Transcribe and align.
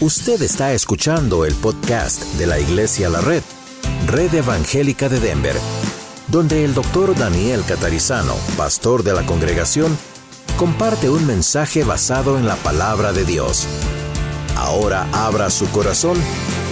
Usted 0.00 0.42
está 0.42 0.72
escuchando 0.72 1.44
el 1.44 1.54
podcast 1.54 2.24
de 2.34 2.48
la 2.48 2.58
Iglesia 2.58 3.08
La 3.08 3.20
Red, 3.20 3.44
Red 4.08 4.34
Evangélica 4.34 5.08
de 5.08 5.20
Denver, 5.20 5.54
donde 6.26 6.64
el 6.64 6.74
doctor 6.74 7.16
Daniel 7.16 7.62
Catarizano, 7.66 8.34
pastor 8.56 9.04
de 9.04 9.12
la 9.12 9.24
congregación, 9.24 9.96
comparte 10.56 11.08
un 11.08 11.24
mensaje 11.28 11.84
basado 11.84 12.36
en 12.36 12.46
la 12.46 12.56
palabra 12.56 13.12
de 13.12 13.24
Dios. 13.24 13.68
Ahora 14.56 15.06
abra 15.12 15.48
su 15.48 15.70
corazón 15.70 16.18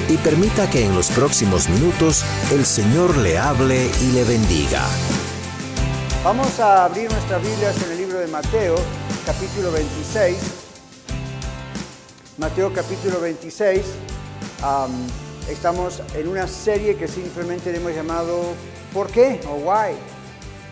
y 0.08 0.16
permita 0.16 0.68
que 0.68 0.84
en 0.84 0.94
los 0.96 1.08
próximos 1.10 1.68
minutos 1.68 2.24
el 2.50 2.66
Señor 2.66 3.16
le 3.18 3.38
hable 3.38 3.88
y 4.02 4.12
le 4.12 4.24
bendiga. 4.24 4.84
Vamos 6.24 6.58
a 6.58 6.86
abrir 6.86 7.10
nuestras 7.10 7.40
Biblias 7.40 7.76
en 7.84 7.92
el 7.92 7.98
libro 7.98 8.18
de 8.18 8.26
Mateo, 8.26 8.74
capítulo 9.24 9.70
26. 9.70 10.61
Mateo 12.42 12.72
capítulo 12.72 13.20
26. 13.20 13.82
estamos 15.48 16.02
en 16.16 16.26
una 16.26 16.48
serie 16.48 16.96
que 16.96 17.06
simplemente 17.06 17.72
hemos 17.72 17.94
llamado 17.94 18.42
¿Por 18.92 19.12
qué? 19.12 19.40
o 19.48 19.58
Why. 19.58 19.94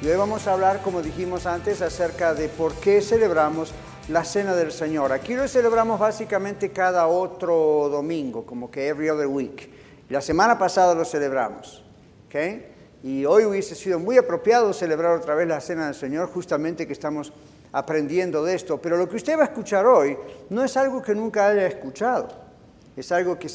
Y 0.02 0.08
hoy 0.08 0.16
vamos 0.16 0.48
a 0.48 0.54
hablar, 0.54 0.82
como 0.82 1.00
dijimos 1.00 1.46
antes, 1.46 1.80
acerca 1.80 2.34
de 2.34 2.48
por 2.48 2.74
qué 2.74 3.00
celebramos 3.00 3.72
la 4.08 4.24
Cena 4.24 4.56
del 4.56 4.72
Señor. 4.72 5.12
Aquí 5.12 5.36
lo 5.36 5.46
celebramos 5.46 6.00
básicamente 6.00 6.72
cada 6.72 7.06
otro 7.06 7.88
domingo, 7.88 8.44
como 8.44 8.68
que 8.68 8.88
every 8.88 9.08
other 9.08 9.28
week. 9.28 9.70
La 10.08 10.20
semana 10.20 10.58
pasada 10.58 10.92
lo 10.96 11.04
celebramos. 11.04 11.84
¿okay? 12.26 12.66
Y 13.04 13.24
hoy 13.26 13.44
hubiese 13.44 13.76
sido 13.76 14.00
muy 14.00 14.18
apropiado 14.18 14.72
celebrar 14.72 15.12
otra 15.12 15.36
vez 15.36 15.46
la 15.46 15.60
Cena 15.60 15.86
del 15.86 15.94
Señor, 15.94 16.30
justamente 16.30 16.88
que 16.88 16.94
estamos 16.94 17.32
aprendiendo 17.72 18.44
de 18.44 18.54
esto. 18.54 18.80
Pero 18.80 18.96
lo 18.96 19.08
que 19.08 19.16
usted 19.16 19.38
va 19.38 19.42
a 19.42 19.46
escuchar 19.46 19.86
hoy 19.86 20.16
no 20.48 20.64
es 20.64 20.76
algo 20.76 21.02
que 21.02 21.14
nunca 21.14 21.48
haya 21.48 21.66
escuchado. 21.66 22.28
Es 22.96 23.12
algo 23.12 23.38
que 23.38 23.48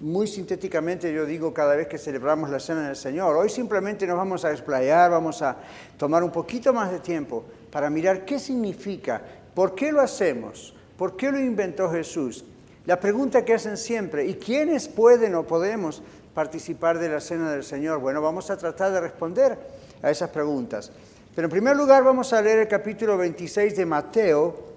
muy 0.00 0.26
sintéticamente 0.26 1.12
yo 1.12 1.24
digo 1.24 1.54
cada 1.54 1.76
vez 1.76 1.86
que 1.86 1.96
celebramos 1.96 2.50
la 2.50 2.60
Cena 2.60 2.86
del 2.86 2.96
Señor. 2.96 3.36
Hoy 3.36 3.48
simplemente 3.48 4.06
nos 4.06 4.16
vamos 4.16 4.44
a 4.44 4.50
explayar, 4.50 5.10
vamos 5.10 5.40
a 5.42 5.56
tomar 5.96 6.22
un 6.22 6.30
poquito 6.30 6.72
más 6.72 6.90
de 6.90 6.98
tiempo 6.98 7.44
para 7.70 7.88
mirar 7.88 8.24
qué 8.24 8.38
significa 8.38 9.22
¿Por 9.54 9.74
qué 9.74 9.92
lo 9.92 10.00
hacemos? 10.00 10.74
¿Por 10.96 11.16
qué 11.16 11.30
lo 11.30 11.38
inventó 11.38 11.90
Jesús? 11.90 12.44
La 12.86 13.00
pregunta 13.00 13.44
que 13.44 13.54
hacen 13.54 13.76
siempre, 13.76 14.26
¿y 14.26 14.34
quiénes 14.34 14.88
pueden 14.88 15.34
o 15.34 15.46
podemos 15.46 16.02
participar 16.34 16.98
de 16.98 17.08
la 17.08 17.20
cena 17.20 17.52
del 17.52 17.64
Señor? 17.64 17.98
Bueno, 18.00 18.22
vamos 18.22 18.50
a 18.50 18.56
tratar 18.56 18.92
de 18.92 19.00
responder 19.00 19.58
a 20.02 20.10
esas 20.10 20.30
preguntas. 20.30 20.92
Pero 21.34 21.46
en 21.46 21.50
primer 21.50 21.76
lugar 21.76 22.02
vamos 22.02 22.32
a 22.32 22.42
leer 22.42 22.60
el 22.60 22.68
capítulo 22.68 23.16
26 23.16 23.76
de 23.76 23.86
Mateo. 23.86 24.70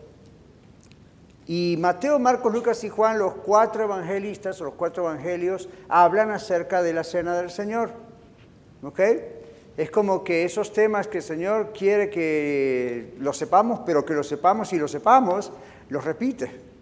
Y 1.47 1.75
Mateo, 1.79 2.19
Marcos, 2.19 2.53
Lucas 2.53 2.83
y 2.83 2.89
Juan, 2.89 3.17
los 3.19 3.33
cuatro 3.35 3.83
evangelistas 3.83 4.61
o 4.61 4.65
los 4.65 4.75
cuatro 4.75 5.03
evangelios, 5.03 5.67
hablan 5.89 6.31
acerca 6.31 6.81
de 6.81 6.93
la 6.93 7.03
cena 7.03 7.35
del 7.35 7.49
Señor. 7.49 7.91
¿Ok? 8.81 8.99
Es 9.75 9.89
como 9.89 10.23
que 10.23 10.45
esos 10.45 10.71
temas 10.71 11.07
que 11.07 11.17
el 11.17 11.23
Señor 11.23 11.73
quiere 11.73 12.09
que 12.09 13.15
los 13.19 13.37
sepamos, 13.37 13.81
pero 13.85 14.05
que 14.05 14.13
los 14.13 14.27
sepamos 14.27 14.71
y 14.71 14.77
los 14.77 14.91
sepamos, 14.91 15.51
los 15.89 16.05
repite. 16.05 16.72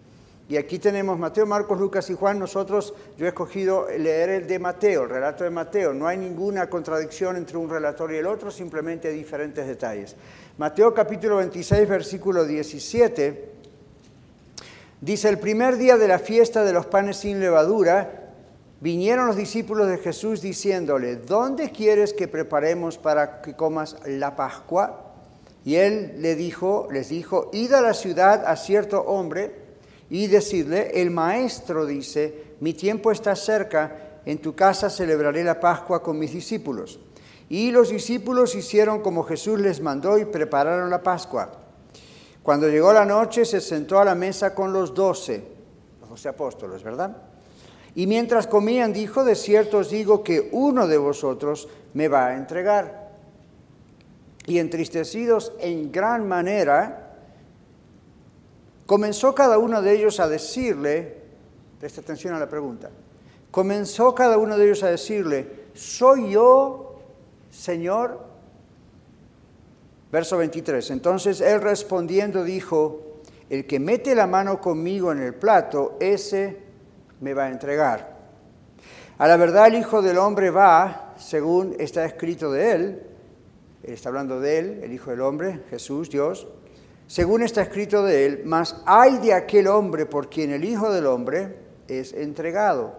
Y 0.52 0.58
aquí 0.58 0.78
tenemos 0.78 1.18
Mateo, 1.18 1.46
Marcos, 1.46 1.80
Lucas 1.80 2.10
y 2.10 2.14
Juan. 2.14 2.38
Nosotros, 2.38 2.92
yo 3.16 3.24
he 3.24 3.30
escogido 3.30 3.86
leer 3.88 4.28
el 4.28 4.46
de 4.46 4.58
Mateo, 4.58 5.04
el 5.04 5.08
relato 5.08 5.44
de 5.44 5.48
Mateo. 5.48 5.94
No 5.94 6.06
hay 6.06 6.18
ninguna 6.18 6.68
contradicción 6.68 7.38
entre 7.38 7.56
un 7.56 7.70
relator 7.70 8.12
y 8.12 8.16
el 8.16 8.26
otro, 8.26 8.50
simplemente 8.50 9.10
diferentes 9.10 9.66
detalles. 9.66 10.14
Mateo 10.58 10.92
capítulo 10.92 11.36
26, 11.36 11.88
versículo 11.88 12.44
17, 12.44 13.48
dice, 15.00 15.30
el 15.30 15.38
primer 15.38 15.78
día 15.78 15.96
de 15.96 16.06
la 16.06 16.18
fiesta 16.18 16.64
de 16.64 16.74
los 16.74 16.84
panes 16.84 17.16
sin 17.16 17.40
levadura, 17.40 18.18
Vinieron 18.82 19.28
los 19.28 19.36
discípulos 19.36 19.88
de 19.88 19.96
Jesús 19.98 20.42
diciéndole, 20.42 21.14
¿dónde 21.14 21.70
quieres 21.70 22.12
que 22.12 22.26
preparemos 22.26 22.98
para 22.98 23.40
que 23.40 23.54
comas 23.54 23.96
la 24.06 24.34
Pascua? 24.34 25.14
Y 25.64 25.76
él 25.76 26.16
le 26.18 26.34
dijo, 26.34 26.88
les 26.90 27.08
dijo, 27.08 27.48
id 27.52 27.72
a 27.74 27.80
la 27.80 27.94
ciudad 27.94 28.44
a 28.44 28.56
cierto 28.56 29.00
hombre 29.02 29.61
y 30.12 30.26
decidle, 30.26 31.00
el 31.00 31.10
maestro 31.10 31.86
dice, 31.86 32.56
mi 32.60 32.74
tiempo 32.74 33.10
está 33.10 33.34
cerca, 33.34 34.20
en 34.26 34.42
tu 34.42 34.54
casa 34.54 34.90
celebraré 34.90 35.42
la 35.42 35.58
Pascua 35.58 36.02
con 36.02 36.18
mis 36.18 36.34
discípulos. 36.34 37.00
Y 37.48 37.70
los 37.70 37.88
discípulos 37.88 38.54
hicieron 38.54 39.00
como 39.00 39.22
Jesús 39.22 39.58
les 39.58 39.80
mandó 39.80 40.18
y 40.18 40.26
prepararon 40.26 40.90
la 40.90 41.02
Pascua. 41.02 41.50
Cuando 42.42 42.68
llegó 42.68 42.92
la 42.92 43.06
noche 43.06 43.46
se 43.46 43.62
sentó 43.62 44.00
a 44.00 44.04
la 44.04 44.14
mesa 44.14 44.54
con 44.54 44.70
los 44.70 44.92
doce, 44.92 45.44
los 46.02 46.10
doce 46.10 46.28
apóstoles, 46.28 46.82
¿verdad? 46.82 47.16
Y 47.94 48.06
mientras 48.06 48.46
comían 48.46 48.92
dijo, 48.92 49.24
de 49.24 49.34
cierto 49.34 49.78
os 49.78 49.88
digo 49.88 50.22
que 50.22 50.50
uno 50.52 50.88
de 50.88 50.98
vosotros 50.98 51.70
me 51.94 52.08
va 52.08 52.26
a 52.26 52.36
entregar. 52.36 53.12
Y 54.44 54.58
entristecidos 54.58 55.54
en 55.58 55.90
gran 55.90 56.28
manera, 56.28 57.01
comenzó 58.92 59.34
cada 59.34 59.56
uno 59.56 59.80
de 59.80 59.90
ellos 59.94 60.20
a 60.20 60.28
decirle, 60.28 61.16
presta 61.80 62.02
atención 62.02 62.34
a 62.34 62.38
la 62.38 62.46
pregunta, 62.46 62.90
comenzó 63.50 64.14
cada 64.14 64.36
uno 64.36 64.58
de 64.58 64.66
ellos 64.66 64.82
a 64.82 64.88
decirle, 64.88 65.46
¿soy 65.72 66.32
yo, 66.32 67.00
Señor? 67.50 68.20
Verso 70.12 70.36
23. 70.36 70.90
Entonces 70.90 71.40
él 71.40 71.62
respondiendo 71.62 72.44
dijo, 72.44 73.22
el 73.48 73.66
que 73.66 73.80
mete 73.80 74.14
la 74.14 74.26
mano 74.26 74.60
conmigo 74.60 75.10
en 75.10 75.22
el 75.22 75.32
plato, 75.36 75.96
ese 75.98 76.58
me 77.22 77.32
va 77.32 77.44
a 77.44 77.50
entregar. 77.50 78.18
A 79.16 79.26
la 79.26 79.38
verdad 79.38 79.68
el 79.68 79.76
Hijo 79.76 80.02
del 80.02 80.18
Hombre 80.18 80.50
va, 80.50 81.14
según 81.16 81.76
está 81.78 82.04
escrito 82.04 82.52
de 82.52 82.72
él, 82.72 83.02
él 83.84 83.94
está 83.94 84.10
hablando 84.10 84.38
de 84.38 84.58
él, 84.58 84.80
el 84.82 84.92
Hijo 84.92 85.12
del 85.12 85.22
Hombre, 85.22 85.62
Jesús, 85.70 86.10
Dios, 86.10 86.46
según 87.12 87.42
está 87.42 87.60
escrito 87.60 88.02
de 88.02 88.24
él, 88.24 88.42
mas 88.46 88.74
hay 88.86 89.18
de 89.18 89.34
aquel 89.34 89.66
hombre 89.66 90.06
por 90.06 90.30
quien 90.30 90.50
el 90.50 90.64
Hijo 90.64 90.90
del 90.90 91.04
Hombre 91.04 91.56
es 91.86 92.14
entregado. 92.14 92.96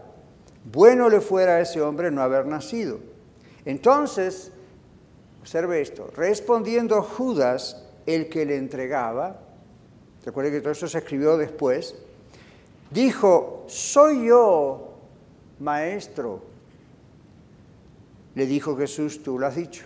Bueno 0.72 1.10
le 1.10 1.20
fuera 1.20 1.56
a 1.56 1.62
ese 1.62 1.82
hombre 1.82 2.12
no 2.12 2.22
haber 2.22 2.46
nacido. 2.46 3.00
Entonces, 3.66 4.52
observe 5.42 5.82
esto, 5.82 6.12
respondiendo 6.16 7.02
Judas, 7.02 7.84
el 8.06 8.30
que 8.30 8.46
le 8.46 8.58
entregaba, 8.58 9.40
recuerde 10.24 10.52
que 10.52 10.62
todo 10.62 10.74
eso 10.74 10.88
se 10.88 11.00
escribió 11.00 11.36
después, 11.36 11.96
dijo, 12.92 13.64
soy 13.66 14.28
yo, 14.28 14.94
maestro. 15.60 16.40
Le 18.36 18.46
dijo 18.46 18.78
Jesús, 18.78 19.24
tú 19.24 19.40
lo 19.40 19.48
has 19.48 19.56
dicho. 19.56 19.86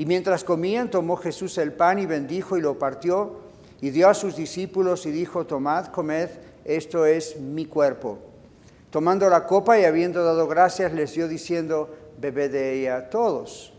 Y 0.00 0.06
mientras 0.06 0.44
comían, 0.44 0.90
tomó 0.90 1.18
Jesús 1.18 1.58
el 1.58 1.74
pan 1.74 1.98
y 1.98 2.06
bendijo 2.06 2.56
y 2.56 2.62
lo 2.62 2.78
partió 2.78 3.32
y 3.82 3.90
dio 3.90 4.08
a 4.08 4.14
sus 4.14 4.34
discípulos 4.34 5.04
y 5.04 5.10
dijo, 5.10 5.44
tomad, 5.44 5.88
comed, 5.88 6.30
esto 6.64 7.04
es 7.04 7.38
mi 7.38 7.66
cuerpo. 7.66 8.18
Tomando 8.88 9.28
la 9.28 9.44
copa 9.46 9.78
y 9.78 9.84
habiendo 9.84 10.24
dado 10.24 10.48
gracias, 10.48 10.94
les 10.94 11.12
dio 11.12 11.28
diciendo, 11.28 11.94
bebed 12.18 12.50
de 12.50 12.80
ella 12.80 13.10
todos. 13.10 13.74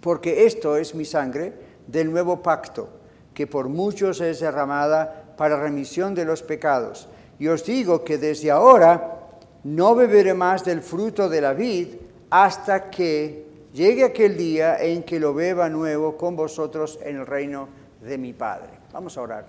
Porque 0.00 0.46
esto 0.46 0.76
es 0.76 0.96
mi 0.96 1.04
sangre 1.04 1.52
del 1.86 2.10
nuevo 2.10 2.42
pacto, 2.42 2.88
que 3.34 3.46
por 3.46 3.68
muchos 3.68 4.20
es 4.20 4.40
derramada 4.40 5.36
para 5.36 5.62
remisión 5.62 6.16
de 6.16 6.24
los 6.24 6.42
pecados. 6.42 7.08
Y 7.38 7.46
os 7.46 7.64
digo 7.64 8.02
que 8.02 8.18
desde 8.18 8.50
ahora 8.50 9.28
no 9.62 9.94
beberé 9.94 10.34
más 10.34 10.64
del 10.64 10.82
fruto 10.82 11.28
de 11.28 11.40
la 11.40 11.52
vid 11.52 11.90
hasta 12.30 12.90
que 12.90 13.53
llegue 13.74 14.04
aquel 14.04 14.36
día 14.36 14.80
en 14.80 15.02
que 15.02 15.20
lo 15.20 15.34
beba 15.34 15.68
nuevo 15.68 16.16
con 16.16 16.36
vosotros 16.36 16.98
en 17.02 17.16
el 17.16 17.26
reino 17.26 17.68
de 18.00 18.16
mi 18.16 18.32
Padre. 18.32 18.70
Vamos 18.92 19.18
a 19.18 19.22
orar. 19.22 19.46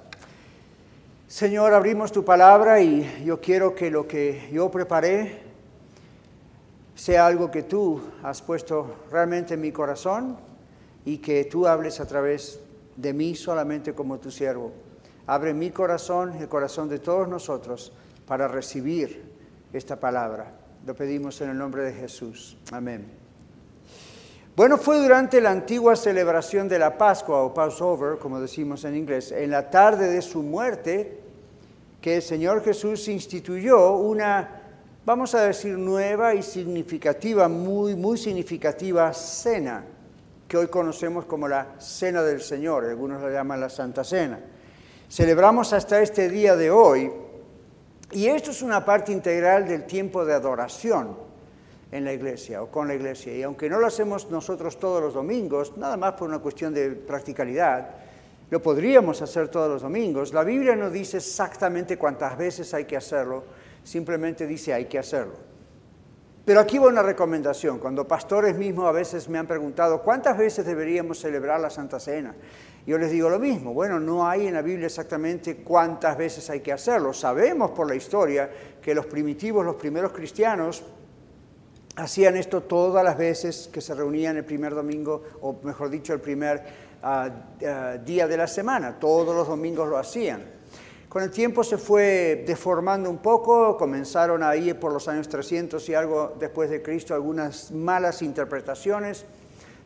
Señor, 1.27 1.73
abrimos 1.73 2.11
tu 2.11 2.25
palabra 2.25 2.81
y 2.81 3.23
yo 3.23 3.39
quiero 3.39 3.73
que 3.73 3.89
lo 3.89 4.07
que 4.07 4.49
yo 4.51 4.69
preparé 4.69 5.43
sea 6.95 7.27
algo 7.27 7.51
que 7.51 7.63
tú 7.63 8.01
has 8.23 8.41
puesto 8.41 9.05
realmente 9.11 9.53
en 9.53 9.61
mi 9.61 9.71
corazón 9.71 10.37
y 11.05 11.19
que 11.19 11.45
tú 11.45 11.67
hables 11.67 11.99
a 11.99 12.07
través 12.07 12.59
de 12.95 13.13
mí 13.13 13.35
solamente 13.35 13.93
como 13.93 14.17
tu 14.17 14.31
siervo. 14.31 14.71
Abre 15.27 15.53
mi 15.53 15.71
corazón, 15.71 16.33
el 16.39 16.47
corazón 16.47 16.89
de 16.89 16.99
todos 16.99 17.27
nosotros, 17.27 17.91
para 18.25 18.47
recibir 18.47 19.23
esta 19.73 19.99
palabra. 19.99 20.51
Lo 20.85 20.95
pedimos 20.95 21.41
en 21.41 21.49
el 21.49 21.57
nombre 21.57 21.83
de 21.83 21.93
Jesús. 21.93 22.57
Amén. 22.71 23.24
Bueno, 24.55 24.77
fue 24.77 25.01
durante 25.01 25.41
la 25.41 25.51
antigua 25.51 25.97
celebración 25.97 26.69
de 26.69 26.79
la 26.79 26.97
Pascua 26.97 27.43
o 27.43 27.53
Passover, 27.53 28.17
como 28.17 28.39
decimos 28.39 28.85
en 28.85 28.95
inglés, 28.95 29.33
en 29.33 29.51
la 29.51 29.69
tarde 29.69 30.09
de 30.09 30.21
su 30.21 30.41
muerte, 30.41 31.19
que 31.99 32.15
el 32.15 32.21
Señor 32.21 32.63
Jesús 32.63 33.05
instituyó 33.09 33.97
una, 33.97 34.61
vamos 35.05 35.35
a 35.35 35.41
decir, 35.41 35.77
nueva 35.77 36.35
y 36.35 36.41
significativa, 36.41 37.49
muy, 37.49 37.97
muy 37.97 38.17
significativa 38.17 39.11
cena, 39.11 39.83
que 40.47 40.55
hoy 40.55 40.67
conocemos 40.67 41.25
como 41.25 41.49
la 41.49 41.75
Cena 41.77 42.23
del 42.23 42.39
Señor, 42.39 42.85
algunos 42.85 43.21
la 43.21 43.31
llaman 43.31 43.59
la 43.59 43.69
Santa 43.69 44.05
Cena. 44.05 44.39
Celebramos 45.09 45.73
hasta 45.73 46.01
este 46.01 46.29
día 46.29 46.55
de 46.55 46.71
hoy 46.71 47.11
Y 48.11 48.27
esto 48.27 48.51
es 48.51 48.61
una 48.61 48.85
parte 48.85 49.11
integral 49.11 49.67
del 49.67 49.85
tiempo 49.85 50.23
de 50.25 50.33
adoración 50.33 51.24
en 51.91 52.03
la 52.03 52.13
iglesia 52.13 52.61
o 52.61 52.67
con 52.67 52.87
la 52.87 52.95
iglesia. 52.95 53.35
Y 53.35 53.43
aunque 53.43 53.69
no 53.69 53.79
lo 53.79 53.87
hacemos 53.87 54.29
nosotros 54.29 54.79
todos 54.79 55.01
los 55.01 55.13
domingos, 55.13 55.77
nada 55.77 55.97
más 55.97 56.13
por 56.13 56.27
una 56.27 56.39
cuestión 56.39 56.73
de 56.73 56.91
practicalidad, 56.91 57.89
lo 58.49 58.61
podríamos 58.61 59.21
hacer 59.21 59.47
todos 59.47 59.69
los 59.69 59.81
domingos. 59.81 60.33
La 60.33 60.43
Biblia 60.43 60.75
no 60.75 60.89
dice 60.89 61.17
exactamente 61.17 61.97
cuántas 61.97 62.37
veces 62.37 62.73
hay 62.73 62.85
que 62.85 62.97
hacerlo, 62.97 63.43
simplemente 63.83 64.45
dice 64.45 64.73
hay 64.73 64.85
que 64.85 64.99
hacerlo. 64.99 65.33
Pero 66.45 66.59
aquí 66.59 66.77
va 66.77 66.87
una 66.87 67.01
recomendación. 67.01 67.79
Cuando 67.79 68.07
pastores 68.07 68.55
mismos 68.55 68.85
a 68.85 68.91
veces 68.91 69.27
me 69.27 69.39
han 69.39 69.47
preguntado 69.47 70.03
cuántas 70.03 70.37
veces 70.37 70.63
deberíamos 70.63 71.19
celebrar 71.19 71.59
la 71.59 71.71
Santa 71.71 71.99
Cena, 71.99 72.35
yo 72.85 72.99
les 72.99 73.09
digo 73.09 73.29
lo 73.29 73.39
mismo. 73.39 73.73
Bueno, 73.73 73.99
no 73.99 74.27
hay 74.27 74.45
en 74.45 74.53
la 74.53 74.61
Biblia 74.61 74.85
exactamente 74.85 75.57
cuántas 75.57 76.15
veces 76.15 76.47
hay 76.51 76.59
que 76.59 76.71
hacerlo. 76.71 77.13
Sabemos 77.13 77.71
por 77.71 77.89
la 77.89 77.95
historia 77.95 78.47
que 78.79 78.93
los 78.93 79.07
primitivos, 79.07 79.65
los 79.65 79.75
primeros 79.75 80.11
cristianos, 80.11 80.83
hacían 81.95 82.35
esto 82.37 82.63
todas 82.63 83.03
las 83.03 83.17
veces 83.17 83.69
que 83.71 83.81
se 83.81 83.93
reunían 83.95 84.37
el 84.37 84.45
primer 84.45 84.73
domingo, 84.75 85.23
o 85.41 85.57
mejor 85.63 85.89
dicho, 85.89 86.13
el 86.13 86.19
primer 86.19 86.63
ah, 87.01 87.29
ah, 87.65 87.97
día 88.03 88.27
de 88.27 88.37
la 88.37 88.47
semana. 88.47 88.99
Todos 88.99 89.35
los 89.35 89.47
domingos 89.47 89.87
lo 89.87 89.97
hacían. 89.97 90.43
Con 91.09 91.23
el 91.23 91.31
tiempo 91.31 91.63
se 91.63 91.77
fue 91.77 92.43
deformando 92.45 93.09
un 93.09 93.19
poco, 93.19 93.77
comenzaron 93.77 94.43
ahí 94.43 94.73
por 94.73 94.91
los 94.91 95.07
años 95.07 95.29
300 95.29 95.87
y 95.87 95.93
algo 95.93 96.35
después 96.37 96.69
de 96.69 96.81
Cristo 96.81 97.13
algunas 97.13 97.71
malas 97.71 98.21
interpretaciones 98.21 99.25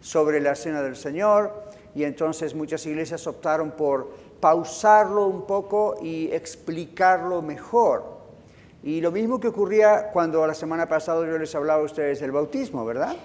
sobre 0.02 0.40
la 0.42 0.56
cena 0.56 0.82
del 0.82 0.96
Señor 0.96 1.54
y 1.94 2.04
entonces 2.04 2.56
muchas 2.56 2.84
iglesias 2.88 3.28
optaron 3.28 3.72
por 3.72 4.10
pausarlo 4.40 5.28
un 5.28 5.46
poco 5.46 5.98
y 6.02 6.32
explicarlo 6.32 7.44
mejor. 7.44 8.19
Y 8.84 9.02
lo 9.02 9.12
mismo 9.12 9.40
que 9.40 9.50
ocurría 9.50 10.10
cuando 10.12 10.46
la 10.48 10.54
semana 10.54 10.88
pasada 10.88 11.26
yo 11.28 11.38
les 11.38 11.54
hablaba 11.54 11.81
a 11.81 11.86
ustedes 11.86 12.20
del 12.22 12.31
bautismo, 12.31 12.86
¿verdad? 12.86 13.16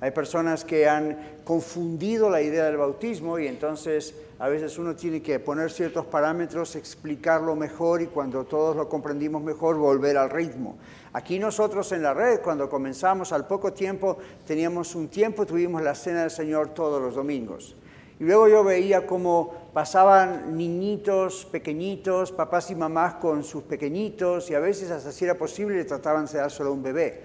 Hay 0.00 0.10
personas 0.10 0.64
que 0.64 0.88
han 0.88 1.16
confundido 1.44 2.28
la 2.28 2.42
idea 2.42 2.64
del 2.64 2.76
bautismo 2.76 3.38
y 3.38 3.46
entonces 3.46 4.14
a 4.40 4.48
veces 4.48 4.76
uno 4.76 4.96
tiene 4.96 5.22
que 5.22 5.38
poner 5.38 5.70
ciertos 5.70 6.06
parámetros, 6.06 6.74
explicarlo 6.74 7.54
mejor 7.54 8.02
y 8.02 8.06
cuando 8.06 8.44
todos 8.44 8.74
lo 8.74 8.88
comprendimos 8.88 9.42
mejor 9.42 9.76
volver 9.76 10.16
al 10.16 10.30
ritmo. 10.30 10.76
Aquí 11.12 11.38
nosotros 11.38 11.92
en 11.92 12.02
la 12.02 12.14
red, 12.14 12.40
cuando 12.40 12.68
comenzamos 12.68 13.32
al 13.32 13.46
poco 13.46 13.72
tiempo, 13.72 14.18
teníamos 14.44 14.96
un 14.96 15.06
tiempo, 15.06 15.46
tuvimos 15.46 15.80
la 15.82 15.94
cena 15.94 16.22
del 16.22 16.32
Señor 16.32 16.70
todos 16.70 17.00
los 17.00 17.14
domingos. 17.14 17.76
Y 18.22 18.24
luego 18.24 18.46
yo 18.46 18.62
veía 18.62 19.04
cómo 19.04 19.52
pasaban 19.74 20.56
niñitos 20.56 21.44
pequeñitos, 21.46 22.30
papás 22.30 22.70
y 22.70 22.76
mamás 22.76 23.14
con 23.14 23.42
sus 23.42 23.64
pequeñitos, 23.64 24.48
y 24.48 24.54
a 24.54 24.60
veces 24.60 24.92
hasta 24.92 25.10
si 25.10 25.24
era 25.24 25.34
posible 25.34 25.84
trataban 25.84 26.26
de 26.26 26.38
dar 26.38 26.48
solo 26.48 26.72
un 26.72 26.84
bebé. 26.84 27.20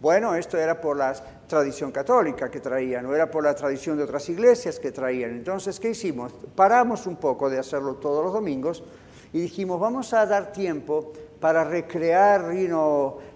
Bueno, 0.00 0.36
esto 0.36 0.56
era 0.56 0.80
por 0.80 0.96
la 0.96 1.12
tradición 1.48 1.90
católica 1.90 2.48
que 2.52 2.60
traían, 2.60 3.02
no 3.02 3.16
era 3.16 3.28
por 3.28 3.42
la 3.42 3.52
tradición 3.52 3.96
de 3.96 4.04
otras 4.04 4.28
iglesias 4.28 4.78
que 4.78 4.92
traían. 4.92 5.32
Entonces, 5.32 5.80
¿qué 5.80 5.90
hicimos? 5.90 6.32
Paramos 6.54 7.08
un 7.08 7.16
poco 7.16 7.50
de 7.50 7.58
hacerlo 7.58 7.94
todos 7.94 8.22
los 8.22 8.32
domingos 8.32 8.84
y 9.32 9.40
dijimos, 9.40 9.80
vamos 9.80 10.14
a 10.14 10.24
dar 10.24 10.52
tiempo 10.52 11.14
para 11.40 11.64
recrear 11.64 12.48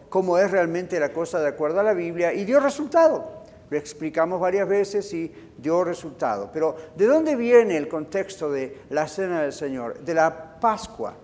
cómo 0.08 0.38
es 0.38 0.48
realmente 0.52 1.00
la 1.00 1.12
cosa 1.12 1.40
de 1.40 1.48
acuerdo 1.48 1.80
a 1.80 1.82
la 1.82 1.94
Biblia, 1.94 2.32
y 2.32 2.44
dio 2.44 2.60
resultado. 2.60 3.31
Lo 3.72 3.78
explicamos 3.78 4.38
varias 4.38 4.68
veces 4.68 5.14
y 5.14 5.32
dio 5.56 5.82
resultado. 5.82 6.50
Pero 6.52 6.76
¿de 6.94 7.06
dónde 7.06 7.34
viene 7.36 7.78
el 7.78 7.88
contexto 7.88 8.52
de 8.52 8.82
la 8.90 9.08
cena 9.08 9.40
del 9.40 9.52
Señor? 9.54 9.98
De 10.00 10.12
la 10.12 10.60
Pascua. 10.60 11.14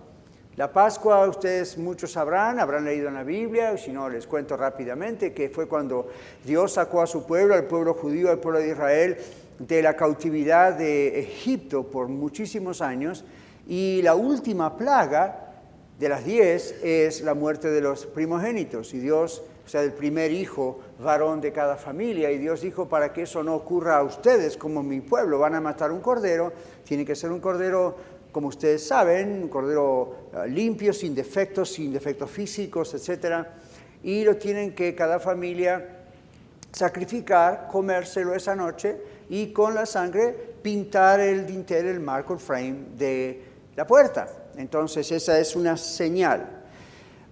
La 0.55 0.73
Pascua, 0.73 1.27
ustedes 1.27 1.77
muchos 1.77 2.11
sabrán, 2.11 2.59
habrán 2.59 2.85
leído 2.85 3.07
en 3.07 3.13
la 3.13 3.23
Biblia, 3.23 3.77
si 3.77 3.91
no 3.91 4.09
les 4.09 4.25
cuento 4.25 4.57
rápidamente, 4.57 5.31
que 5.31 5.49
fue 5.49 5.67
cuando 5.67 6.07
Dios 6.43 6.73
sacó 6.73 7.03
a 7.03 7.05
su 7.05 7.23
pueblo, 7.23 7.53
al 7.53 7.65
pueblo 7.65 7.93
judío, 7.93 8.31
al 8.31 8.39
pueblo 8.39 8.59
de 8.59 8.69
Israel, 8.69 9.17
de 9.59 9.83
la 9.83 9.95
cautividad 9.95 10.73
de 10.73 11.19
Egipto 11.19 11.83
por 11.83 12.07
muchísimos 12.07 12.81
años. 12.81 13.25
Y 13.67 14.01
la 14.01 14.15
última 14.15 14.75
plaga 14.75 15.53
de 15.99 16.09
las 16.09 16.25
diez 16.25 16.83
es 16.83 17.21
la 17.21 17.35
muerte 17.35 17.69
de 17.69 17.81
los 17.81 18.07
primogénitos. 18.07 18.95
Y 18.95 18.99
Dios 18.99 19.43
o 19.69 19.71
sea, 19.71 19.81
del 19.81 19.93
primer 19.93 20.31
hijo 20.31 20.79
varón 20.97 21.39
de 21.39 21.51
cada 21.51 21.77
familia. 21.77 22.31
Y 22.31 22.39
Dios 22.39 22.61
dijo, 22.61 22.89
para 22.89 23.13
que 23.13 23.21
eso 23.21 23.43
no 23.43 23.53
ocurra 23.53 23.97
a 23.97 24.03
ustedes 24.03 24.57
como 24.57 24.81
mi 24.81 24.99
pueblo, 24.99 25.37
van 25.37 25.53
a 25.53 25.61
matar 25.61 25.91
un 25.91 26.01
cordero, 26.01 26.51
tiene 26.83 27.05
que 27.05 27.15
ser 27.15 27.31
un 27.31 27.39
cordero, 27.39 27.95
como 28.31 28.47
ustedes 28.47 28.87
saben, 28.87 29.43
un 29.43 29.47
cordero 29.47 30.29
ah, 30.33 30.47
limpio, 30.47 30.91
sin 30.91 31.13
defectos, 31.13 31.69
sin 31.73 31.93
defectos 31.93 32.31
físicos, 32.31 32.95
etc. 32.95 33.45
Y 34.01 34.23
lo 34.23 34.37
tienen 34.37 34.73
que 34.73 34.95
cada 34.95 35.19
familia 35.19 35.99
sacrificar, 36.71 37.67
comérselo 37.71 38.33
esa 38.33 38.55
noche 38.55 38.97
y 39.29 39.53
con 39.53 39.75
la 39.75 39.85
sangre 39.85 40.35
pintar 40.63 41.19
el 41.19 41.45
dintel, 41.45 41.85
el 41.85 41.99
marco, 41.99 42.39
frame 42.39 42.85
de 42.97 43.43
la 43.75 43.85
puerta. 43.85 44.27
Entonces 44.57 45.11
esa 45.11 45.37
es 45.39 45.55
una 45.55 45.77
señal. 45.77 46.58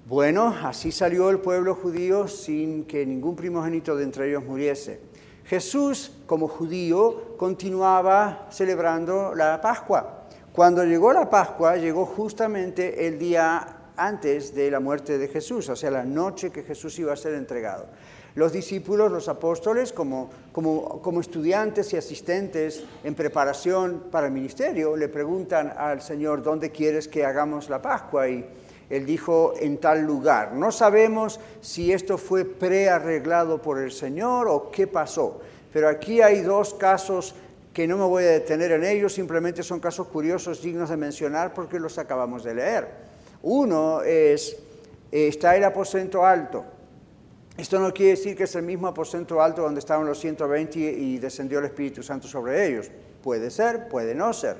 Bueno, 0.07 0.55
así 0.63 0.93
salió 0.93 1.29
el 1.29 1.39
pueblo 1.39 1.75
judío 1.75 2.29
sin 2.29 2.85
que 2.85 3.05
ningún 3.05 3.35
primogénito 3.35 3.93
de 3.93 4.05
entre 4.05 4.29
ellos 4.29 4.45
muriese. 4.45 5.01
Jesús, 5.43 6.13
como 6.25 6.47
judío, 6.47 7.35
continuaba 7.35 8.47
celebrando 8.49 9.35
la 9.35 9.59
Pascua. 9.59 10.29
Cuando 10.53 10.85
llegó 10.85 11.11
la 11.11 11.29
Pascua, 11.29 11.75
llegó 11.75 12.05
justamente 12.05 13.05
el 13.05 13.19
día 13.19 13.79
antes 13.97 14.55
de 14.55 14.71
la 14.71 14.79
muerte 14.79 15.17
de 15.17 15.27
Jesús, 15.27 15.67
o 15.67 15.75
sea, 15.75 15.91
la 15.91 16.05
noche 16.05 16.51
que 16.51 16.63
Jesús 16.63 16.97
iba 16.99 17.11
a 17.11 17.17
ser 17.17 17.33
entregado. 17.33 17.87
Los 18.35 18.53
discípulos, 18.53 19.11
los 19.11 19.27
apóstoles, 19.27 19.91
como, 19.91 20.29
como, 20.53 21.01
como 21.01 21.19
estudiantes 21.19 21.91
y 21.91 21.97
asistentes 21.97 22.81
en 23.03 23.13
preparación 23.13 24.05
para 24.09 24.27
el 24.27 24.33
ministerio, 24.33 24.95
le 24.95 25.09
preguntan 25.09 25.73
al 25.75 26.01
Señor, 26.01 26.43
¿dónde 26.43 26.71
quieres 26.71 27.09
que 27.09 27.25
hagamos 27.25 27.69
la 27.69 27.81
Pascua? 27.81 28.29
Y 28.29 28.45
él 28.89 29.05
dijo 29.05 29.53
en 29.59 29.77
tal 29.77 30.01
lugar. 30.01 30.53
No 30.53 30.71
sabemos 30.71 31.39
si 31.61 31.91
esto 31.91 32.17
fue 32.17 32.45
prearreglado 32.45 33.61
por 33.61 33.79
el 33.79 33.91
Señor 33.91 34.47
o 34.47 34.71
qué 34.71 34.87
pasó, 34.87 35.41
pero 35.73 35.89
aquí 35.89 36.21
hay 36.21 36.41
dos 36.41 36.73
casos 36.73 37.35
que 37.73 37.87
no 37.87 37.97
me 37.97 38.05
voy 38.05 38.23
a 38.23 38.31
detener 38.31 38.71
en 38.71 38.83
ellos, 38.83 39.13
simplemente 39.13 39.61
son 39.61 39.79
casos 39.79 40.07
curiosos 40.07 40.61
dignos 40.63 40.89
de 40.89 40.97
mencionar 40.97 41.53
porque 41.53 41.79
los 41.79 41.97
acabamos 41.99 42.43
de 42.43 42.55
leer. 42.55 42.87
Uno 43.43 44.01
es, 44.01 44.57
está 45.11 45.55
el 45.55 45.63
aposento 45.63 46.25
alto. 46.25 46.65
Esto 47.55 47.79
no 47.79 47.93
quiere 47.93 48.11
decir 48.11 48.35
que 48.35 48.43
es 48.45 48.55
el 48.55 48.63
mismo 48.63 48.87
aposento 48.87 49.41
alto 49.41 49.61
donde 49.61 49.79
estaban 49.79 50.05
los 50.05 50.19
120 50.19 50.79
y 50.79 51.17
descendió 51.17 51.59
el 51.59 51.65
Espíritu 51.65 52.01
Santo 52.01 52.27
sobre 52.27 52.67
ellos. 52.67 52.89
Puede 53.21 53.51
ser, 53.51 53.89
puede 53.89 54.15
no 54.15 54.33
ser, 54.33 54.57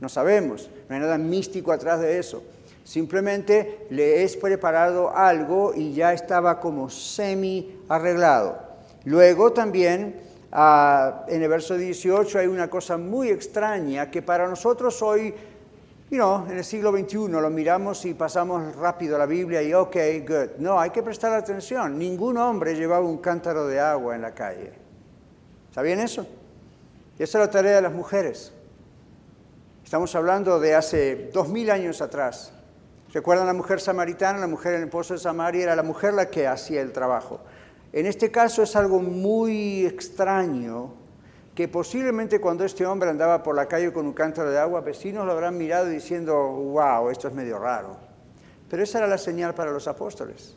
no 0.00 0.08
sabemos, 0.08 0.70
no 0.88 0.94
hay 0.94 1.00
nada 1.00 1.18
místico 1.18 1.72
atrás 1.72 2.00
de 2.00 2.18
eso. 2.18 2.42
Simplemente 2.84 3.86
le 3.90 4.24
es 4.24 4.36
preparado 4.36 5.14
algo 5.14 5.72
y 5.74 5.92
ya 5.94 6.12
estaba 6.12 6.58
como 6.58 6.90
semi 6.90 7.80
arreglado. 7.88 8.58
Luego 9.04 9.52
también 9.52 10.20
ah, 10.50 11.24
en 11.28 11.42
el 11.42 11.48
verso 11.48 11.76
18 11.76 12.40
hay 12.40 12.46
una 12.46 12.68
cosa 12.68 12.98
muy 12.98 13.28
extraña 13.28 14.10
que 14.10 14.22
para 14.22 14.48
nosotros 14.48 15.00
hoy, 15.02 15.32
you 16.10 16.16
know, 16.16 16.44
en 16.48 16.58
el 16.58 16.64
siglo 16.64 16.90
XXI 16.90 17.28
lo 17.28 17.50
miramos 17.50 18.04
y 18.04 18.14
pasamos 18.14 18.74
rápido 18.76 19.16
la 19.16 19.26
Biblia 19.26 19.62
y 19.62 19.72
ok, 19.74 19.96
good. 20.26 20.58
No, 20.58 20.80
hay 20.80 20.90
que 20.90 21.02
prestar 21.02 21.32
atención. 21.32 21.98
Ningún 21.98 22.36
hombre 22.36 22.74
llevaba 22.74 23.06
un 23.06 23.18
cántaro 23.18 23.66
de 23.66 23.78
agua 23.78 24.16
en 24.16 24.22
la 24.22 24.34
calle. 24.34 24.72
¿Sabían 25.72 26.00
eso? 26.00 26.26
Y 27.18 27.22
esa 27.22 27.38
es 27.38 27.46
la 27.46 27.50
tarea 27.50 27.76
de 27.76 27.82
las 27.82 27.92
mujeres. 27.92 28.52
Estamos 29.84 30.14
hablando 30.14 30.58
de 30.58 30.74
hace 30.74 31.30
dos 31.32 31.48
mil 31.48 31.70
años 31.70 32.00
atrás. 32.00 32.52
¿Recuerdan 33.12 33.46
la 33.46 33.52
mujer 33.52 33.80
samaritana? 33.80 34.38
La 34.38 34.46
mujer 34.46 34.74
en 34.74 34.82
el 34.82 34.88
pozo 34.88 35.12
de 35.14 35.20
Samaria 35.20 35.64
era 35.64 35.76
la 35.76 35.82
mujer 35.82 36.14
la 36.14 36.30
que 36.30 36.46
hacía 36.46 36.80
el 36.80 36.92
trabajo. 36.92 37.40
En 37.92 38.06
este 38.06 38.30
caso 38.30 38.62
es 38.62 38.74
algo 38.74 39.00
muy 39.00 39.84
extraño 39.84 40.94
que 41.54 41.68
posiblemente 41.68 42.40
cuando 42.40 42.64
este 42.64 42.86
hombre 42.86 43.10
andaba 43.10 43.42
por 43.42 43.54
la 43.54 43.66
calle 43.66 43.92
con 43.92 44.06
un 44.06 44.14
cántaro 44.14 44.50
de 44.50 44.58
agua, 44.58 44.80
vecinos 44.80 45.26
lo 45.26 45.32
habrán 45.32 45.58
mirado 45.58 45.86
diciendo, 45.86 46.34
wow, 46.34 47.10
esto 47.10 47.28
es 47.28 47.34
medio 47.34 47.58
raro. 47.58 47.98
Pero 48.70 48.82
esa 48.82 48.98
era 48.98 49.06
la 49.06 49.18
señal 49.18 49.54
para 49.54 49.70
los 49.70 49.86
apóstoles. 49.86 50.56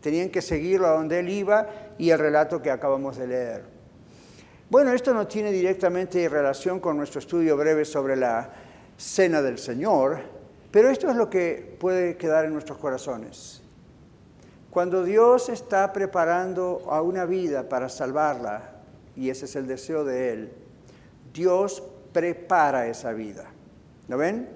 Tenían 0.00 0.30
que 0.30 0.40
seguirlo 0.40 0.86
a 0.86 0.92
donde 0.92 1.18
él 1.18 1.28
iba 1.28 1.66
y 1.98 2.08
el 2.08 2.18
relato 2.18 2.62
que 2.62 2.70
acabamos 2.70 3.18
de 3.18 3.26
leer. 3.26 3.64
Bueno, 4.70 4.92
esto 4.92 5.12
no 5.12 5.26
tiene 5.26 5.52
directamente 5.52 6.26
relación 6.30 6.80
con 6.80 6.96
nuestro 6.96 7.18
estudio 7.18 7.54
breve 7.58 7.84
sobre 7.84 8.16
la 8.16 8.50
cena 8.96 9.42
del 9.42 9.58
Señor, 9.58 10.35
pero 10.76 10.90
esto 10.90 11.08
es 11.08 11.16
lo 11.16 11.30
que 11.30 11.74
puede 11.80 12.18
quedar 12.18 12.44
en 12.44 12.52
nuestros 12.52 12.76
corazones. 12.76 13.62
Cuando 14.68 15.04
Dios 15.04 15.48
está 15.48 15.90
preparando 15.90 16.82
a 16.90 17.00
una 17.00 17.24
vida 17.24 17.66
para 17.66 17.88
salvarla, 17.88 18.72
y 19.16 19.30
ese 19.30 19.46
es 19.46 19.56
el 19.56 19.66
deseo 19.66 20.04
de 20.04 20.34
Él, 20.34 20.52
Dios 21.32 21.82
prepara 22.12 22.88
esa 22.88 23.14
vida. 23.14 23.46
¿Lo 24.08 24.18
ven? 24.18 24.50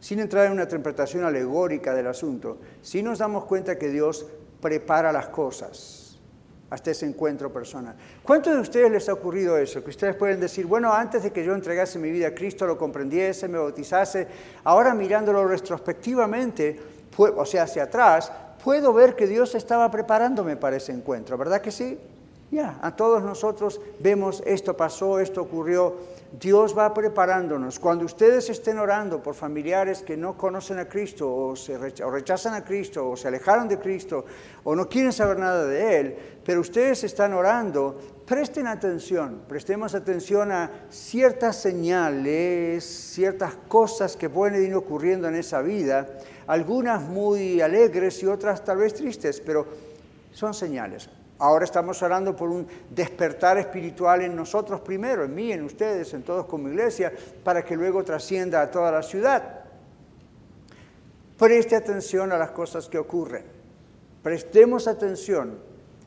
sin 0.00 0.20
entrar 0.20 0.46
en 0.46 0.52
una 0.52 0.62
interpretación 0.62 1.24
alegórica 1.24 1.92
del 1.92 2.06
asunto, 2.06 2.56
sí 2.80 3.02
nos 3.02 3.18
damos 3.18 3.44
cuenta 3.44 3.76
que 3.76 3.90
Dios 3.90 4.26
prepara 4.62 5.12
las 5.12 5.28
cosas 5.28 5.99
hasta 6.70 6.92
ese 6.92 7.04
encuentro 7.04 7.52
personal. 7.52 7.94
¿Cuántos 8.22 8.54
de 8.54 8.60
ustedes 8.60 8.90
les 8.90 9.08
ha 9.08 9.12
ocurrido 9.12 9.58
eso? 9.58 9.82
Que 9.82 9.90
ustedes 9.90 10.14
pueden 10.14 10.40
decir, 10.40 10.66
bueno, 10.66 10.92
antes 10.92 11.22
de 11.24 11.32
que 11.32 11.44
yo 11.44 11.54
entregase 11.54 11.98
mi 11.98 12.10
vida 12.10 12.28
a 12.28 12.34
Cristo, 12.34 12.66
lo 12.66 12.78
comprendiese, 12.78 13.48
me 13.48 13.58
bautizase, 13.58 14.28
ahora 14.64 14.94
mirándolo 14.94 15.46
retrospectivamente, 15.46 16.80
o 17.18 17.44
sea, 17.44 17.64
hacia 17.64 17.84
atrás, 17.84 18.32
puedo 18.62 18.92
ver 18.92 19.16
que 19.16 19.26
Dios 19.26 19.54
estaba 19.54 19.90
preparándome 19.90 20.56
para 20.56 20.76
ese 20.76 20.92
encuentro, 20.92 21.36
¿verdad 21.36 21.60
que 21.60 21.72
sí? 21.72 21.98
Ya, 22.50 22.78
a 22.82 22.96
todos 22.96 23.22
nosotros 23.22 23.80
vemos 24.00 24.42
esto 24.44 24.76
pasó, 24.76 25.20
esto 25.20 25.42
ocurrió. 25.42 25.94
Dios 26.32 26.78
va 26.78 26.94
preparándonos. 26.94 27.80
Cuando 27.80 28.04
ustedes 28.04 28.48
estén 28.50 28.78
orando 28.78 29.20
por 29.20 29.34
familiares 29.34 30.02
que 30.02 30.16
no 30.16 30.38
conocen 30.38 30.78
a 30.78 30.88
Cristo 30.88 31.28
o, 31.28 31.54
rechazan 32.10 32.54
a 32.54 32.64
Cristo 32.64 33.10
o 33.10 33.16
se 33.16 33.28
alejaron 33.28 33.66
de 33.66 33.78
Cristo 33.78 34.24
o 34.62 34.76
no 34.76 34.88
quieren 34.88 35.12
saber 35.12 35.38
nada 35.38 35.66
de 35.66 35.98
Él, 35.98 36.16
pero 36.44 36.60
ustedes 36.60 37.02
están 37.02 37.32
orando, 37.32 37.98
presten 38.24 38.68
atención, 38.68 39.42
prestemos 39.48 39.94
atención 39.96 40.52
a 40.52 40.70
ciertas 40.88 41.56
señales, 41.56 42.84
ciertas 42.84 43.56
cosas 43.66 44.16
que 44.16 44.30
pueden 44.30 44.64
ir 44.64 44.74
ocurriendo 44.74 45.26
en 45.26 45.34
esa 45.34 45.62
vida, 45.62 46.06
algunas 46.46 47.02
muy 47.02 47.60
alegres 47.60 48.22
y 48.22 48.26
otras 48.26 48.64
tal 48.64 48.78
vez 48.78 48.94
tristes, 48.94 49.40
pero 49.40 49.66
son 50.32 50.54
señales. 50.54 51.10
Ahora 51.40 51.64
estamos 51.64 52.02
orando 52.02 52.36
por 52.36 52.50
un 52.50 52.66
despertar 52.90 53.56
espiritual 53.56 54.20
en 54.20 54.36
nosotros 54.36 54.82
primero, 54.82 55.24
en 55.24 55.34
mí, 55.34 55.50
en 55.50 55.64
ustedes, 55.64 56.12
en 56.12 56.22
todos 56.22 56.44
como 56.44 56.68
iglesia, 56.68 57.10
para 57.42 57.64
que 57.64 57.74
luego 57.74 58.04
trascienda 58.04 58.60
a 58.60 58.70
toda 58.70 58.92
la 58.92 59.02
ciudad. 59.02 59.64
Preste 61.38 61.76
atención 61.76 62.30
a 62.32 62.36
las 62.36 62.50
cosas 62.50 62.90
que 62.90 62.98
ocurren. 62.98 63.44
Prestemos 64.22 64.86
atención. 64.86 65.58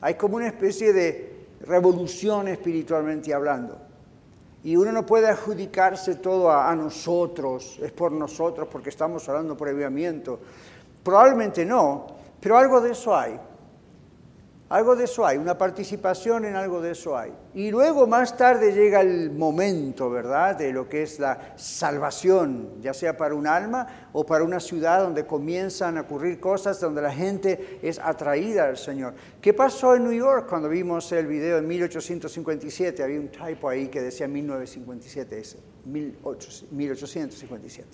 Hay 0.01 0.13
como 0.13 0.35
una 0.35 0.45
especie 0.45 0.93
de 0.93 1.47
revolución 1.61 2.47
espiritualmente 2.47 3.33
hablando. 3.33 3.79
Y 4.63 4.75
uno 4.75 4.91
no 4.91 5.03
puede 5.03 5.27
adjudicarse 5.29 6.15
todo 6.15 6.51
a, 6.51 6.75
nosotros, 6.75 7.79
es 7.81 7.91
por 7.91 8.11
nosotros 8.11 8.67
porque 8.71 8.89
estamos 8.89 9.27
orando 9.27 9.57
por 9.57 9.67
avivamiento. 9.67 10.39
Probablemente 11.03 11.65
no, 11.65 12.05
pero 12.39 12.55
algo 12.55 12.79
de 12.79 12.91
eso 12.91 13.17
hay. 13.17 13.39
Algo 14.73 14.95
de 14.95 15.03
eso 15.03 15.23
hay, 15.23 15.37
una 15.37 15.55
participación 15.55 16.45
en 16.45 16.55
algo 16.55 16.81
de 16.81 16.93
eso 16.93 17.15
hay. 17.15 17.31
Y 17.53 17.69
luego 17.69 18.07
más 18.07 18.35
tarde 18.35 18.73
llega 18.73 19.01
el 19.01 19.29
momento, 19.29 20.09
¿verdad?, 20.09 20.55
de 20.55 20.73
lo 20.73 20.89
que 20.89 21.03
es 21.03 21.19
la 21.19 21.53
salvación, 21.57 22.81
ya 22.81 22.91
sea 22.91 23.15
para 23.15 23.35
un 23.35 23.45
alma 23.45 24.09
o 24.13 24.25
para 24.25 24.43
una 24.43 24.59
ciudad 24.59 25.03
donde 25.03 25.27
comienzan 25.27 25.99
a 25.99 26.01
ocurrir 26.01 26.39
cosas, 26.39 26.81
donde 26.81 27.03
la 27.03 27.13
gente 27.13 27.77
es 27.83 27.99
atraída 27.99 28.65
al 28.65 28.77
Señor. 28.77 29.13
¿Qué 29.39 29.53
pasó 29.53 29.93
en 29.93 30.05
New 30.05 30.13
York 30.13 30.47
cuando 30.49 30.69
vimos 30.69 31.11
el 31.11 31.27
video 31.27 31.59
en 31.59 31.67
1857? 31.67 33.03
Había 33.03 33.19
un 33.19 33.27
typo 33.27 33.69
ahí 33.69 33.89
que 33.89 34.01
decía 34.01 34.27
1957, 34.27 35.39
ese, 35.39 35.59
1857. 35.85 37.89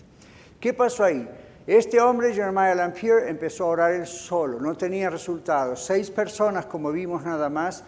¿Qué 0.62 0.74
pasó 0.74 1.04
ahí? 1.04 1.28
Este 1.70 2.02
hombre, 2.02 2.34
Jeremiah 2.34 2.74
Lampier, 2.74 3.28
empezó 3.28 3.66
a 3.66 3.68
orar 3.68 3.92
él 3.92 4.08
solo, 4.08 4.60
no 4.60 4.76
tenía 4.76 5.12
resultados. 5.12 5.86
Seis 5.86 6.10
personas, 6.10 6.66
como 6.66 6.92
vimos 6.92 7.24
nada 7.24 7.48
más, 7.48 7.84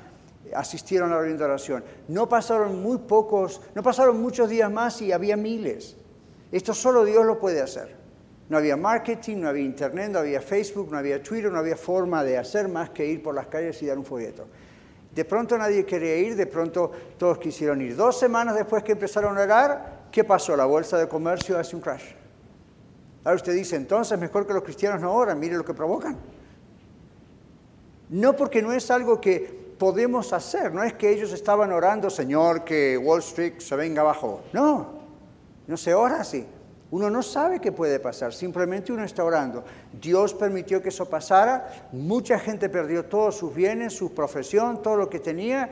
asistieron 0.53 1.11
a 1.11 1.19
la 1.19 1.45
oración. 1.45 1.83
No 2.07 2.29
pasaron 2.29 2.79
muy 2.79 2.99
pocos, 2.99 3.59
no 3.73 3.81
pasaron 3.81 4.21
muchos 4.21 4.51
días 4.51 4.71
más 4.71 5.01
y 5.01 5.11
había 5.11 5.35
miles. 5.35 5.97
Esto 6.51 6.75
solo 6.75 7.03
Dios 7.03 7.25
lo 7.25 7.39
puede 7.39 7.59
hacer. 7.59 7.95
No 8.49 8.59
había 8.59 8.77
marketing, 8.77 9.37
no 9.37 9.49
había 9.49 9.63
internet, 9.63 10.11
no 10.11 10.19
había 10.19 10.41
Facebook, 10.41 10.91
no 10.91 10.99
había 10.99 11.23
Twitter, 11.23 11.51
no 11.51 11.57
había 11.57 11.75
forma 11.75 12.23
de 12.23 12.37
hacer 12.37 12.67
más 12.67 12.91
que 12.91 13.07
ir 13.07 13.23
por 13.23 13.33
las 13.33 13.47
calles 13.47 13.81
y 13.81 13.87
dar 13.87 13.97
un 13.97 14.05
folleto. 14.05 14.45
De 15.11 15.25
pronto 15.25 15.57
nadie 15.57 15.87
quería 15.87 16.17
ir, 16.17 16.35
de 16.35 16.45
pronto 16.45 16.91
todos 17.17 17.39
quisieron 17.39 17.81
ir. 17.81 17.95
Dos 17.95 18.19
semanas 18.19 18.53
después 18.53 18.83
que 18.83 18.91
empezaron 18.91 19.39
a 19.39 19.41
orar, 19.41 20.01
¿qué 20.11 20.23
pasó? 20.23 20.55
La 20.55 20.65
bolsa 20.65 20.99
de 20.99 21.07
comercio 21.07 21.57
hace 21.57 21.75
un 21.75 21.81
crash. 21.81 22.20
Ahora 23.23 23.35
usted 23.35 23.53
dice, 23.53 23.75
entonces 23.75 24.17
mejor 24.19 24.47
que 24.47 24.53
los 24.53 24.63
cristianos 24.63 25.01
no 25.01 25.13
oran, 25.13 25.39
mire 25.39 25.55
lo 25.55 25.65
que 25.65 25.73
provocan. 25.73 26.17
No 28.09 28.35
porque 28.35 28.61
no 28.61 28.73
es 28.73 28.89
algo 28.89 29.21
que 29.21 29.75
podemos 29.77 30.33
hacer, 30.33 30.73
no 30.73 30.83
es 30.83 30.93
que 30.93 31.09
ellos 31.09 31.31
estaban 31.31 31.71
orando, 31.71 32.09
Señor, 32.09 32.63
que 32.63 32.97
Wall 32.97 33.19
Street 33.19 33.59
se 33.59 33.75
venga 33.75 34.01
abajo. 34.01 34.41
No, 34.53 34.87
no 35.67 35.77
se 35.77 35.93
ora 35.93 36.21
así. 36.21 36.45
Uno 36.91 37.09
no 37.09 37.23
sabe 37.23 37.61
qué 37.61 37.71
puede 37.71 37.99
pasar, 37.99 38.33
simplemente 38.33 38.91
uno 38.91 39.05
está 39.05 39.23
orando. 39.23 39.63
Dios 39.93 40.33
permitió 40.33 40.81
que 40.81 40.89
eso 40.89 41.09
pasara, 41.09 41.87
mucha 41.93 42.37
gente 42.37 42.67
perdió 42.67 43.05
todos 43.05 43.37
sus 43.37 43.55
bienes, 43.55 43.93
su 43.93 44.13
profesión, 44.13 44.81
todo 44.81 44.97
lo 44.97 45.09
que 45.09 45.19
tenía, 45.19 45.69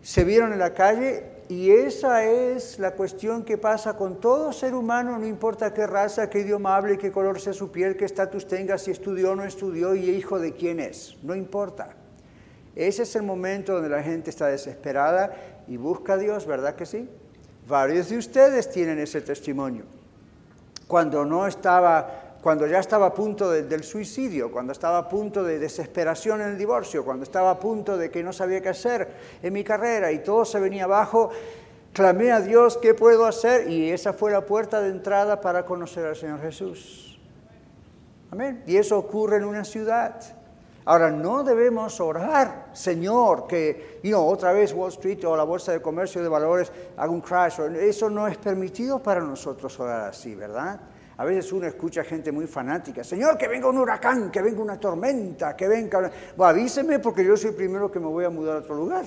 se 0.00 0.24
vieron 0.24 0.52
en 0.52 0.58
la 0.58 0.72
calle 0.72 1.31
y 1.48 1.70
esa 1.70 2.24
es 2.24 2.78
la 2.78 2.92
cuestión 2.92 3.44
que 3.44 3.58
pasa 3.58 3.96
con 3.96 4.20
todo 4.20 4.52
ser 4.52 4.74
humano, 4.74 5.18
no 5.18 5.26
importa 5.26 5.74
qué 5.74 5.86
raza, 5.86 6.30
qué 6.30 6.40
idioma 6.40 6.76
hable, 6.76 6.98
qué 6.98 7.12
color 7.12 7.40
sea 7.40 7.52
su 7.52 7.70
piel, 7.70 7.96
qué 7.96 8.04
estatus 8.04 8.46
tenga, 8.46 8.78
si 8.78 8.90
estudió 8.90 9.32
o 9.32 9.36
no 9.36 9.44
estudió 9.44 9.94
y 9.94 10.10
hijo 10.10 10.38
de 10.38 10.52
quién 10.52 10.80
es, 10.80 11.16
no 11.22 11.34
importa. 11.34 11.96
Ese 12.74 13.02
es 13.02 13.16
el 13.16 13.22
momento 13.22 13.74
donde 13.74 13.88
la 13.88 14.02
gente 14.02 14.30
está 14.30 14.46
desesperada 14.46 15.34
y 15.68 15.76
busca 15.76 16.14
a 16.14 16.18
Dios, 16.18 16.46
¿verdad 16.46 16.74
que 16.74 16.86
sí? 16.86 17.08
Varios 17.68 18.08
de 18.08 18.18
ustedes 18.18 18.70
tienen 18.70 18.98
ese 18.98 19.20
testimonio. 19.20 19.84
Cuando 20.86 21.24
no 21.24 21.46
estaba 21.46 22.21
cuando 22.42 22.66
ya 22.66 22.80
estaba 22.80 23.06
a 23.06 23.14
punto 23.14 23.50
del 23.50 23.84
suicidio, 23.84 24.50
cuando 24.50 24.72
estaba 24.72 24.98
a 24.98 25.08
punto 25.08 25.44
de 25.44 25.60
desesperación 25.60 26.40
en 26.40 26.48
el 26.48 26.58
divorcio, 26.58 27.04
cuando 27.04 27.22
estaba 27.22 27.52
a 27.52 27.60
punto 27.60 27.96
de 27.96 28.10
que 28.10 28.24
no 28.24 28.32
sabía 28.32 28.60
qué 28.60 28.70
hacer 28.70 29.08
en 29.40 29.52
mi 29.52 29.62
carrera 29.62 30.10
y 30.10 30.24
todo 30.24 30.44
se 30.44 30.58
venía 30.58 30.84
abajo, 30.84 31.30
clamé 31.92 32.32
a 32.32 32.40
Dios, 32.40 32.78
¿qué 32.78 32.94
puedo 32.94 33.26
hacer? 33.26 33.70
Y 33.70 33.90
esa 33.90 34.12
fue 34.12 34.32
la 34.32 34.44
puerta 34.44 34.80
de 34.80 34.88
entrada 34.88 35.40
para 35.40 35.64
conocer 35.64 36.04
al 36.04 36.16
Señor 36.16 36.40
Jesús. 36.40 37.20
Amén. 38.32 38.64
Y 38.66 38.76
eso 38.76 38.98
ocurre 38.98 39.36
en 39.36 39.44
una 39.44 39.62
ciudad. 39.62 40.20
Ahora, 40.84 41.12
no 41.12 41.44
debemos 41.44 42.00
orar, 42.00 42.70
Señor, 42.72 43.46
que 43.46 44.00
you 44.02 44.18
otra 44.18 44.52
vez 44.52 44.72
Wall 44.72 44.88
Street 44.88 45.24
o 45.26 45.36
la 45.36 45.44
Bolsa 45.44 45.70
de 45.70 45.80
Comercio 45.80 46.20
de 46.20 46.28
Valores 46.28 46.72
haga 46.96 47.12
un 47.12 47.20
crash. 47.20 47.60
Eso 47.60 48.10
no 48.10 48.26
es 48.26 48.36
permitido 48.36 49.00
para 49.00 49.20
nosotros 49.20 49.78
orar 49.78 50.08
así, 50.08 50.34
¿verdad? 50.34 50.80
A 51.22 51.24
veces 51.24 51.52
uno 51.52 51.68
escucha 51.68 52.02
gente 52.02 52.32
muy 52.32 52.48
fanática, 52.48 53.04
Señor, 53.04 53.38
que 53.38 53.46
venga 53.46 53.68
un 53.68 53.78
huracán, 53.78 54.28
que 54.28 54.42
venga 54.42 54.60
una 54.60 54.80
tormenta, 54.80 55.54
que 55.54 55.68
venga... 55.68 56.10
Bueno, 56.36 56.50
avíseme 56.50 56.98
porque 56.98 57.24
yo 57.24 57.36
soy 57.36 57.50
el 57.50 57.54
primero 57.54 57.92
que 57.92 58.00
me 58.00 58.06
voy 58.06 58.24
a 58.24 58.30
mudar 58.30 58.56
a 58.56 58.58
otro 58.58 58.74
lugar. 58.74 59.04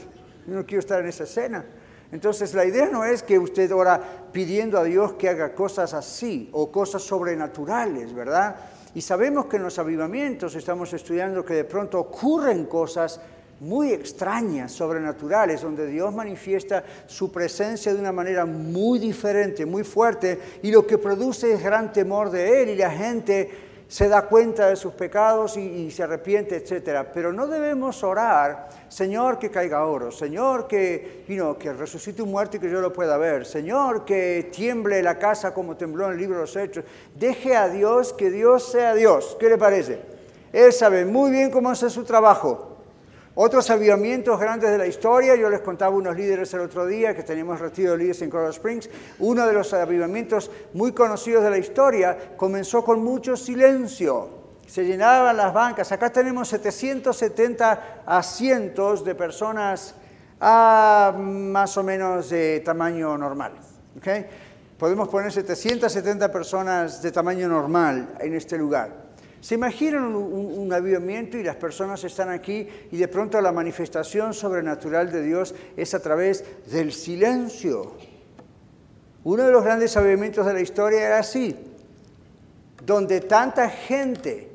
Yo 0.47 0.55
no 0.55 0.65
quiero 0.65 0.79
estar 0.79 1.01
en 1.01 1.09
esa 1.09 1.25
escena. 1.25 1.65
Entonces 2.13 2.53
la 2.53 2.63
idea 2.63 2.87
no 2.89 3.03
es 3.03 3.21
que 3.21 3.37
usted 3.37 3.69
ora 3.73 4.01
pidiendo 4.31 4.79
a 4.79 4.85
Dios 4.85 5.15
que 5.15 5.27
haga 5.27 5.53
cosas 5.53 5.93
así 5.93 6.49
o 6.53 6.71
cosas 6.71 7.01
sobrenaturales, 7.03 8.13
¿verdad? 8.13 8.55
Y 8.93 9.01
sabemos 9.01 9.47
que 9.47 9.57
en 9.57 9.63
los 9.63 9.77
avivamientos 9.77 10.55
estamos 10.55 10.93
estudiando 10.93 11.43
que 11.43 11.55
de 11.55 11.65
pronto 11.65 11.99
ocurren 11.99 12.63
cosas 12.67 13.19
muy 13.59 13.91
extrañas, 13.91 14.71
sobrenaturales, 14.71 15.61
donde 15.61 15.87
Dios 15.87 16.13
manifiesta 16.13 16.83
su 17.07 17.31
presencia 17.31 17.93
de 17.93 17.99
una 17.99 18.11
manera 18.11 18.45
muy 18.45 18.99
diferente, 18.99 19.65
muy 19.65 19.83
fuerte, 19.83 20.39
y 20.61 20.71
lo 20.71 20.85
que 20.85 20.97
produce 20.97 21.53
es 21.53 21.63
gran 21.63 21.93
temor 21.93 22.29
de 22.29 22.63
Él, 22.63 22.69
y 22.69 22.75
la 22.75 22.91
gente 22.91 23.65
se 23.87 24.07
da 24.07 24.23
cuenta 24.23 24.67
de 24.67 24.75
sus 24.75 24.93
pecados 24.93 25.57
y, 25.57 25.91
se 25.91 26.03
arrepiente, 26.03 26.55
etc. 26.55 27.07
Pero 27.13 27.31
no 27.31 27.47
debemos 27.47 28.03
orar, 28.03 28.67
Señor, 28.89 29.37
que 29.37 29.51
caiga 29.51 29.85
oro, 29.85 30.11
Señor, 30.11 30.67
que, 30.67 31.23
que 31.59 31.73
resucite 31.73 32.21
un 32.21 32.31
muerto 32.31 32.57
y 32.57 32.59
que 32.59 32.69
yo 32.69 32.81
lo 32.81 32.91
pueda 32.91 33.17
ver, 33.17 33.45
Señor, 33.45 34.03
que 34.03 34.49
tiemble 34.51 35.01
la 35.03 35.19
casa 35.19 35.53
como 35.53 35.77
tembló 35.77 36.07
en 36.07 36.13
el 36.13 36.17
libro 36.17 36.37
de 36.37 36.41
los 36.41 36.55
Hechos. 36.55 36.83
Deje 37.13 37.55
a 37.55 37.69
Dios 37.69 38.13
que 38.13 38.31
Dios 38.31 38.71
sea 38.71 38.95
Dios. 38.95 39.37
¿Qué 39.39 39.49
le 39.49 39.57
parece? 39.57 39.99
Él 40.51 40.73
sabe 40.73 41.05
muy 41.05 41.31
bien 41.31 41.51
cómo 41.51 41.69
hacer 41.69 41.91
su 41.91 42.03
trabajo. 42.03 42.74
Otros 43.37 43.69
avivamientos 43.69 44.39
grandes 44.39 44.71
de 44.71 44.77
la 44.77 44.87
historia, 44.87 45.35
yo 45.35 45.49
les 45.49 45.59
contaba 45.59 45.93
unos 45.93 46.15
líderes 46.15 46.53
el 46.53 46.61
otro 46.61 46.85
día 46.85 47.13
que 47.13 47.23
teníamos 47.23 47.59
retiro 47.59 47.91
de 47.91 47.97
líderes 47.97 48.21
en 48.21 48.29
Colorado 48.29 48.53
Springs, 48.53 48.89
uno 49.19 49.45
de 49.45 49.51
los 49.51 49.73
avivamientos 49.73 50.49
muy 50.73 50.93
conocidos 50.93 51.43
de 51.43 51.49
la 51.49 51.57
historia 51.57 52.17
comenzó 52.37 52.85
con 52.85 53.03
mucho 53.03 53.35
silencio, 53.35 54.29
se 54.65 54.85
llenaban 54.85 55.35
las 55.35 55.53
bancas, 55.53 55.91
acá 55.91 56.09
tenemos 56.11 56.47
770 56.47 58.03
asientos 58.05 59.03
de 59.03 59.15
personas 59.15 59.95
a 60.39 61.13
más 61.17 61.75
o 61.77 61.83
menos 61.83 62.29
de 62.29 62.61
tamaño 62.61 63.17
normal. 63.17 63.51
Podemos 64.79 65.09
poner 65.09 65.33
770 65.33 66.31
personas 66.31 67.01
de 67.01 67.11
tamaño 67.11 67.49
normal 67.49 68.15
en 68.19 68.33
este 68.33 68.57
lugar. 68.57 69.04
¿Se 69.45 69.53
imaginan 69.53 70.15
un, 70.15 70.73
avivamiento 70.73 71.37
y 71.37 71.43
las 71.43 71.57
personas 71.57 72.03
están 72.03 72.29
aquí 72.29 72.67
y 72.91 72.97
de 72.97 73.07
pronto 73.07 73.39
la 73.39 73.51
manifestación 73.51 74.33
sobrenatural 74.33 75.11
de 75.11 75.21
Dios 75.21 75.53
es 75.77 75.93
a 75.93 75.99
través 75.99 76.43
del 76.65 76.91
silencio? 76.91 77.91
Uno 79.23 79.43
de 79.43 79.51
los 79.51 79.63
grandes 79.63 79.95
avivamientos 79.97 80.47
de 80.47 80.53
la 80.53 80.61
historia 80.61 81.05
era 81.05 81.19
así. 81.19 81.55
donde 82.83 83.21
tanta 83.21 83.69
gente 83.69 84.49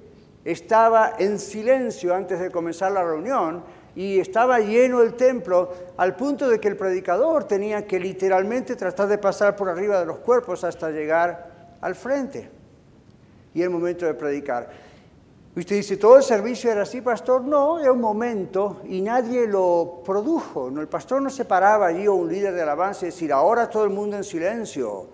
estaba 0.45 1.13
en 1.21 1.39
silencio 1.39 2.13
antes 2.13 2.41
de 2.41 2.51
comenzar 2.51 2.91
la 2.91 3.05
reunión 3.05 3.63
y 3.95 4.19
estaba 4.19 4.59
lleno 4.59 5.03
el 5.03 5.15
templo 5.15 5.73
al 5.99 6.17
punto 6.17 6.49
de 6.49 6.59
que 6.59 6.67
el 6.67 6.77
predicador 6.77 7.45
tenía 7.45 7.87
que 7.87 8.01
literalmente 8.01 8.75
tratar 8.75 9.07
de 9.07 9.19
pasar 9.19 9.55
por 9.55 9.69
arriba 9.69 10.01
de 10.01 10.07
los 10.07 10.19
cuerpos 10.19 10.65
hasta 10.65 10.91
llegar 10.91 11.77
al 11.81 11.95
frente 11.95 12.60
y 13.55 13.63
el 13.63 13.71
momento 13.71 14.07
de 14.07 14.15
predicar. 14.15 14.71
Usted 15.57 15.77
dice, 15.77 15.97
¿todo 15.97 16.17
el 16.17 16.23
servicio 16.23 16.71
era 16.71 16.83
así, 16.83 17.01
pastor? 17.01 17.43
No, 17.43 17.81
era 17.81 17.93
un 17.93 18.01
momento 18.01 18.83
y 18.85 19.01
nadie 19.01 19.49
lo 19.49 20.01
produjo. 20.05 20.71
No, 20.71 20.81
el 20.81 20.87
pastor 20.87 21.21
no 21.21 21.29
se 21.29 21.45
paraba 21.45 21.89
allí 21.89 22.07
o 22.07 22.15
un 22.15 22.29
líder 22.29 22.55
de 22.55 22.63
alabanza 22.63 23.05
y 23.05 23.07
decir, 23.07 23.33
ahora 23.33 23.69
todo 23.69 23.83
el 23.83 23.91
mundo 23.91 24.17
en 24.17 24.23
silencio. 24.23 25.09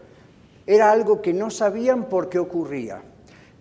Era 0.66 0.90
algo 0.90 1.22
que 1.22 1.32
no 1.32 1.48
sabían 1.48 2.04
por 2.04 2.28
qué 2.28 2.38
ocurría. 2.38 3.00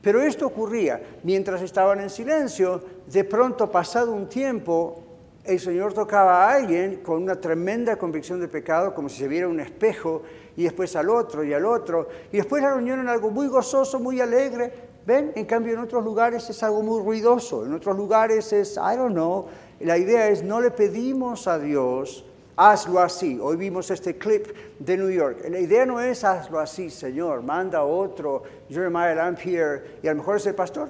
Pero 0.02 0.22
esto 0.22 0.48
ocurría 0.48 1.02
mientras 1.24 1.62
estaban 1.62 2.02
en 2.02 2.10
silencio, 2.10 2.84
de 3.08 3.24
pronto 3.24 3.72
pasado 3.72 4.12
un 4.12 4.28
tiempo, 4.28 5.02
el 5.46 5.60
Señor 5.60 5.94
tocaba 5.94 6.46
a 6.46 6.56
alguien 6.56 6.98
con 6.98 7.24
una 7.24 7.40
tremenda 7.40 7.96
convicción 7.96 8.40
de 8.40 8.48
pecado, 8.48 8.94
como 8.94 9.08
si 9.08 9.18
se 9.20 9.28
viera 9.28 9.48
un 9.48 9.60
espejo, 9.60 10.24
y 10.58 10.64
después 10.64 10.96
al 10.96 11.10
otro 11.10 11.44
y 11.44 11.54
al 11.54 11.66
otro, 11.66 12.08
y 12.32 12.38
después 12.38 12.62
la 12.62 12.74
reunión 12.74 13.00
en 13.00 13.10
algo 13.10 13.30
muy 13.30 13.48
gozoso, 13.48 14.00
muy 14.00 14.22
alegre. 14.22 14.96
¿Ven? 15.06 15.34
En 15.36 15.46
cambio, 15.46 15.74
en 15.74 15.80
otros 15.80 16.04
lugares 16.04 16.50
es 16.50 16.64
algo 16.64 16.82
muy 16.82 17.00
ruidoso, 17.04 17.64
en 17.64 17.74
otros 17.74 17.96
lugares 17.96 18.52
es, 18.52 18.76
I 18.76 18.98
don't 18.98 19.14
know, 19.14 19.46
la 19.80 20.00
idea 20.00 20.30
es 20.30 20.44
no 20.44 20.60
le 20.60 20.72
pedimos 20.72 21.48
a 21.48 21.60
Dios 21.60 22.26
hazlo 22.56 23.00
así. 23.00 23.40
Hoy 23.42 23.58
vimos 23.58 23.92
este 23.92 24.18
clip 24.18 24.48
de 24.80 24.98
New 24.98 25.10
York. 25.10 25.46
La 25.50 25.60
idea 25.60 25.86
no 25.86 26.00
es 26.00 26.24
hazlo 26.24 26.60
así, 26.60 26.90
Señor, 26.90 27.44
manda 27.44 27.84
otro, 27.84 28.44
Jeremiah 28.70 29.16
Lampier, 29.16 30.00
y 30.02 30.08
a 30.08 30.12
lo 30.12 30.18
mejor 30.18 30.38
es 30.38 30.46
el 30.46 30.56
pastor, 30.56 30.90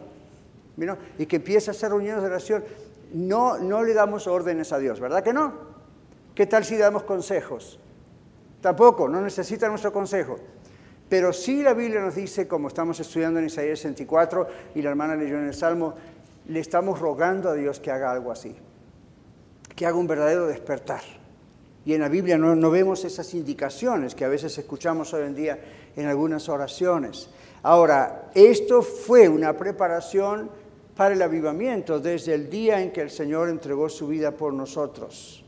y 1.18 1.26
que 1.26 1.36
empiece 1.38 1.70
a 1.70 1.72
hacer 1.72 1.90
reuniones 1.90 2.22
de 2.22 2.28
oración. 2.28 2.64
No, 3.14 3.58
no 3.58 3.84
le 3.84 3.94
damos 3.94 4.28
órdenes 4.28 4.72
a 4.74 4.80
Dios, 4.80 5.00
¿verdad 5.00 5.24
que 5.24 5.34
no? 5.34 5.54
¿Qué 6.34 6.46
tal 6.46 6.66
si 6.66 6.78
damos 6.78 7.04
consejos? 7.04 7.80
Tampoco, 8.66 9.08
no 9.08 9.22
necesita 9.22 9.70
nuestro 9.70 9.94
consejo. 9.94 10.40
Pero 11.08 11.32
sí 11.32 11.62
la 11.62 11.76
Biblia 11.76 12.02
nos 12.02 12.16
dice, 12.16 12.48
como 12.48 12.68
estamos 12.68 13.00
estudiando 13.00 13.40
en 13.40 13.46
Isaías 13.46 13.78
64 13.78 14.48
y 14.74 14.82
la 14.82 14.90
hermana 14.90 15.16
leyó 15.16 15.38
en 15.38 15.46
el 15.46 15.54
Salmo, 15.54 15.94
le 16.48 16.62
estamos 16.62 17.00
rogando 17.00 17.50
a 17.50 17.54
Dios 17.54 17.80
que 17.80 17.92
haga 17.92 18.12
algo 18.12 18.32
así, 18.32 18.56
que 19.76 19.86
haga 19.86 19.96
un 19.96 20.08
verdadero 20.08 20.48
despertar. 20.48 21.02
Y 21.86 21.94
en 21.94 22.02
la 22.02 22.10
Biblia 22.10 22.40
no, 22.40 22.72
vemos 22.72 23.06
esas 23.06 23.32
indicaciones 23.36 24.16
que 24.16 24.26
a 24.26 24.30
veces 24.30 24.58
escuchamos 24.58 25.14
hoy 25.14 25.28
en 25.28 25.36
día 25.36 25.60
en 25.96 26.08
algunas 26.08 26.50
oraciones. 26.50 27.30
Ahora, 27.62 28.32
esto 28.34 28.82
fue 28.82 29.30
una 29.30 29.56
preparación 29.56 30.50
para 30.98 31.14
el 31.14 31.22
avivamiento 31.22 32.00
desde 32.00 32.34
el 32.34 32.50
día 32.50 32.82
en 32.82 32.92
que 32.92 33.02
el 33.02 33.12
Señor 33.12 33.48
entregó 33.50 33.90
su 33.90 34.08
vida 34.08 34.32
por 34.32 34.54
nosotros. 34.54 35.45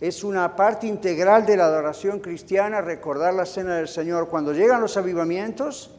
Es 0.00 0.22
una 0.22 0.54
parte 0.54 0.86
integral 0.86 1.44
de 1.44 1.56
la 1.56 1.64
adoración 1.64 2.20
cristiana 2.20 2.80
recordar 2.80 3.34
la 3.34 3.44
cena 3.44 3.74
del 3.76 3.88
Señor. 3.88 4.28
Cuando 4.28 4.52
llegan 4.52 4.80
los 4.80 4.96
avivamientos, 4.96 5.90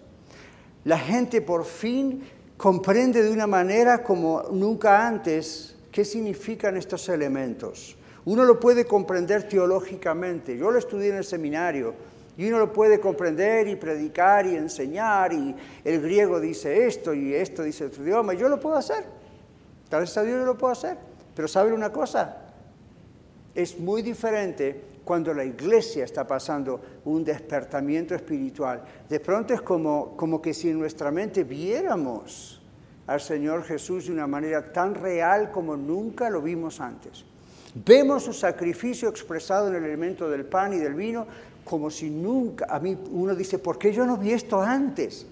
la 0.85 0.97
gente 0.97 1.41
por 1.41 1.65
fin 1.65 2.23
comprende 2.55 3.21
de 3.21 3.29
una 3.29 3.45
manera 3.45 4.01
como 4.01 4.43
nunca 4.51 5.05
antes 5.05 5.75
qué 5.91 6.05
significan 6.05 6.77
estos 6.77 7.09
elementos. 7.09 7.97
Uno 8.23 8.45
lo 8.45 8.57
puede 8.57 8.85
comprender 8.85 9.49
teológicamente. 9.49 10.57
Yo 10.57 10.71
lo 10.71 10.79
estudié 10.79 11.09
en 11.09 11.17
el 11.17 11.25
seminario 11.25 11.93
y 12.37 12.47
uno 12.47 12.59
lo 12.59 12.71
puede 12.71 13.01
comprender 13.01 13.67
y 13.67 13.75
predicar 13.75 14.45
y 14.45 14.55
enseñar 14.55 15.33
y 15.33 15.53
el 15.83 16.01
griego 16.01 16.39
dice 16.39 16.87
esto 16.87 17.13
y 17.13 17.33
esto 17.33 17.63
dice 17.63 17.83
otro 17.83 18.01
idioma. 18.03 18.33
Yo 18.33 18.47
lo 18.47 18.61
puedo 18.61 18.77
hacer. 18.77 19.03
Tal 19.89 20.01
vez 20.01 20.15
a 20.15 20.23
Dios 20.23 20.39
yo 20.39 20.45
lo 20.45 20.57
puedo 20.57 20.71
hacer. 20.71 20.97
Pero 21.35 21.49
¿saben 21.49 21.73
una 21.73 21.91
cosa? 21.91 22.48
Es 23.55 23.79
muy 23.79 24.01
diferente 24.01 24.81
cuando 25.03 25.33
la 25.33 25.43
iglesia 25.43 26.05
está 26.05 26.27
pasando 26.27 26.79
un 27.05 27.23
despertamiento 27.23 28.13
espiritual. 28.13 28.83
De 29.09 29.19
pronto 29.19 29.53
es 29.53 29.61
como, 29.61 30.15
como 30.15 30.41
que 30.41 30.53
si 30.53 30.69
en 30.69 30.79
nuestra 30.79 31.09
mente 31.09 31.43
viéramos 31.43 32.61
al 33.07 33.19
Señor 33.19 33.63
Jesús 33.63 34.05
de 34.05 34.11
una 34.11 34.27
manera 34.27 34.71
tan 34.71 34.93
real 34.93 35.51
como 35.51 35.75
nunca 35.75 36.29
lo 36.29 36.41
vimos 36.41 36.79
antes. 36.79 37.25
Vemos 37.73 38.23
su 38.23 38.33
sacrificio 38.33 39.09
expresado 39.09 39.67
en 39.67 39.75
el 39.75 39.83
elemento 39.83 40.29
del 40.29 40.45
pan 40.45 40.73
y 40.73 40.77
del 40.77 40.93
vino 40.93 41.25
como 41.63 41.89
si 41.89 42.09
nunca, 42.09 42.65
a 42.69 42.79
mí 42.79 42.97
uno 43.11 43.35
dice, 43.35 43.59
¿por 43.59 43.77
qué 43.77 43.91
yo 43.93 44.05
no 44.05 44.17
vi 44.17 44.31
esto 44.31 44.61
antes? 44.61 45.25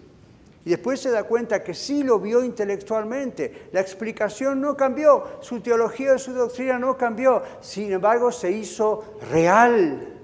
Y 0.68 0.72
después 0.72 1.00
se 1.00 1.12
da 1.12 1.24
cuenta 1.24 1.64
que 1.64 1.74
sí 1.74 2.04
lo 2.04 2.20
vio 2.20 2.44
intelectualmente. 2.44 3.70
La 3.72 3.80
explicación 3.80 4.60
no 4.60 4.76
cambió, 4.76 5.38
su 5.40 5.62
teología 5.62 6.16
y 6.16 6.20
su 6.20 6.34
doctrina 6.34 6.78
no 6.78 6.98
cambió, 6.98 7.42
sin 7.62 7.90
embargo 7.94 8.34
se 8.34 8.52
hizo 8.52 9.18
real. 9.32 10.20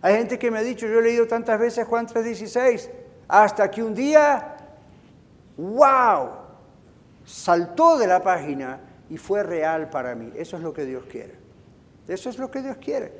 Hay 0.00 0.16
gente 0.16 0.38
que 0.38 0.50
me 0.50 0.60
ha 0.60 0.62
dicho, 0.62 0.86
yo 0.86 1.00
he 1.00 1.02
leído 1.02 1.26
tantas 1.26 1.60
veces 1.60 1.86
Juan 1.86 2.06
3:16, 2.06 2.88
hasta 3.28 3.70
que 3.70 3.82
un 3.82 3.94
día, 3.94 4.56
wow, 5.58 6.30
saltó 7.22 7.98
de 7.98 8.06
la 8.06 8.22
página 8.22 8.80
y 9.10 9.18
fue 9.18 9.42
real 9.42 9.90
para 9.90 10.14
mí. 10.14 10.32
Eso 10.34 10.56
es 10.56 10.62
lo 10.62 10.72
que 10.72 10.86
Dios 10.86 11.04
quiere. 11.04 11.34
Eso 12.08 12.30
es 12.30 12.38
lo 12.38 12.50
que 12.50 12.62
Dios 12.62 12.78
quiere. 12.78 13.12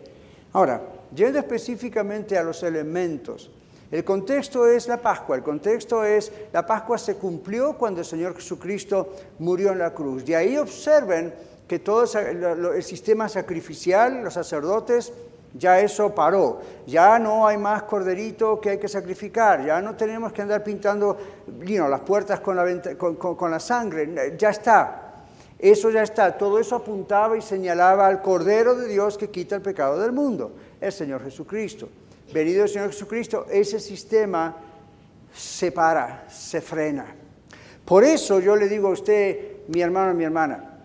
Ahora, 0.55 0.81
yendo 1.15 1.39
específicamente 1.39 2.39
a 2.39 2.43
los 2.43 2.63
elementos, 2.63 3.51
el 3.91 4.05
contexto 4.05 4.67
es 4.69 4.87
la 4.87 4.99
Pascua, 4.99 5.37
el 5.37 5.43
contexto 5.43 6.05
es 6.05 6.31
la 6.53 6.65
Pascua 6.65 6.97
se 6.97 7.17
cumplió 7.17 7.77
cuando 7.77 8.01
el 8.01 8.07
Señor 8.07 8.37
Jesucristo 8.37 9.15
murió 9.39 9.73
en 9.73 9.79
la 9.79 9.93
cruz. 9.93 10.25
De 10.25 10.37
ahí 10.37 10.57
observen 10.57 11.35
que 11.67 11.81
todo 11.81 12.05
el 12.05 12.83
sistema 12.83 13.29
sacrificial, 13.29 14.23
los 14.23 14.35
sacerdotes, 14.35 15.13
ya 15.55 15.81
eso 15.81 16.15
paró. 16.15 16.61
Ya 16.87 17.19
no 17.19 17.47
hay 17.47 17.59
más 17.59 17.83
corderito 17.85 18.61
que 18.61 18.71
hay 18.71 18.79
que 18.79 18.89
sacrificar. 18.89 19.65
Ya 19.65 19.81
no 19.81 19.97
tenemos 19.97 20.33
que 20.33 20.43
andar 20.43 20.63
pintando 20.63 21.17
las 21.67 22.01
puertas 22.01 22.41
con 22.41 22.57
la, 22.57 22.65
con 22.97 23.51
la 23.51 23.61
sangre. 23.61 24.37
Ya 24.39 24.51
está. 24.51 25.11
Eso 25.61 25.91
ya 25.91 26.03
está, 26.03 26.39
todo 26.39 26.59
eso 26.59 26.75
apuntaba 26.75 27.37
y 27.37 27.43
señalaba 27.43 28.07
al 28.07 28.23
Cordero 28.23 28.75
de 28.75 28.89
Dios 28.89 29.19
que 29.19 29.29
quita 29.29 29.57
el 29.57 29.61
pecado 29.61 30.01
del 30.01 30.11
mundo, 30.11 30.53
el 30.81 30.91
Señor 30.91 31.23
Jesucristo. 31.23 31.87
Venido 32.33 32.65
el 32.65 32.69
Señor 32.69 32.91
Jesucristo, 32.91 33.47
ese 33.51 33.81
sistema 33.81 34.57
se 35.35 35.73
para, 35.73 36.25
se 36.29 36.61
frena. 36.61 37.07
Por 37.85 38.05
eso 38.05 38.41
yo 38.41 38.55
le 38.55 38.69
digo 38.69 38.89
a 38.89 38.93
usted, 38.93 39.67
mi 39.69 39.81
hermano, 39.81 40.15
mi 40.15 40.25
hermana, 40.25 40.79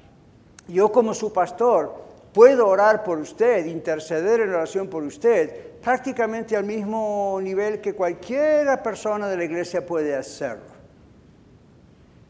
yo 0.68 0.92
como 0.92 1.14
su 1.14 1.32
pastor 1.32 2.04
puedo 2.34 2.68
orar 2.68 3.04
por 3.04 3.20
usted, 3.20 3.66
interceder 3.66 4.42
en 4.42 4.50
oración 4.50 4.88
por 4.88 5.04
usted, 5.04 5.80
prácticamente 5.82 6.58
al 6.58 6.64
mismo 6.64 7.40
nivel 7.42 7.80
que 7.80 7.94
cualquier 7.94 8.82
persona 8.82 9.28
de 9.28 9.38
la 9.38 9.44
iglesia 9.44 9.86
puede 9.86 10.16
hacerlo. 10.16 10.76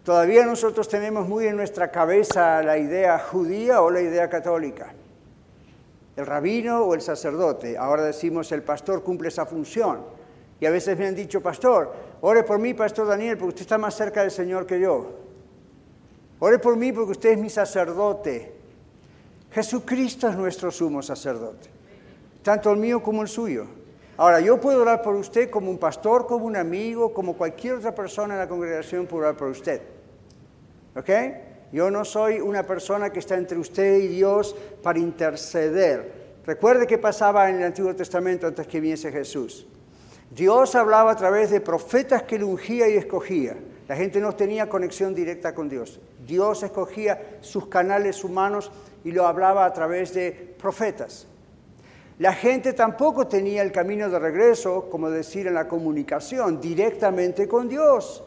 Todavía 0.03 0.45
nosotros 0.45 0.87
tenemos 0.87 1.27
muy 1.27 1.47
en 1.47 1.55
nuestra 1.55 1.89
cabeza 1.89 2.61
la 2.61 2.77
idea 2.77 3.17
judía 3.17 3.81
o 3.81 3.89
la 3.89 4.01
idea 4.01 4.29
católica. 4.29 4.93
El 6.15 6.25
rabino 6.25 6.83
o 6.83 6.93
el 6.93 7.01
sacerdote. 7.01 7.77
Ahora 7.77 8.03
decimos 8.03 8.51
el 8.51 8.63
pastor 8.63 9.03
cumple 9.03 9.27
esa 9.27 9.45
función. 9.45 9.99
Y 10.59 10.65
a 10.65 10.71
veces 10.71 10.97
me 10.97 11.07
han 11.07 11.15
dicho, 11.15 11.41
pastor, 11.41 11.93
ore 12.21 12.43
por 12.43 12.59
mí, 12.59 12.73
pastor 12.73 13.07
Daniel, 13.07 13.37
porque 13.37 13.49
usted 13.49 13.61
está 13.61 13.77
más 13.77 13.95
cerca 13.95 14.21
del 14.21 14.31
Señor 14.31 14.65
que 14.65 14.79
yo. 14.79 15.11
Ore 16.39 16.59
por 16.59 16.77
mí 16.77 16.91
porque 16.91 17.11
usted 17.11 17.31
es 17.31 17.37
mi 17.37 17.49
sacerdote. 17.49 18.53
Jesucristo 19.51 20.27
es 20.27 20.35
nuestro 20.35 20.69
sumo 20.69 21.01
sacerdote, 21.01 21.69
tanto 22.43 22.71
el 22.71 22.77
mío 22.77 23.01
como 23.01 23.21
el 23.21 23.29
suyo. 23.29 23.65
Ahora, 24.17 24.39
yo 24.39 24.59
puedo 24.59 24.81
orar 24.81 25.01
por 25.01 25.15
usted 25.15 25.49
como 25.49 25.69
un 25.69 25.77
pastor, 25.77 26.25
como 26.25 26.45
un 26.45 26.55
amigo, 26.55 27.13
como 27.13 27.37
cualquier 27.37 27.75
otra 27.75 27.93
persona 27.95 28.33
en 28.33 28.39
la 28.41 28.47
congregación 28.47 29.05
puede 29.05 29.23
orar 29.23 29.37
por 29.37 29.49
usted. 29.49 29.81
¿Ok? 30.95 31.09
Yo 31.75 31.91
no 31.91 32.05
soy 32.05 32.39
una 32.39 32.63
persona 32.63 33.09
que 33.09 33.19
está 33.19 33.35
entre 33.35 33.57
usted 33.57 33.97
y 33.97 34.07
Dios 34.07 34.55
para 34.81 34.97
interceder. 34.97 36.37
Recuerde 36.45 36.87
qué 36.87 36.97
pasaba 36.97 37.49
en 37.49 37.57
el 37.57 37.63
Antiguo 37.63 37.93
Testamento 37.93 38.47
antes 38.47 38.65
que 38.65 38.79
viniese 38.79 39.11
Jesús. 39.11 39.67
Dios 40.31 40.73
hablaba 40.75 41.11
a 41.11 41.17
través 41.17 41.49
de 41.51 41.59
profetas 41.59 42.23
que 42.23 42.39
le 42.39 42.45
ungía 42.45 42.87
y 42.87 42.95
escogía. 42.95 43.57
La 43.89 43.97
gente 43.97 44.21
no 44.21 44.33
tenía 44.37 44.69
conexión 44.69 45.13
directa 45.13 45.53
con 45.53 45.67
Dios. 45.67 45.99
Dios 46.25 46.63
escogía 46.63 47.39
sus 47.41 47.67
canales 47.67 48.23
humanos 48.23 48.71
y 49.03 49.11
lo 49.11 49.27
hablaba 49.27 49.65
a 49.65 49.73
través 49.73 50.13
de 50.13 50.31
profetas. 50.57 51.27
La 52.19 52.31
gente 52.31 52.71
tampoco 52.71 53.27
tenía 53.27 53.61
el 53.61 53.73
camino 53.73 54.09
de 54.09 54.17
regreso, 54.17 54.87
como 54.89 55.09
decir, 55.09 55.45
en 55.47 55.55
la 55.55 55.67
comunicación 55.67 56.61
directamente 56.61 57.49
con 57.49 57.67
Dios. 57.67 58.23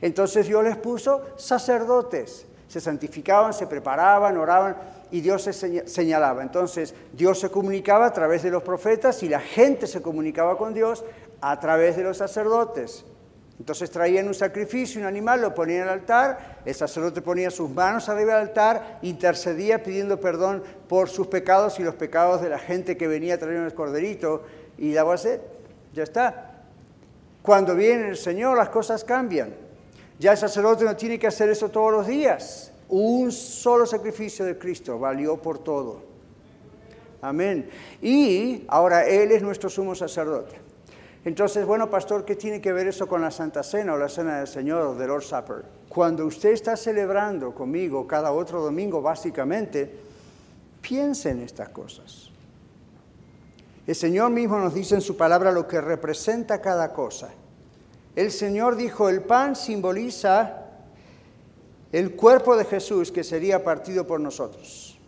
Entonces 0.00 0.46
Dios 0.46 0.62
les 0.62 0.76
puso 0.76 1.20
sacerdotes. 1.34 2.46
Se 2.72 2.80
santificaban, 2.80 3.52
se 3.52 3.66
preparaban, 3.66 4.38
oraban 4.38 4.74
y 5.10 5.20
Dios 5.20 5.42
se 5.42 5.52
señalaba. 5.86 6.42
Entonces 6.42 6.94
Dios 7.12 7.38
se 7.38 7.50
comunicaba 7.50 8.06
a 8.06 8.12
través 8.14 8.42
de 8.42 8.50
los 8.50 8.62
profetas 8.62 9.22
y 9.22 9.28
la 9.28 9.40
gente 9.40 9.86
se 9.86 10.00
comunicaba 10.00 10.56
con 10.56 10.72
Dios 10.72 11.04
a 11.42 11.60
través 11.60 11.98
de 11.98 12.02
los 12.02 12.16
sacerdotes. 12.16 13.04
Entonces 13.58 13.90
traían 13.90 14.26
un 14.26 14.32
sacrificio, 14.32 15.02
un 15.02 15.06
animal, 15.06 15.42
lo 15.42 15.54
ponían 15.54 15.82
al 15.82 16.00
altar, 16.00 16.62
el 16.64 16.74
sacerdote 16.74 17.20
ponía 17.20 17.50
sus 17.50 17.68
manos 17.68 18.08
arriba 18.08 18.36
del 18.36 18.48
altar, 18.48 19.00
intercedía 19.02 19.82
pidiendo 19.82 20.18
perdón 20.18 20.62
por 20.88 21.10
sus 21.10 21.26
pecados 21.26 21.78
y 21.78 21.82
los 21.82 21.96
pecados 21.96 22.40
de 22.40 22.48
la 22.48 22.58
gente 22.58 22.96
que 22.96 23.06
venía 23.06 23.38
trayendo 23.38 23.66
el 23.66 23.74
corderito 23.74 24.44
y 24.78 24.94
daba 24.94 25.18
sed. 25.18 25.42
Ya 25.92 26.04
está. 26.04 26.62
Cuando 27.42 27.74
viene 27.74 28.08
el 28.08 28.16
Señor 28.16 28.56
las 28.56 28.70
cosas 28.70 29.04
cambian. 29.04 29.52
Ya 30.18 30.32
el 30.32 30.38
sacerdote 30.38 30.84
no 30.84 30.96
tiene 30.96 31.18
que 31.18 31.26
hacer 31.26 31.48
eso 31.48 31.68
todos 31.68 31.92
los 31.92 32.06
días. 32.06 32.72
Un 32.88 33.32
solo 33.32 33.86
sacrificio 33.86 34.44
de 34.44 34.58
Cristo 34.58 34.98
valió 34.98 35.36
por 35.36 35.58
todo. 35.58 36.02
Amén. 37.20 37.70
Y 38.00 38.64
ahora 38.68 39.06
Él 39.06 39.32
es 39.32 39.42
nuestro 39.42 39.70
sumo 39.70 39.94
sacerdote. 39.94 40.60
Entonces, 41.24 41.64
bueno, 41.64 41.88
pastor, 41.88 42.24
¿qué 42.24 42.34
tiene 42.34 42.60
que 42.60 42.72
ver 42.72 42.88
eso 42.88 43.06
con 43.06 43.20
la 43.22 43.30
Santa 43.30 43.62
Cena 43.62 43.94
o 43.94 43.96
la 43.96 44.08
Cena 44.08 44.38
del 44.38 44.48
Señor 44.48 44.82
o 44.82 44.94
del 44.94 45.06
Lord 45.06 45.22
Supper? 45.22 45.64
Cuando 45.88 46.26
usted 46.26 46.50
está 46.50 46.76
celebrando 46.76 47.54
conmigo 47.54 48.06
cada 48.08 48.32
otro 48.32 48.60
domingo, 48.60 49.00
básicamente, 49.00 49.88
piense 50.80 51.30
en 51.30 51.42
estas 51.42 51.68
cosas. 51.68 52.30
El 53.86 53.94
Señor 53.94 54.30
mismo 54.30 54.58
nos 54.58 54.74
dice 54.74 54.96
en 54.96 55.00
su 55.00 55.16
palabra 55.16 55.52
lo 55.52 55.68
que 55.68 55.80
representa 55.80 56.60
cada 56.60 56.92
cosa. 56.92 57.30
El 58.14 58.30
Señor 58.30 58.76
dijo, 58.76 59.08
el 59.08 59.22
pan 59.22 59.56
simboliza 59.56 60.66
el 61.92 62.14
cuerpo 62.14 62.56
de 62.56 62.64
Jesús 62.64 63.10
que 63.10 63.24
sería 63.24 63.64
partido 63.64 64.06
por 64.06 64.20
nosotros. 64.20 64.98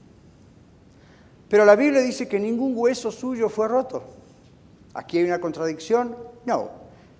Pero 1.49 1.65
la 1.65 1.77
Biblia 1.77 2.01
dice 2.01 2.29
que 2.29 2.41
ningún 2.41 2.73
hueso 2.77 3.11
suyo 3.11 3.49
fue 3.49 3.69
roto. 3.69 4.03
¿Aquí 4.95 5.19
hay 5.19 5.25
una 5.25 5.41
contradicción? 5.41 6.17
No. 6.45 6.71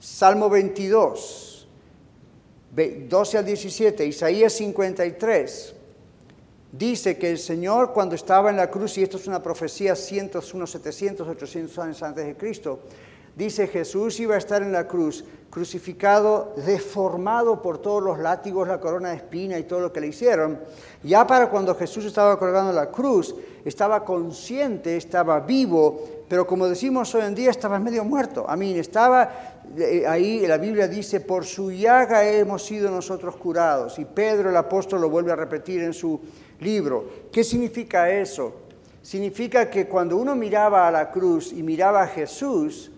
Salmo 0.01 0.51
22, 0.51 1.69
12 3.09 3.39
al 3.39 3.45
17, 3.45 4.05
Isaías 4.05 4.53
53, 4.53 5.75
dice 6.73 7.17
que 7.17 7.31
el 7.31 7.39
Señor 7.39 7.93
cuando 7.93 8.15
estaba 8.15 8.51
en 8.51 8.57
la 8.57 8.71
cruz, 8.71 8.99
y 8.99 9.03
esto 9.03 9.17
es 9.17 9.27
una 9.27 9.43
profecía 9.43 9.97
cientos, 9.97 10.53
unos 10.53 10.73
700, 10.73 11.27
800 11.27 11.79
años 11.79 12.03
antes 12.03 12.27
de 12.27 12.37
Cristo, 12.37 12.81
dice 13.37 13.67
Jesús 13.67 14.19
iba 14.21 14.35
a 14.35 14.39
estar 14.39 14.63
en 14.63 14.73
la 14.73 14.87
cruz, 14.87 15.25
crucificado, 15.51 16.53
deformado 16.67 17.63
por 17.63 17.79
todos 17.79 18.03
los 18.03 18.19
látigos, 18.19 18.67
la 18.67 18.81
corona 18.81 19.11
de 19.11 19.17
espina 19.17 19.57
y 19.57 19.63
todo 19.63 19.79
lo 19.79 19.93
que 19.93 20.01
le 20.01 20.09
hicieron. 20.09 20.59
Ya 21.05 21.27
para 21.27 21.49
cuando 21.49 21.77
Jesús 21.77 22.05
estaba 22.05 22.39
colgando 22.39 22.73
la 22.73 22.91
cruz, 22.91 23.35
estaba 23.65 24.05
consciente, 24.05 24.97
estaba 24.97 25.39
vivo, 25.39 26.03
pero 26.29 26.47
como 26.47 26.67
decimos 26.67 27.15
hoy 27.15 27.23
en 27.23 27.37
día, 27.37 27.51
estaba 27.51 27.79
medio 27.79 28.05
muerto. 28.05 28.45
A 28.49 28.57
mí 28.57 28.77
estaba 28.77 29.61
eh, 29.77 30.05
ahí, 30.07 30.47
la 30.47 30.59
Biblia 30.59 30.89
dice, 30.89 31.21
por 31.21 31.45
su 31.45 31.71
llaga 31.71 32.29
hemos 32.29 32.65
sido 32.65 32.91
nosotros 32.91 33.37
curados. 33.37 33.99
Y 34.01 34.05
Pedro 34.05 34.51
el 34.51 34.57
apóstol 34.57 35.01
lo 35.03 35.09
vuelve 35.09 35.31
a 35.31 35.37
repetir 35.37 35.83
en 35.83 35.93
su 35.93 36.21
libro. 36.61 37.05
¿Qué 37.31 37.45
significa 37.45 38.11
eso? 38.11 38.55
Significa 39.03 39.71
que 39.71 39.87
cuando 39.87 40.17
uno 40.17 40.35
miraba 40.35 40.89
a 40.89 40.91
la 40.91 41.11
cruz 41.11 41.53
y 41.53 41.63
miraba 41.63 42.03
a 42.03 42.07
Jesús, 42.09 42.91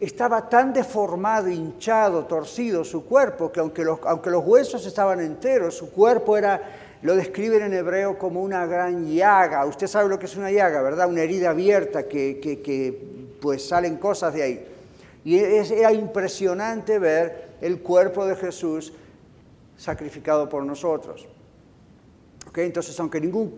estaba 0.00 0.48
tan 0.48 0.72
deformado, 0.72 1.48
hinchado, 1.48 2.24
torcido 2.24 2.84
su 2.84 3.04
cuerpo, 3.04 3.50
que 3.50 3.60
aunque 3.60 3.84
los, 3.84 3.98
aunque 4.04 4.30
los 4.30 4.44
huesos 4.44 4.86
estaban 4.86 5.20
enteros, 5.20 5.76
su 5.76 5.90
cuerpo 5.90 6.36
era 6.36 6.86
lo 7.02 7.14
describen 7.14 7.62
en 7.62 7.74
hebreo 7.74 8.18
como 8.18 8.42
una 8.42 8.66
gran 8.66 9.06
llaga. 9.06 9.64
Usted 9.66 9.86
sabe 9.86 10.08
lo 10.08 10.18
que 10.18 10.26
es 10.26 10.36
una 10.36 10.50
llaga, 10.50 10.82
¿verdad? 10.82 11.08
Una 11.08 11.22
herida 11.22 11.50
abierta 11.50 12.08
que, 12.08 12.40
que, 12.40 13.28
pues 13.40 13.68
salen 13.68 13.96
cosas 13.98 14.34
de 14.34 14.42
ahí. 14.42 14.66
Y 15.24 15.38
era 15.38 15.92
impresionante 15.92 16.98
ver 16.98 17.50
el 17.60 17.80
cuerpo 17.80 18.26
de 18.26 18.34
Jesús 18.34 18.92
sacrificado 19.76 20.48
por 20.48 20.64
nosotros. 20.64 21.28
¿Okay? 22.48 22.66
Entonces, 22.66 22.98
aunque 22.98 23.20
ningún 23.20 23.54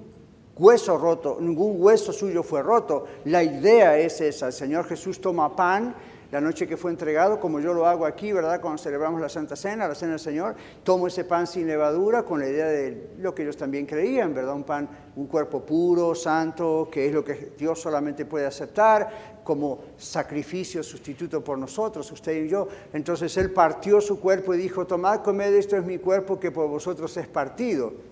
hueso 0.59 0.99
roto, 0.99 1.39
ningún 1.41 1.77
hueso 1.79 2.13
suyo 2.13 2.43
fue 2.43 2.63
roto, 2.63 3.07
la 3.25 3.43
idea 3.43 3.97
es 3.97 4.21
esa. 4.21 4.49
El 4.49 4.53
Señor 4.53 4.85
Jesús 4.85 5.21
toma 5.21 5.57
pan 5.57 5.95
la 6.31 6.41
noche 6.41 6.67
que 6.69 6.77
fue 6.77 6.91
entregado, 6.91 7.41
como 7.41 7.59
yo 7.61 7.75
lo 7.75 7.87
hago 7.87 8.07
aquí, 8.07 8.33
¿verdad? 8.33 8.61
Cuando 8.61 8.83
celebramos 8.83 9.21
la 9.21 9.29
Santa 9.29 9.57
Cena, 9.57 9.89
la 9.89 9.95
Cena 9.95 10.13
del 10.13 10.21
Señor, 10.21 10.55
tomo 10.85 11.07
ese 11.07 11.25
pan 11.25 11.47
sin 11.47 11.67
levadura 11.67 12.23
con 12.23 12.39
la 12.41 12.49
idea 12.49 12.67
de 12.67 13.11
lo 13.19 13.35
que 13.35 13.43
ellos 13.43 13.57
también 13.57 13.87
creían, 13.87 14.33
¿verdad? 14.33 14.55
Un 14.55 14.65
pan, 14.65 14.89
un 15.17 15.27
cuerpo 15.27 15.61
puro, 15.65 16.15
santo, 16.15 16.89
que 16.91 17.07
es 17.09 17.13
lo 17.13 17.25
que 17.25 17.53
Dios 17.59 17.81
solamente 17.81 18.25
puede 18.27 18.47
aceptar 18.47 19.41
como 19.43 19.81
sacrificio 19.97 20.83
sustituto 20.83 21.43
por 21.43 21.59
nosotros, 21.59 22.11
usted 22.13 22.45
y 22.45 22.49
yo. 22.49 22.69
Entonces 22.93 23.37
Él 23.37 23.51
partió 23.51 24.01
su 24.01 24.21
cuerpo 24.21 24.55
y 24.55 24.59
dijo, 24.59 24.87
tomad, 24.87 25.23
comed, 25.23 25.53
esto 25.55 25.77
es 25.77 25.85
mi 25.85 25.99
cuerpo 25.99 26.39
que 26.39 26.53
por 26.53 26.69
vosotros 26.69 27.17
es 27.17 27.27
partido 27.27 28.10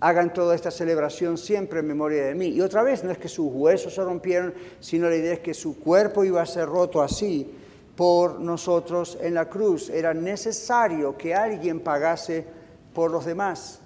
hagan 0.00 0.32
toda 0.32 0.54
esta 0.54 0.70
celebración 0.70 1.36
siempre 1.36 1.80
en 1.80 1.86
memoria 1.86 2.24
de 2.24 2.34
mí. 2.34 2.46
Y 2.46 2.60
otra 2.62 2.82
vez, 2.82 3.04
no 3.04 3.10
es 3.10 3.18
que 3.18 3.28
sus 3.28 3.50
huesos 3.52 3.94
se 3.94 4.02
rompieron, 4.02 4.54
sino 4.80 5.08
la 5.08 5.16
idea 5.16 5.34
es 5.34 5.40
que 5.40 5.54
su 5.54 5.78
cuerpo 5.78 6.24
iba 6.24 6.40
a 6.40 6.46
ser 6.46 6.66
roto 6.66 7.02
así 7.02 7.54
por 7.94 8.40
nosotros 8.40 9.18
en 9.20 9.34
la 9.34 9.48
cruz. 9.48 9.90
Era 9.90 10.14
necesario 10.14 11.16
que 11.16 11.34
alguien 11.34 11.80
pagase 11.80 12.46
por 12.94 13.10
los 13.10 13.26
demás. 13.26 13.80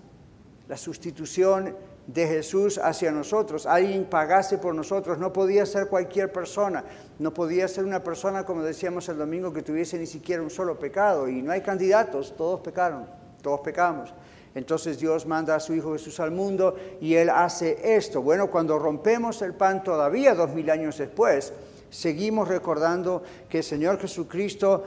La 0.69 0.77
sustitución 0.77 1.75
de 2.07 2.27
Jesús 2.27 2.79
hacia 2.79 3.11
nosotros, 3.11 3.67
alguien 3.67 4.05
pagase 4.05 4.59
por 4.59 4.75
nosotros, 4.75 5.19
no 5.19 5.33
podía 5.33 5.65
ser 5.65 5.89
cualquier 5.89 6.31
persona, 6.31 6.85
no 7.19 7.33
podía 7.33 7.67
ser 7.67 7.85
una 7.85 8.05
persona, 8.05 8.45
como 8.45 8.63
decíamos 8.63 9.09
el 9.09 9.17
domingo, 9.17 9.53
que 9.53 9.63
tuviese 9.63 9.99
ni 9.99 10.07
siquiera 10.07 10.43
un 10.43 10.51
solo 10.51 10.79
pecado, 10.79 11.29
y 11.29 11.41
no 11.41 11.53
hay 11.53 11.63
candidatos, 11.63 12.35
todos 12.37 12.61
pecaron, 12.61 13.07
todos 13.43 13.61
pecamos. 13.61 14.13
Entonces 14.55 14.99
Dios 14.99 15.27
manda 15.27 15.57
a 15.57 15.61
su 15.61 15.75
Hijo 15.75 15.93
Jesús 15.93 16.21
al 16.21 16.31
mundo 16.31 16.77
y 17.01 17.15
Él 17.15 17.29
hace 17.29 17.97
esto. 17.97 18.23
Bueno, 18.23 18.51
cuando 18.51 18.79
rompemos 18.79 19.43
el 19.43 19.55
pan 19.55 19.83
todavía 19.83 20.35
dos 20.35 20.51
mil 20.51 20.71
años 20.71 20.99
después, 20.99 21.53
seguimos 21.91 22.49
recordando 22.49 23.23
que 23.49 23.59
el 23.59 23.65
Señor 23.65 23.99
Jesucristo 24.01 24.85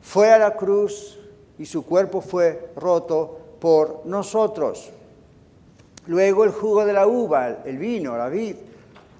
fue 0.00 0.32
a 0.32 0.38
la 0.38 0.54
cruz 0.54 1.18
y 1.58 1.66
su 1.66 1.84
cuerpo 1.84 2.20
fue 2.20 2.70
roto 2.76 3.38
por 3.60 4.02
nosotros. 4.06 4.90
Luego 6.06 6.44
el 6.44 6.50
jugo 6.50 6.86
de 6.86 6.92
la 6.92 7.06
uva, 7.06 7.58
el 7.64 7.76
vino, 7.76 8.16
la 8.16 8.28
vid, 8.28 8.56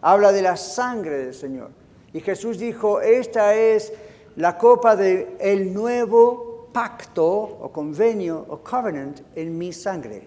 habla 0.01 0.33
de 0.33 0.43
la 0.43 0.57
sangre 0.57 1.19
del 1.19 1.35
Señor. 1.35 1.71
Y 2.13 2.21
Jesús 2.21 2.59
dijo, 2.59 3.01
esta 3.01 3.55
es 3.55 3.93
la 4.37 4.57
copa 4.57 4.97
del 4.97 5.37
el 5.41 5.75
nuevo 5.75 6.48
pacto 6.73 7.25
o 7.25 7.73
convenio 7.73 8.45
o 8.49 8.59
covenant 8.63 9.21
en 9.35 9.57
mi 9.57 9.73
sangre. 9.73 10.27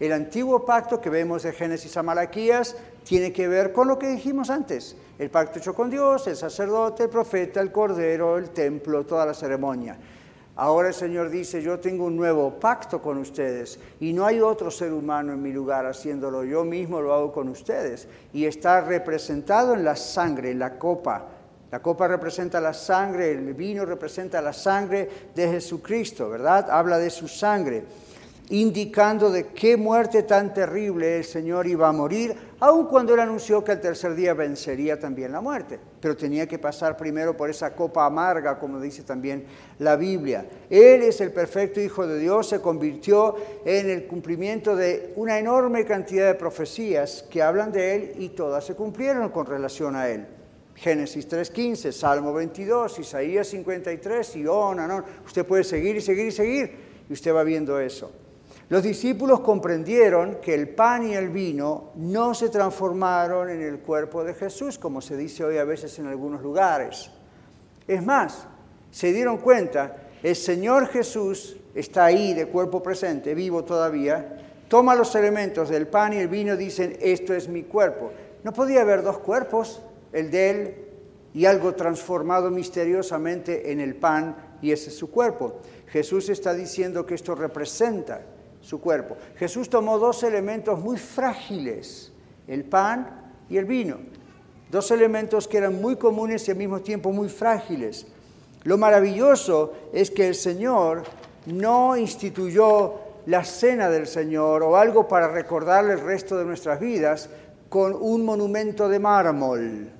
El 0.00 0.12
antiguo 0.12 0.64
pacto 0.64 1.00
que 1.00 1.10
vemos 1.10 1.44
de 1.44 1.52
Génesis 1.52 1.96
a 1.96 2.02
Malaquías 2.02 2.76
tiene 3.04 3.32
que 3.32 3.46
ver 3.46 3.72
con 3.72 3.86
lo 3.86 3.98
que 3.98 4.08
dijimos 4.08 4.50
antes. 4.50 4.96
El 5.18 5.30
pacto 5.30 5.58
hecho 5.58 5.74
con 5.74 5.90
Dios, 5.90 6.26
el 6.26 6.36
sacerdote, 6.36 7.04
el 7.04 7.08
profeta, 7.08 7.60
el 7.60 7.70
cordero, 7.70 8.36
el 8.36 8.50
templo, 8.50 9.06
toda 9.06 9.26
la 9.26 9.34
ceremonia. 9.34 9.96
Ahora 10.56 10.88
el 10.88 10.94
Señor 10.94 11.30
dice, 11.30 11.62
yo 11.62 11.78
tengo 11.78 12.04
un 12.04 12.16
nuevo 12.16 12.50
pacto 12.58 13.00
con 13.00 13.16
ustedes 13.18 13.78
y 14.00 14.12
no 14.12 14.26
hay 14.26 14.40
otro 14.40 14.70
ser 14.70 14.92
humano 14.92 15.32
en 15.32 15.40
mi 15.40 15.52
lugar 15.52 15.86
haciéndolo, 15.86 16.44
yo 16.44 16.62
mismo 16.64 17.00
lo 17.00 17.14
hago 17.14 17.32
con 17.32 17.48
ustedes. 17.48 18.06
Y 18.32 18.44
está 18.44 18.80
representado 18.80 19.74
en 19.74 19.84
la 19.84 19.96
sangre, 19.96 20.50
en 20.50 20.58
la 20.58 20.78
copa 20.78 21.26
la 21.72 21.80
copa 21.80 22.06
representa 22.06 22.60
la 22.60 22.74
sangre, 22.74 23.30
el 23.30 23.54
vino 23.54 23.86
representa 23.86 24.42
la 24.42 24.52
sangre 24.52 25.08
de 25.34 25.48
Jesucristo, 25.48 26.28
¿verdad? 26.28 26.70
Habla 26.70 26.98
de 26.98 27.08
su 27.08 27.26
sangre, 27.26 27.82
indicando 28.50 29.30
de 29.30 29.46
qué 29.46 29.78
muerte 29.78 30.24
tan 30.24 30.52
terrible 30.52 31.16
el 31.16 31.24
Señor 31.24 31.66
iba 31.66 31.88
a 31.88 31.92
morir, 31.92 32.36
aun 32.60 32.88
cuando 32.88 33.14
él 33.14 33.20
anunció 33.20 33.64
que 33.64 33.72
al 33.72 33.80
tercer 33.80 34.14
día 34.14 34.34
vencería 34.34 35.00
también 35.00 35.32
la 35.32 35.40
muerte. 35.40 35.80
Pero 35.98 36.14
tenía 36.14 36.46
que 36.46 36.58
pasar 36.58 36.94
primero 36.94 37.34
por 37.34 37.48
esa 37.48 37.74
copa 37.74 38.04
amarga, 38.04 38.58
como 38.58 38.78
dice 38.78 39.02
también 39.02 39.46
la 39.78 39.96
Biblia. 39.96 40.44
Él 40.68 41.02
es 41.02 41.22
el 41.22 41.32
perfecto 41.32 41.80
Hijo 41.80 42.06
de 42.06 42.18
Dios, 42.18 42.50
se 42.50 42.60
convirtió 42.60 43.36
en 43.64 43.88
el 43.88 44.06
cumplimiento 44.06 44.76
de 44.76 45.14
una 45.16 45.38
enorme 45.38 45.86
cantidad 45.86 46.26
de 46.26 46.34
profecías 46.34 47.24
que 47.30 47.42
hablan 47.42 47.72
de 47.72 47.94
él 47.94 48.12
y 48.18 48.28
todas 48.28 48.66
se 48.66 48.74
cumplieron 48.74 49.30
con 49.30 49.46
relación 49.46 49.96
a 49.96 50.10
él. 50.10 50.26
Génesis 50.74 51.28
3.15, 51.28 51.92
Salmo 51.92 52.32
22, 52.32 52.98
Isaías 52.98 53.48
53 53.48 54.36
y 54.36 54.46
on 54.46 54.80
and 54.80 54.92
on. 54.92 55.04
Usted 55.24 55.46
puede 55.46 55.64
seguir 55.64 55.96
y 55.96 56.00
seguir 56.00 56.26
y 56.26 56.32
seguir 56.32 56.70
y 57.08 57.12
usted 57.12 57.34
va 57.34 57.44
viendo 57.44 57.78
eso. 57.78 58.10
Los 58.68 58.82
discípulos 58.82 59.40
comprendieron 59.40 60.36
que 60.40 60.54
el 60.54 60.70
pan 60.70 61.06
y 61.06 61.14
el 61.14 61.28
vino 61.28 61.90
no 61.96 62.32
se 62.32 62.48
transformaron 62.48 63.50
en 63.50 63.60
el 63.60 63.80
cuerpo 63.80 64.24
de 64.24 64.32
Jesús, 64.32 64.78
como 64.78 65.02
se 65.02 65.16
dice 65.16 65.44
hoy 65.44 65.58
a 65.58 65.64
veces 65.64 65.98
en 65.98 66.06
algunos 66.06 66.40
lugares. 66.40 67.10
Es 67.86 68.02
más, 68.02 68.46
se 68.90 69.12
dieron 69.12 69.38
cuenta, 69.38 69.96
el 70.22 70.36
Señor 70.36 70.86
Jesús 70.88 71.56
está 71.74 72.06
ahí 72.06 72.32
de 72.32 72.46
cuerpo 72.46 72.82
presente, 72.82 73.34
vivo 73.34 73.62
todavía, 73.64 74.38
toma 74.68 74.94
los 74.94 75.14
elementos 75.16 75.68
del 75.68 75.86
pan 75.86 76.14
y 76.14 76.16
el 76.16 76.28
vino, 76.28 76.56
dicen, 76.56 76.96
esto 77.00 77.34
es 77.34 77.48
mi 77.48 77.64
cuerpo. 77.64 78.10
No 78.42 78.54
podía 78.54 78.80
haber 78.80 79.02
dos 79.02 79.18
cuerpos, 79.18 79.82
el 80.12 80.30
de 80.30 80.50
él 80.50 80.74
y 81.34 81.46
algo 81.46 81.74
transformado 81.74 82.50
misteriosamente 82.50 83.72
en 83.72 83.80
el 83.80 83.94
pan 83.94 84.36
y 84.60 84.72
ese 84.72 84.90
es 84.90 84.96
su 84.96 85.10
cuerpo. 85.10 85.60
Jesús 85.88 86.28
está 86.28 86.54
diciendo 86.54 87.04
que 87.04 87.14
esto 87.14 87.34
representa 87.34 88.22
su 88.60 88.80
cuerpo. 88.80 89.16
Jesús 89.36 89.68
tomó 89.68 89.98
dos 89.98 90.22
elementos 90.22 90.78
muy 90.78 90.96
frágiles, 90.96 92.12
el 92.46 92.64
pan 92.64 93.32
y 93.48 93.56
el 93.56 93.64
vino. 93.64 93.98
Dos 94.70 94.90
elementos 94.90 95.48
que 95.48 95.58
eran 95.58 95.80
muy 95.80 95.96
comunes 95.96 96.48
y 96.48 96.50
al 96.50 96.56
mismo 96.56 96.80
tiempo 96.80 97.12
muy 97.12 97.28
frágiles. 97.28 98.06
Lo 98.64 98.78
maravilloso 98.78 99.72
es 99.92 100.10
que 100.10 100.28
el 100.28 100.34
Señor 100.34 101.02
no 101.46 101.96
instituyó 101.96 102.94
la 103.26 103.44
cena 103.44 103.90
del 103.90 104.06
Señor 104.06 104.62
o 104.62 104.76
algo 104.76 105.06
para 105.08 105.28
recordarle 105.28 105.94
el 105.94 106.00
resto 106.00 106.38
de 106.38 106.44
nuestras 106.44 106.80
vidas 106.80 107.28
con 107.68 107.94
un 107.98 108.24
monumento 108.24 108.88
de 108.88 108.98
mármol. 108.98 109.90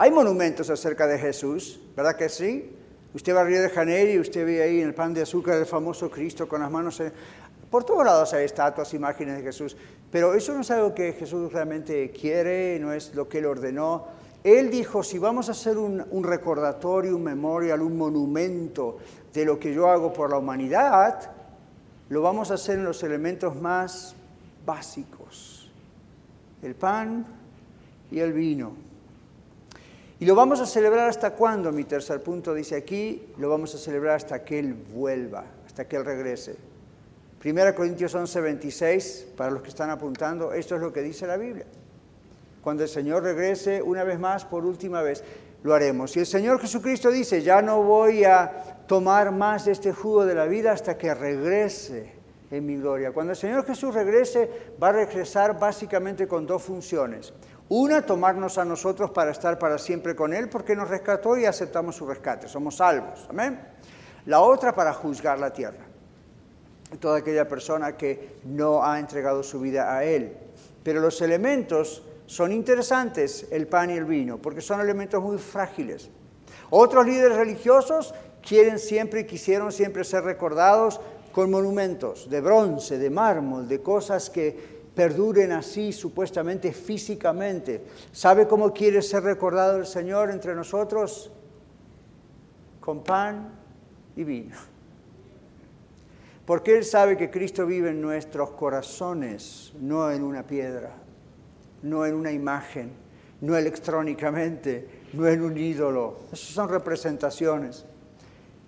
Hay 0.00 0.12
monumentos 0.12 0.70
acerca 0.70 1.08
de 1.08 1.18
Jesús, 1.18 1.80
¿verdad 1.96 2.14
que 2.14 2.28
sí? 2.28 2.70
Usted 3.14 3.34
va 3.34 3.40
a 3.40 3.44
Río 3.44 3.60
de 3.60 3.68
Janeiro 3.68 4.12
y 4.12 4.20
usted 4.20 4.46
ve 4.46 4.62
ahí 4.62 4.80
en 4.80 4.86
el 4.86 4.94
pan 4.94 5.12
de 5.12 5.22
azúcar 5.22 5.56
el 5.56 5.66
famoso 5.66 6.08
Cristo 6.08 6.46
con 6.46 6.60
las 6.60 6.70
manos 6.70 7.00
en... 7.00 7.12
Por 7.68 7.82
todos 7.82 8.04
lados 8.04 8.32
hay 8.32 8.44
estatuas, 8.44 8.94
imágenes 8.94 9.38
de 9.38 9.42
Jesús, 9.42 9.76
pero 10.12 10.34
eso 10.34 10.54
no 10.54 10.60
es 10.60 10.70
algo 10.70 10.94
que 10.94 11.14
Jesús 11.14 11.52
realmente 11.52 12.12
quiere, 12.12 12.78
no 12.78 12.92
es 12.92 13.12
lo 13.16 13.28
que 13.28 13.38
él 13.38 13.46
ordenó. 13.46 14.06
Él 14.44 14.70
dijo, 14.70 15.02
si 15.02 15.18
vamos 15.18 15.48
a 15.48 15.52
hacer 15.52 15.76
un, 15.76 16.06
un 16.12 16.22
recordatorio, 16.22 17.16
un 17.16 17.24
memorial, 17.24 17.82
un 17.82 17.96
monumento 17.96 18.98
de 19.34 19.44
lo 19.44 19.58
que 19.58 19.74
yo 19.74 19.90
hago 19.90 20.12
por 20.12 20.30
la 20.30 20.38
humanidad, 20.38 21.32
lo 22.08 22.22
vamos 22.22 22.52
a 22.52 22.54
hacer 22.54 22.78
en 22.78 22.84
los 22.84 23.02
elementos 23.02 23.56
más 23.56 24.14
básicos, 24.64 25.72
el 26.62 26.76
pan 26.76 27.26
y 28.12 28.20
el 28.20 28.32
vino. 28.32 28.87
Y 30.20 30.26
lo 30.26 30.34
vamos 30.34 30.60
a 30.60 30.66
celebrar 30.66 31.08
hasta 31.08 31.30
cuándo, 31.30 31.70
mi 31.70 31.84
tercer 31.84 32.20
punto 32.20 32.52
dice 32.52 32.74
aquí, 32.74 33.32
lo 33.38 33.48
vamos 33.48 33.74
a 33.74 33.78
celebrar 33.78 34.16
hasta 34.16 34.44
que 34.44 34.58
Él 34.58 34.74
vuelva, 34.74 35.44
hasta 35.64 35.86
que 35.86 35.96
Él 35.96 36.04
regrese. 36.04 36.56
Primera 37.38 37.72
Corintios 37.72 38.12
11, 38.16 38.40
26, 38.40 39.28
para 39.36 39.52
los 39.52 39.62
que 39.62 39.68
están 39.68 39.90
apuntando, 39.90 40.52
esto 40.52 40.74
es 40.74 40.80
lo 40.80 40.92
que 40.92 41.02
dice 41.02 41.24
la 41.24 41.36
Biblia. 41.36 41.66
Cuando 42.62 42.82
el 42.82 42.88
Señor 42.88 43.22
regrese 43.22 43.80
una 43.80 44.02
vez 44.02 44.18
más, 44.18 44.44
por 44.44 44.66
última 44.66 45.02
vez, 45.02 45.22
lo 45.62 45.72
haremos. 45.72 46.16
Y 46.16 46.20
el 46.20 46.26
Señor 46.26 46.60
Jesucristo 46.60 47.12
dice, 47.12 47.42
ya 47.42 47.62
no 47.62 47.84
voy 47.84 48.24
a 48.24 48.82
tomar 48.88 49.30
más 49.30 49.66
de 49.66 49.72
este 49.72 49.92
jugo 49.92 50.26
de 50.26 50.34
la 50.34 50.46
vida 50.46 50.72
hasta 50.72 50.98
que 50.98 51.14
regrese 51.14 52.12
en 52.50 52.66
mi 52.66 52.76
gloria. 52.76 53.12
Cuando 53.12 53.32
el 53.32 53.36
Señor 53.38 53.64
Jesús 53.64 53.94
regrese, 53.94 54.50
va 54.82 54.88
a 54.88 54.92
regresar 54.92 55.58
básicamente 55.60 56.26
con 56.26 56.44
dos 56.44 56.62
funciones. 56.62 57.32
Una, 57.70 58.00
tomarnos 58.00 58.56
a 58.56 58.64
nosotros 58.64 59.10
para 59.10 59.30
estar 59.30 59.58
para 59.58 59.76
siempre 59.76 60.16
con 60.16 60.32
Él, 60.32 60.48
porque 60.48 60.74
nos 60.74 60.88
rescató 60.88 61.36
y 61.36 61.44
aceptamos 61.44 61.96
su 61.96 62.06
rescate, 62.06 62.48
somos 62.48 62.76
salvos. 62.76 63.26
Amén. 63.28 63.60
La 64.26 64.40
otra, 64.40 64.74
para 64.74 64.94
juzgar 64.94 65.38
la 65.38 65.52
tierra. 65.52 65.84
Toda 66.98 67.18
aquella 67.18 67.46
persona 67.46 67.96
que 67.96 68.36
no 68.44 68.82
ha 68.82 68.98
entregado 68.98 69.42
su 69.42 69.60
vida 69.60 69.94
a 69.94 70.04
Él. 70.04 70.34
Pero 70.82 71.00
los 71.00 71.20
elementos 71.20 72.02
son 72.24 72.52
interesantes, 72.52 73.46
el 73.50 73.66
pan 73.66 73.90
y 73.90 73.94
el 73.94 74.04
vino, 74.04 74.38
porque 74.38 74.62
son 74.62 74.80
elementos 74.80 75.22
muy 75.22 75.36
frágiles. 75.36 76.08
Otros 76.70 77.06
líderes 77.06 77.36
religiosos 77.36 78.14
quieren 78.46 78.78
siempre 78.78 79.20
y 79.20 79.24
quisieron 79.24 79.72
siempre 79.72 80.04
ser 80.04 80.24
recordados 80.24 81.00
con 81.32 81.50
monumentos 81.50 82.28
de 82.30 82.40
bronce, 82.40 82.98
de 82.98 83.10
mármol, 83.10 83.68
de 83.68 83.80
cosas 83.80 84.30
que 84.30 84.77
perduren 84.98 85.52
así 85.52 85.92
supuestamente 85.92 86.72
físicamente. 86.72 87.84
¿Sabe 88.10 88.48
cómo 88.48 88.74
quiere 88.74 89.00
ser 89.00 89.22
recordado 89.22 89.78
el 89.78 89.86
Señor 89.86 90.28
entre 90.28 90.56
nosotros? 90.56 91.30
Con 92.80 93.04
pan 93.04 93.48
y 94.16 94.24
vino. 94.24 94.56
Porque 96.44 96.76
Él 96.76 96.84
sabe 96.84 97.16
que 97.16 97.30
Cristo 97.30 97.64
vive 97.64 97.90
en 97.90 98.00
nuestros 98.00 98.50
corazones, 98.50 99.72
no 99.78 100.10
en 100.10 100.24
una 100.24 100.44
piedra, 100.44 100.96
no 101.82 102.04
en 102.04 102.16
una 102.16 102.32
imagen, 102.32 102.90
no 103.40 103.56
electrónicamente, 103.56 105.04
no 105.12 105.28
en 105.28 105.42
un 105.42 105.56
ídolo. 105.56 106.22
Esas 106.32 106.48
son 106.48 106.68
representaciones. 106.68 107.86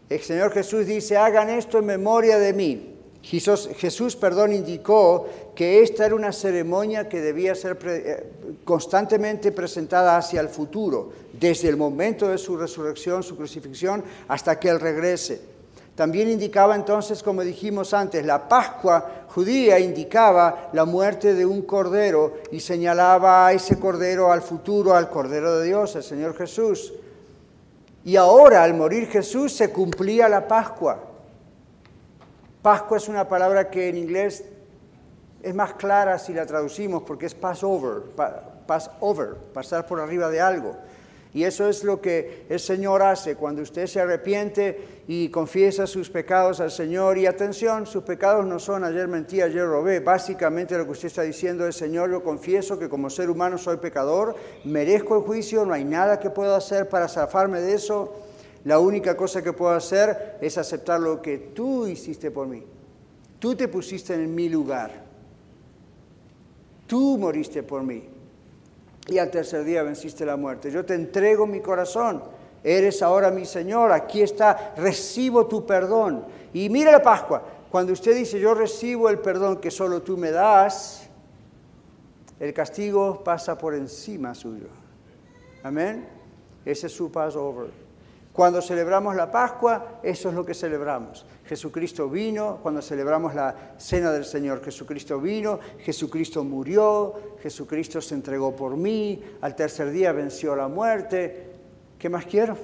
El 0.09 0.21
Señor 0.21 0.53
Jesús 0.53 0.87
dice, 0.87 1.17
hagan 1.17 1.51
esto 1.51 1.79
en 1.79 1.87
memoria 1.87 2.39
de 2.39 2.53
mí. 2.53 3.00
Jesús, 3.23 4.17
perdón, 4.17 4.53
indicó 4.53 5.29
que 5.55 5.83
esta 5.83 6.07
era 6.07 6.15
una 6.15 6.33
ceremonia 6.33 7.09
que 7.09 7.21
debía 7.21 7.55
ser 7.55 7.79
eh, 7.85 8.33
constantemente 8.65 9.53
presentada 9.53 10.17
hacia 10.17 10.41
el 10.41 10.49
futuro, 10.49 11.13
desde 11.33 11.69
el 11.69 11.77
momento 11.77 12.29
de 12.29 12.39
su 12.39 12.57
resurrección, 12.57 13.23
su 13.23 13.37
crucifixión, 13.37 14.03
hasta 14.27 14.59
que 14.59 14.71
Él 14.71 14.81
regrese. 14.81 15.43
También 15.95 16.31
indicaba 16.31 16.75
entonces, 16.75 17.23
como 17.23 17.43
dijimos 17.43 17.93
antes, 17.93 18.25
la 18.25 18.49
Pascua 18.49 19.27
judía 19.29 19.79
indicaba 19.79 20.71
la 20.73 20.87
muerte 20.87 21.35
de 21.35 21.45
un 21.45 21.61
cordero 21.63 22.39
y 22.51 22.61
señalaba 22.61 23.49
a 23.49 23.53
ese 23.53 23.79
cordero 23.79 24.33
al 24.33 24.41
futuro, 24.41 24.95
al 24.95 25.11
cordero 25.11 25.59
de 25.59 25.67
Dios, 25.67 25.95
el 25.97 26.03
Señor 26.03 26.35
Jesús. 26.35 26.95
Y 28.03 28.17
ahora, 28.17 28.65
al 28.65 28.73
morir 28.73 29.09
Jesús, 29.09 29.53
se 29.53 29.71
cumplía 29.71 30.27
la 30.27 30.49
Pascua. 30.49 31.10
Pascua 32.63 32.99
es 32.99 33.09
una 33.09 33.27
palabra 33.27 33.71
que 33.71 33.89
en 33.89 33.97
inglés 33.97 34.45
es 35.43 35.55
más 35.55 35.75
clara 35.75 36.19
si 36.19 36.35
la 36.35 36.45
traducimos 36.45 37.03
porque 37.05 37.27
es 37.27 37.35
Passover, 37.35 38.03
Passover, 38.67 39.37
pasar 39.55 39.87
por 39.87 40.01
arriba 40.01 40.29
de 40.29 40.41
algo. 40.41 40.77
Y 41.33 41.45
eso 41.45 41.69
es 41.69 41.85
lo 41.85 42.01
que 42.01 42.45
el 42.49 42.59
Señor 42.59 43.03
hace 43.03 43.37
cuando 43.37 43.63
usted 43.63 43.87
se 43.87 44.01
arrepiente 44.01 45.05
y 45.07 45.29
confiesa 45.29 45.87
sus 45.87 46.11
pecados 46.11 46.61
al 46.61 46.73
Señor. 46.73 47.19
Y 47.19 47.27
atención, 47.27 47.87
sus 47.87 48.03
pecados 48.03 48.45
no 48.45 48.59
son 48.59 48.83
ayer 48.83 49.07
mentí, 49.07 49.41
ayer 49.41 49.65
robé. 49.65 50.01
Básicamente 50.01 50.77
lo 50.77 50.85
que 50.85 50.91
usted 50.91 51.07
está 51.07 51.23
diciendo 51.23 51.67
es, 51.67 51.77
Señor, 51.77 52.11
yo 52.11 52.25
confieso 52.25 52.79
que 52.81 52.89
como 52.89 53.09
ser 53.11 53.31
humano 53.31 53.59
soy 53.59 53.77
pecador, 53.77 54.35
merezco 54.65 55.17
el 55.17 55.23
juicio, 55.23 55.65
no 55.65 55.73
hay 55.73 55.85
nada 55.85 56.19
que 56.19 56.31
pueda 56.31 56.57
hacer 56.57 56.89
para 56.89 57.09
zafarme 57.09 57.61
de 57.61 57.75
eso. 57.75 58.13
La 58.65 58.79
única 58.79 59.17
cosa 59.17 59.43
que 59.43 59.53
puedo 59.53 59.73
hacer 59.73 60.39
es 60.41 60.59
aceptar 60.59 61.01
lo 61.01 61.23
que 61.23 61.39
tú 61.39 61.87
hiciste 61.87 62.31
por 62.31 62.47
mí. 62.47 62.63
Tú 63.39 63.55
te 63.55 63.69
pusiste 63.69 64.15
en 64.15 64.35
mi 64.35 64.49
lugar. 64.49 64.91
Tú 66.87 67.17
moriste 67.17 67.63
por 67.63 67.83
mí. 67.83 68.05
Y 69.07 69.19
al 69.19 69.31
tercer 69.31 69.65
día 69.65 69.83
venciste 69.83 70.27
la 70.27 70.37
muerte. 70.37 70.71
Yo 70.71 70.85
te 70.85 70.95
entrego 70.95 71.47
mi 71.47 71.61
corazón. 71.61 72.23
Eres 72.63 73.03
ahora 73.03 73.31
mi 73.31 73.47
Señor. 73.47 73.93
Aquí 73.93 74.21
está. 74.21 74.75
Recibo 74.77 75.47
tu 75.47 75.65
perdón. 75.65 76.25
Y 76.53 76.69
mira 76.69 76.93
la 76.93 77.03
Pascua. 77.03 77.43
Cuando 77.71 77.93
usted 77.93 78.15
dice, 78.15 78.39
yo 78.39 78.53
recibo 78.53 79.09
el 79.09 79.21
perdón 79.21 79.59
que 79.59 79.71
solo 79.71 80.03
tú 80.03 80.17
me 80.17 80.33
das, 80.33 81.09
el 82.41 82.53
castigo 82.53 83.23
pasa 83.23 83.57
por 83.57 83.75
encima 83.75 84.35
suyo. 84.35 84.67
Amén. 85.63 86.07
Ese 86.65 86.89
es 86.89 86.93
su 86.93 87.11
Passover. 87.13 87.90
Cuando 88.33 88.63
celebramos 88.63 89.17
la 89.17 89.31
Pascua, 89.31 90.01
eso 90.03 90.29
es 90.29 90.35
lo 90.35 90.47
que 90.47 90.55
celebramos. 90.55 91.27
Jesucristo 91.47 92.09
vino, 92.09 92.61
cuando 92.63 92.81
celebramos 92.81 93.35
la 93.35 93.75
cena 93.77 94.13
del 94.13 94.25
Señor, 94.25 94.63
Jesucristo 94.65 95.21
vino, 95.21 95.59
Jesucristo 95.81 96.45
murió, 96.45 97.15
Jesucristo 97.43 98.01
se 98.01 98.15
entregó 98.15 98.55
por 98.55 98.77
mí, 98.77 99.21
al 99.41 99.57
tercer 99.57 99.91
día 99.91 100.13
venció 100.13 100.55
la 100.55 100.69
muerte. 100.69 101.49
¿Qué 101.99 102.09
más 102.09 102.25
quiero? 102.25 102.57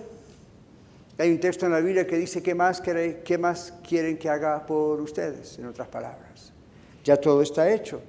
Hay 1.18 1.32
un 1.32 1.40
texto 1.40 1.66
en 1.66 1.72
la 1.72 1.80
Biblia 1.80 2.06
que 2.06 2.16
dice, 2.16 2.42
¿qué 2.42 2.54
más, 2.54 2.80
qué 2.80 3.38
más 3.38 3.74
quieren 3.86 4.18
que 4.18 4.28
haga 4.28 4.64
por 4.64 5.00
ustedes? 5.00 5.58
En 5.58 5.66
otras 5.66 5.88
palabras, 5.88 6.52
ya 7.02 7.16
todo 7.16 7.42
está 7.42 7.68
hecho. 7.70 8.00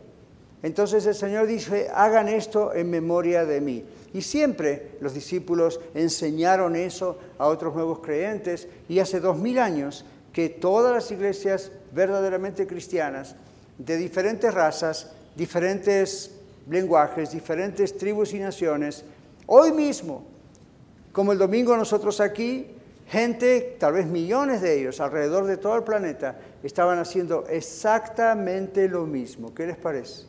Entonces 0.62 1.06
el 1.06 1.16
Señor 1.16 1.48
dice, 1.48 1.90
hagan 1.94 2.28
esto 2.28 2.74
en 2.74 2.90
memoria 2.90 3.46
de 3.46 3.62
mí. 3.62 3.86
Y 4.14 4.22
siempre 4.22 4.98
los 5.02 5.14
discípulos 5.14 5.80
enseñaron 5.94 6.76
eso 6.76 7.18
a 7.38 7.48
otros 7.48 7.76
nuevos 7.76 8.00
creyentes 8.00 8.68
y 8.88 9.00
hace 9.00 9.20
dos 9.20 9.38
mil 9.38 9.60
años 9.60 10.06
que 10.32 10.50
todas 10.50 10.94
las 10.94 11.10
iglesias 11.12 11.72
verdaderamente 11.92 12.68
cristianas 12.68 13.36
de 13.78 13.98
diferentes 13.98 14.54
razas, 14.54 15.12
diferentes 15.36 16.32
lenguajes, 16.70 17.32
diferentes 17.32 17.98
tribus 17.98 18.34
y 18.34 18.40
naciones, 18.40 19.04
hoy 19.46 19.72
mismo, 19.72 20.24
como 21.12 21.32
el 21.32 21.38
domingo 21.38 21.76
nosotros 21.76 22.20
aquí, 22.20 22.68
gente, 23.08 23.78
tal 23.80 23.94
vez 23.94 24.06
millones 24.06 24.62
de 24.62 24.80
ellos 24.80 25.00
alrededor 25.00 25.46
de 25.46 25.58
todo 25.58 25.76
el 25.76 25.84
planeta, 25.84 26.38
estaban 26.62 27.00
haciendo 27.00 27.46
exactamente 27.48 28.88
lo 28.88 29.06
mismo. 29.06 29.54
¿Qué 29.56 29.66
les 29.66 29.78
parece? 29.78 30.27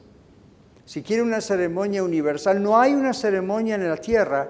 Si 0.88 1.02
quiere 1.02 1.22
una 1.22 1.42
ceremonia 1.42 2.02
universal, 2.02 2.62
no 2.62 2.80
hay 2.80 2.94
una 2.94 3.12
ceremonia 3.12 3.74
en 3.74 3.86
la 3.86 3.98
tierra 3.98 4.48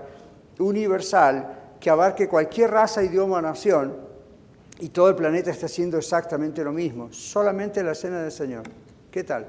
universal 0.61 1.74
que 1.81 1.90
abarque 1.90 2.29
cualquier 2.29 2.70
raza, 2.70 3.03
idioma 3.03 3.38
o 3.38 3.42
nación 3.42 3.96
y 4.79 4.90
todo 4.90 5.09
el 5.09 5.16
planeta 5.16 5.51
está 5.51 5.66
haciendo 5.66 5.98
exactamente 5.98 6.62
lo 6.62 6.70
mismo, 6.70 7.12
solamente 7.12 7.83
la 7.83 7.92
cena 7.92 8.22
del 8.22 8.31
Señor. 8.31 8.62
¿Qué 9.11 9.24
tal? 9.24 9.48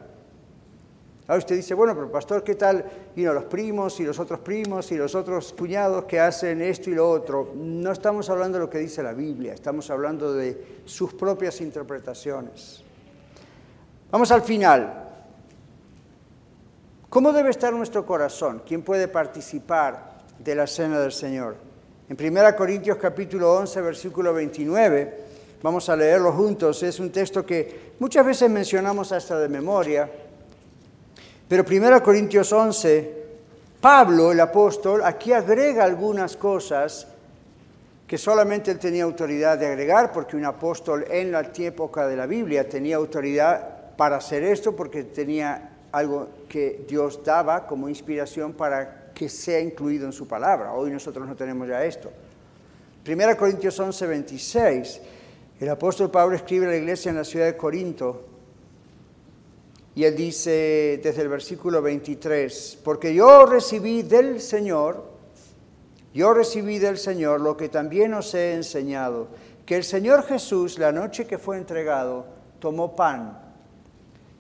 Ahora 1.28 1.38
usted 1.38 1.58
dice, 1.58 1.76
bueno, 1.76 1.94
pero 1.94 2.12
pastor, 2.12 2.44
¿qué 2.44 2.56
tal 2.56 2.84
y 3.16 3.22
los 3.22 3.44
primos 3.44 4.00
y 4.00 4.04
los 4.04 4.18
otros 4.18 4.40
primos 4.40 4.92
y 4.92 4.98
los 4.98 5.14
otros 5.14 5.54
cuñados 5.54 6.06
que 6.06 6.20
hacen 6.20 6.60
esto 6.60 6.90
y 6.90 6.96
lo 6.96 7.08
otro? 7.08 7.52
No 7.56 7.92
estamos 7.92 8.32
hablando 8.32 8.58
de 8.58 8.64
lo 8.64 8.70
que 8.72 8.80
dice 8.80 9.04
la 9.04 9.14
Biblia, 9.14 9.54
estamos 9.54 9.92
hablando 9.92 10.34
de 10.34 10.80
sus 10.86 11.14
propias 11.14 11.62
interpretaciones. 11.62 12.84
Vamos 14.10 14.32
al 14.32 14.42
final. 14.42 15.09
¿Cómo 17.10 17.34
debe 17.34 17.50
estar 17.50 17.74
nuestro 17.74 18.06
corazón? 18.06 18.62
¿Quién 18.68 18.84
puede 18.84 19.08
participar 19.08 20.20
de 20.38 20.56
la 20.56 20.68
cena 20.68 21.00
del 21.00 21.12
Señor? 21.12 21.56
En 22.08 22.18
1 22.20 22.56
Corintios 22.56 22.98
capítulo 22.98 23.54
11, 23.56 23.82
versículo 23.82 24.34
29, 24.34 25.18
vamos 25.62 25.90
a 25.90 25.96
leerlo 25.96 26.32
juntos. 26.32 26.84
Es 26.84 27.00
un 27.00 27.12
texto 27.12 27.46
que 27.46 27.94
muchas 28.00 28.26
veces 28.26 28.50
mencionamos 28.50 29.12
hasta 29.12 29.40
de 29.40 29.50
memoria 29.50 30.10
pero 31.50 31.66
1 31.68 32.04
Corintios 32.04 32.54
11, 32.54 33.12
Pablo, 33.82 34.32
el 34.32 34.40
apóstol, 34.40 35.02
aquí 35.04 35.34
agrega 35.34 35.84
algunas 35.84 36.38
cosas 36.38 37.08
que 38.06 38.20
solamente 38.20 38.70
él 38.70 38.78
tenía 38.78 39.04
autoridad 39.04 39.58
de 39.58 39.66
agregar, 39.66 40.12
porque 40.12 40.38
un 40.38 40.46
apóstol 40.46 41.06
en 41.10 41.32
la 41.32 41.42
época 41.58 42.06
de 42.06 42.16
la 42.16 42.28
Biblia 42.28 42.70
tenía 42.70 42.98
autoridad 42.98 43.96
para 43.98 44.18
hacer 44.18 44.44
esto, 44.44 44.76
porque 44.76 45.06
tenía 45.06 45.72
algo 45.92 46.30
que 46.48 46.86
Dios 46.88 47.22
daba 47.24 47.66
como 47.66 47.90
inspiración 47.90 48.54
para 48.54 49.12
que 49.14 49.30
sea 49.30 49.60
incluido 49.60 50.06
en 50.06 50.14
su 50.14 50.28
palabra. 50.28 50.74
Hoy 50.74 50.92
nosotros 50.92 51.28
no 51.28 51.36
tenemos 51.36 51.68
ya 51.68 51.84
esto. 51.84 52.12
1 53.06 53.38
Corintios 53.38 53.80
11, 53.80 54.08
26, 54.08 55.02
el 55.60 55.70
apóstol 55.70 56.12
Pablo 56.12 56.36
escribe 56.36 56.68
a 56.68 56.70
la 56.70 56.78
iglesia 56.78 57.10
en 57.10 57.18
la 57.18 57.24
ciudad 57.24 57.46
de 57.48 57.58
Corinto, 57.58 58.26
y 59.96 60.04
él 60.04 60.16
dice 60.16 61.00
desde 61.04 61.24
el 61.24 61.28
versículo 61.28 61.82
23, 61.82 62.80
porque 62.84 63.14
yo 63.14 63.46
recibí 63.46 64.04
del 64.04 64.40
Señor, 64.40 65.04
yo 66.14 66.34
recibí 66.34 66.80
del 66.80 66.98
Señor 66.98 67.42
lo 67.42 67.58
que 67.58 67.68
también 67.70 68.14
os 68.14 68.34
he 68.34 68.54
enseñado, 68.54 69.28
que 69.66 69.76
el 69.76 69.84
Señor 69.84 70.24
Jesús, 70.24 70.78
la 70.78 70.92
noche 70.92 71.26
que 71.26 71.38
fue 71.38 71.58
entregado, 71.58 72.26
tomó 72.60 72.96
pan 72.96 73.49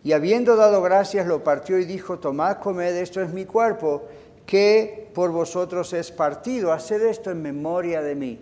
y 0.03 0.13
habiendo 0.13 0.55
dado 0.55 0.81
gracias 0.81 1.27
lo 1.27 1.43
partió 1.43 1.77
y 1.79 1.85
dijo, 1.85 2.19
tomad, 2.19 2.57
comed, 2.57 2.95
esto 2.95 3.21
es 3.21 3.31
mi 3.33 3.45
cuerpo, 3.45 4.07
que 4.45 5.09
por 5.13 5.31
vosotros 5.31 5.93
es 5.93 6.11
partido, 6.11 6.71
haced 6.71 7.01
esto 7.03 7.31
en 7.31 7.41
memoria 7.41 8.01
de 8.01 8.15
mí. 8.15 8.39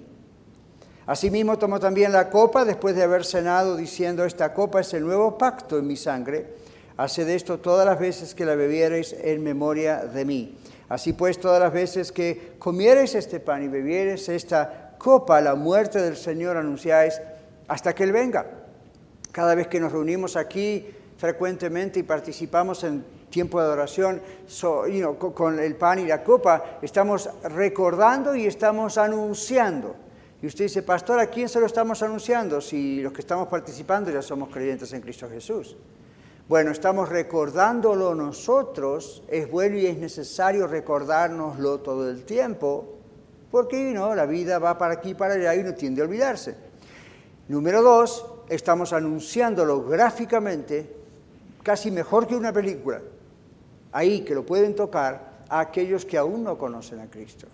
Asimismo 1.06 1.58
tomó 1.58 1.80
también 1.80 2.12
la 2.12 2.30
copa 2.30 2.66
después 2.66 2.96
de 2.96 3.04
haber 3.04 3.26
cenado, 3.26 3.78
diciendo, 3.78 4.26
esta 4.26 4.54
copa 4.54 4.82
es 4.82 4.94
el 4.94 5.06
nuevo 5.06 5.38
pacto 5.38 5.78
en 5.78 5.88
mi 5.88 5.96
sangre 5.96 6.58
Haced 6.98 7.30
esto 7.30 7.60
todas 7.60 7.86
las 7.86 8.00
veces 8.00 8.34
que 8.34 8.44
la 8.44 8.56
bebiereis 8.56 9.16
en 9.22 9.44
memoria 9.44 9.98
de 9.98 10.26
mí. 10.26 10.58
Así 10.90 11.14
pues, 11.14 11.40
todas 11.40 11.60
las 11.60 11.72
veces 11.72 12.12
que 12.12 12.54
comiereis 12.58 13.14
este 13.14 13.40
pan 13.40 13.64
y 13.64 13.68
bebiereis 13.68 14.28
esta 14.30 14.96
copa, 14.98 15.40
la 15.40 15.54
muerte 15.54 16.02
del 16.02 16.18
Señor 16.18 16.58
anunciáis 16.58 17.22
hasta 17.68 17.94
que 17.94 18.04
Él 18.04 18.12
venga. 18.12 18.48
Cada 19.32 19.54
vez 19.54 19.68
que 19.68 19.80
nos 19.80 19.92
reunimos 19.92 20.36
aquí 20.36 20.88
frecuentemente 21.18 22.00
y 22.00 22.04
participamos 22.04 22.84
en 22.84 23.04
tiempo 23.30 23.60
de 23.60 23.66
adoración 23.66 24.22
con 25.34 25.60
el 25.60 25.76
pan 25.76 26.00
y 26.00 26.06
la 26.06 26.24
copa, 26.24 26.80
estamos 26.82 27.30
recordando 27.44 28.36
y 28.36 28.46
estamos 28.46 28.98
anunciando. 28.98 29.96
Y 30.42 30.48
usted 30.48 30.66
dice, 30.66 30.84
pastor, 30.84 31.20
¿a 31.20 31.28
quién 31.28 31.50
se 31.50 31.60
lo 31.60 31.66
estamos 31.66 32.02
anunciando? 32.04 32.62
Si 32.62 33.02
los 33.02 33.12
que 33.12 33.22
estamos 33.22 33.48
participando 33.48 34.12
ya 34.12 34.22
somos 34.22 34.50
creyentes 34.50 34.94
en 34.94 35.02
Cristo 35.02 35.28
Jesús. 35.30 35.76
Bueno, 36.48 36.72
estamos 36.72 37.10
recordándolo 37.10 38.16
nosotros, 38.16 39.24
es 39.28 39.52
bueno 39.52 39.78
y 39.78 39.88
es 39.88 39.98
necesario 39.98 40.66
recordárnoslo 40.66 41.80
todo 41.80 42.10
el 42.10 42.24
tiempo, 42.24 42.96
porque 43.52 43.92
¿no? 43.94 44.16
la 44.16 44.26
vida 44.26 44.58
va 44.58 44.78
para 44.78 44.94
aquí 44.94 45.14
para 45.14 45.34
allá 45.34 45.56
y 45.56 45.64
no 45.64 45.74
tiende 45.74 46.02
a 46.02 46.06
olvidarse. 46.06 46.56
Número 47.50 47.82
dos, 47.82 48.26
estamos 48.48 48.94
anunciándolo 48.94 49.84
gráficamente, 49.84 50.97
casi 51.68 51.92
mejor 51.92 52.28
que 52.28 52.34
una 52.34 52.54
película, 52.54 53.02
ahí 53.92 54.22
que 54.22 54.34
lo 54.34 54.46
pueden 54.46 54.74
tocar 54.74 55.44
a 55.50 55.60
aquellos 55.60 56.06
que 56.06 56.18
aún 56.18 56.42
no 56.42 56.58
conocen 56.58 57.02
a 57.02 57.10
Cristo. 57.10 57.46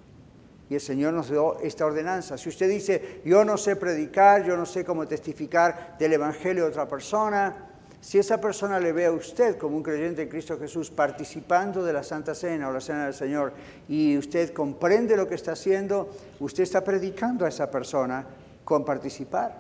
Y 0.70 0.76
el 0.76 0.82
Señor 0.82 1.16
nos 1.16 1.32
dio 1.32 1.58
esta 1.62 1.84
ordenanza. 1.84 2.38
Si 2.38 2.48
usted 2.48 2.70
dice, 2.70 3.22
yo 3.26 3.44
no 3.44 3.58
sé 3.58 3.76
predicar, 3.76 4.46
yo 4.46 4.56
no 4.56 4.68
sé 4.68 4.86
cómo 4.86 5.08
testificar 5.08 5.98
del 5.98 6.14
Evangelio 6.14 6.66
a 6.66 6.68
otra 6.68 6.88
persona, 6.88 7.72
si 8.02 8.20
esa 8.20 8.40
persona 8.40 8.80
le 8.80 8.92
ve 8.92 9.08
a 9.08 9.12
usted 9.12 9.58
como 9.58 9.78
un 9.78 9.82
creyente 9.82 10.22
en 10.22 10.30
Cristo 10.30 10.60
Jesús 10.60 10.92
participando 10.92 11.84
de 11.84 11.94
la 11.94 12.04
Santa 12.04 12.36
Cena 12.36 12.70
o 12.70 12.72
la 12.72 12.82
Cena 12.82 13.06
del 13.06 13.16
Señor 13.16 13.54
y 13.90 14.16
usted 14.16 14.54
comprende 14.54 15.18
lo 15.18 15.28
que 15.28 15.34
está 15.34 15.54
haciendo, 15.54 16.08
usted 16.40 16.62
está 16.62 16.84
predicando 16.84 17.46
a 17.46 17.50
esa 17.50 17.72
persona 17.72 18.28
con 18.64 18.86
participar. 18.86 19.60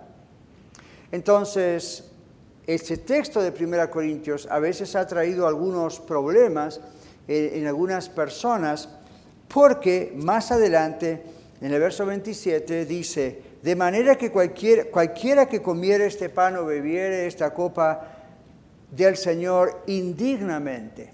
Entonces, 1.11 2.12
este 2.65 2.97
texto 2.97 3.41
de 3.41 3.51
1 3.51 3.89
Corintios 3.89 4.47
a 4.49 4.59
veces 4.59 4.95
ha 4.95 5.05
traído 5.05 5.47
algunos 5.47 5.99
problemas 5.99 6.79
en, 7.27 7.67
algunas 7.67 8.09
personas 8.09 8.89
porque 9.47 10.13
más 10.15 10.51
adelante, 10.51 11.21
en 11.61 11.73
el 11.73 11.79
verso 11.79 12.05
27, 12.05 12.85
dice, 12.85 13.41
de 13.61 13.75
manera 13.75 14.15
que 14.15 14.31
cualquiera 14.31 15.47
que 15.47 15.61
comiere 15.61 16.05
este 16.05 16.29
pan 16.29 16.57
o 16.57 16.65
bebiere 16.65 17.27
esta 17.27 17.53
copa, 17.53 18.13
del 18.95 19.17
Señor 19.17 19.81
indignamente. 19.87 21.11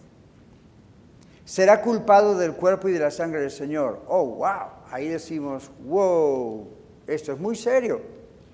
Será 1.45 1.81
culpado 1.81 2.37
del 2.37 2.53
cuerpo 2.53 2.89
y 2.89 2.91
de 2.91 2.99
la 2.99 3.09
sangre 3.09 3.41
del 3.41 3.51
Señor. 3.51 4.03
Oh, 4.07 4.25
wow. 4.25 4.67
Ahí 4.91 5.07
decimos, 5.07 5.71
wow, 5.85 6.67
esto 7.07 7.33
es 7.33 7.39
muy 7.39 7.55
serio. 7.55 8.01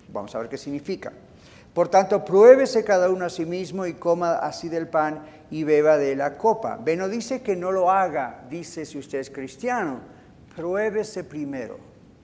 Vamos 0.10 0.34
a 0.36 0.40
ver 0.40 0.48
qué 0.48 0.58
significa. 0.58 1.12
Por 1.76 1.90
tanto, 1.90 2.26
pruébese 2.26 2.84
cada 2.84 3.12
uno 3.12 3.26
a 3.26 3.30
sí 3.30 3.46
mismo 3.46 3.86
y 3.86 3.94
coma 3.94 4.38
así 4.38 4.68
del 4.68 4.88
pan 4.88 5.24
y 5.52 5.64
beba 5.64 5.98
de 5.98 6.16
la 6.16 6.38
copa. 6.38 6.80
Ve, 6.84 6.96
no 6.96 7.08
dice 7.08 7.44
que 7.44 7.56
no 7.56 7.72
lo 7.72 7.92
haga, 7.92 8.46
dice 8.50 8.84
si 8.84 8.98
usted 8.98 9.20
es 9.20 9.30
cristiano. 9.30 10.00
Pruébese 10.56 11.24
primero, 11.24 11.78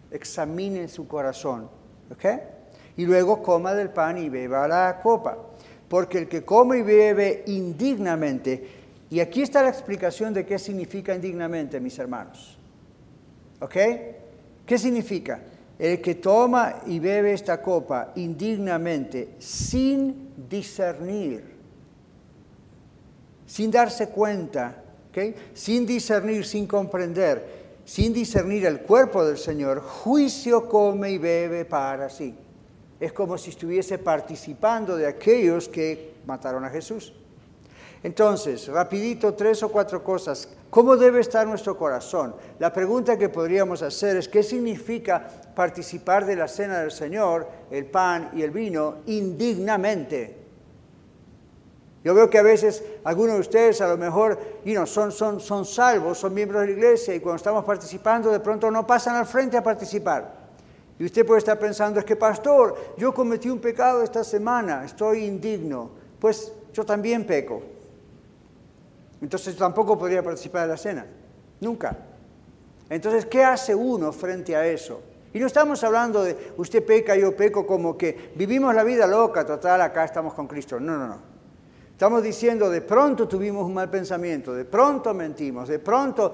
examine 0.09 0.87
su 0.87 1.07
corazón, 1.07 1.69
¿ok? 2.09 2.25
Y 2.97 3.05
luego 3.05 3.43
coma 3.43 3.75
del 3.75 3.91
pan 3.91 4.17
y 4.17 4.29
beba 4.29 4.67
la 4.67 4.99
copa 5.03 5.37
porque 5.91 6.19
el 6.19 6.29
que 6.29 6.45
come 6.45 6.77
y 6.77 6.81
bebe 6.83 7.43
indignamente, 7.47 8.65
y 9.09 9.19
aquí 9.19 9.41
está 9.41 9.61
la 9.61 9.67
explicación 9.67 10.33
de 10.33 10.45
qué 10.45 10.57
significa 10.57 11.13
indignamente, 11.13 11.81
mis 11.81 11.99
hermanos. 11.99 12.57
¿Ok? 13.59 13.75
¿Qué 14.65 14.77
significa? 14.77 15.41
El 15.81 15.99
que 15.99 16.15
toma 16.15 16.81
y 16.85 16.99
bebe 16.99 17.33
esta 17.33 17.61
copa 17.61 18.11
indignamente, 18.15 19.35
sin 19.39 20.29
discernir, 20.47 21.43
sin 23.47 23.71
darse 23.71 24.09
cuenta, 24.09 24.83
sin 25.53 25.85
discernir, 25.85 26.45
sin 26.45 26.67
comprender, 26.67 27.79
sin 27.83 28.13
discernir 28.13 28.67
el 28.67 28.81
cuerpo 28.81 29.25
del 29.25 29.37
Señor, 29.37 29.81
juicio 29.81 30.69
come 30.69 31.11
y 31.11 31.17
bebe 31.17 31.65
para 31.65 32.09
sí 32.09 32.35
es 33.01 33.11
como 33.11 33.35
si 33.35 33.49
estuviese 33.49 33.97
participando 33.97 34.95
de 34.95 35.07
aquellos 35.07 35.67
que 35.67 36.13
mataron 36.27 36.63
a 36.63 36.69
Jesús. 36.69 37.11
Entonces, 38.03 38.67
rapidito, 38.67 39.33
tres 39.33 39.63
o 39.63 39.69
cuatro 39.69 40.03
cosas. 40.03 40.47
¿Cómo 40.71 40.95
debe 40.95 41.19
estar 41.19 41.45
nuestro 41.45 41.77
corazón? 41.77 42.33
La 42.57 42.71
pregunta 42.71 43.17
que 43.17 43.27
podríamos 43.27 43.81
hacer 43.81 44.15
es, 44.15 44.29
¿qué 44.29 44.41
significa 44.41 45.27
participar 45.53 46.25
de 46.25 46.37
la 46.37 46.47
cena 46.47 46.79
del 46.79 46.91
Señor, 46.91 47.45
el 47.69 47.85
pan 47.87 48.31
y 48.33 48.41
el 48.41 48.51
vino, 48.51 48.99
indignamente? 49.05 50.37
Yo 52.05 52.15
veo 52.15 52.29
que 52.29 52.37
a 52.37 52.41
veces 52.41 52.81
algunos 53.03 53.35
de 53.35 53.41
ustedes 53.41 53.81
a 53.81 53.87
lo 53.89 53.97
mejor 53.97 54.39
son, 54.85 55.11
son, 55.11 55.41
son 55.41 55.65
salvos, 55.65 56.17
son 56.17 56.33
miembros 56.33 56.61
de 56.61 56.67
la 56.67 56.73
iglesia 56.73 57.13
y 57.13 57.19
cuando 57.19 57.35
estamos 57.35 57.65
participando 57.65 58.31
de 58.31 58.39
pronto 58.39 58.71
no 58.71 58.87
pasan 58.87 59.17
al 59.17 59.25
frente 59.25 59.57
a 59.57 59.63
participar. 59.63 60.39
Y 60.97 61.03
usted 61.03 61.25
puede 61.25 61.39
estar 61.39 61.59
pensando, 61.59 61.99
es 61.99 62.05
que 62.05 62.15
pastor, 62.15 62.93
yo 62.97 63.13
cometí 63.13 63.49
un 63.49 63.59
pecado 63.59 64.03
esta 64.03 64.23
semana, 64.23 64.85
estoy 64.85 65.25
indigno. 65.25 65.91
Pues 66.17 66.53
yo 66.71 66.85
también 66.85 67.25
peco. 67.27 67.61
Entonces 69.21 69.55
tampoco 69.55 69.97
podría 69.97 70.23
participar 70.23 70.63
de 70.63 70.67
la 70.67 70.77
cena. 70.77 71.05
Nunca. 71.59 71.95
Entonces, 72.89 73.25
¿qué 73.25 73.43
hace 73.43 73.73
uno 73.73 74.11
frente 74.11 74.55
a 74.55 74.65
eso? 74.65 75.01
Y 75.33 75.39
no 75.39 75.47
estamos 75.47 75.81
hablando 75.83 76.23
de 76.23 76.53
usted 76.57 76.85
peca, 76.85 77.15
yo 77.15 77.35
peco, 77.35 77.65
como 77.65 77.97
que 77.97 78.31
vivimos 78.35 78.75
la 78.75 78.83
vida 78.83 79.07
loca, 79.07 79.45
total, 79.45 79.81
acá 79.81 80.03
estamos 80.03 80.33
con 80.33 80.47
Cristo. 80.47 80.79
No, 80.79 80.97
no, 80.97 81.07
no. 81.07 81.31
Estamos 81.91 82.23
diciendo, 82.23 82.69
de 82.69 82.81
pronto 82.81 83.27
tuvimos 83.27 83.65
un 83.65 83.75
mal 83.75 83.89
pensamiento, 83.89 84.53
de 84.53 84.65
pronto 84.65 85.13
mentimos, 85.13 85.69
de 85.69 85.79
pronto 85.79 86.33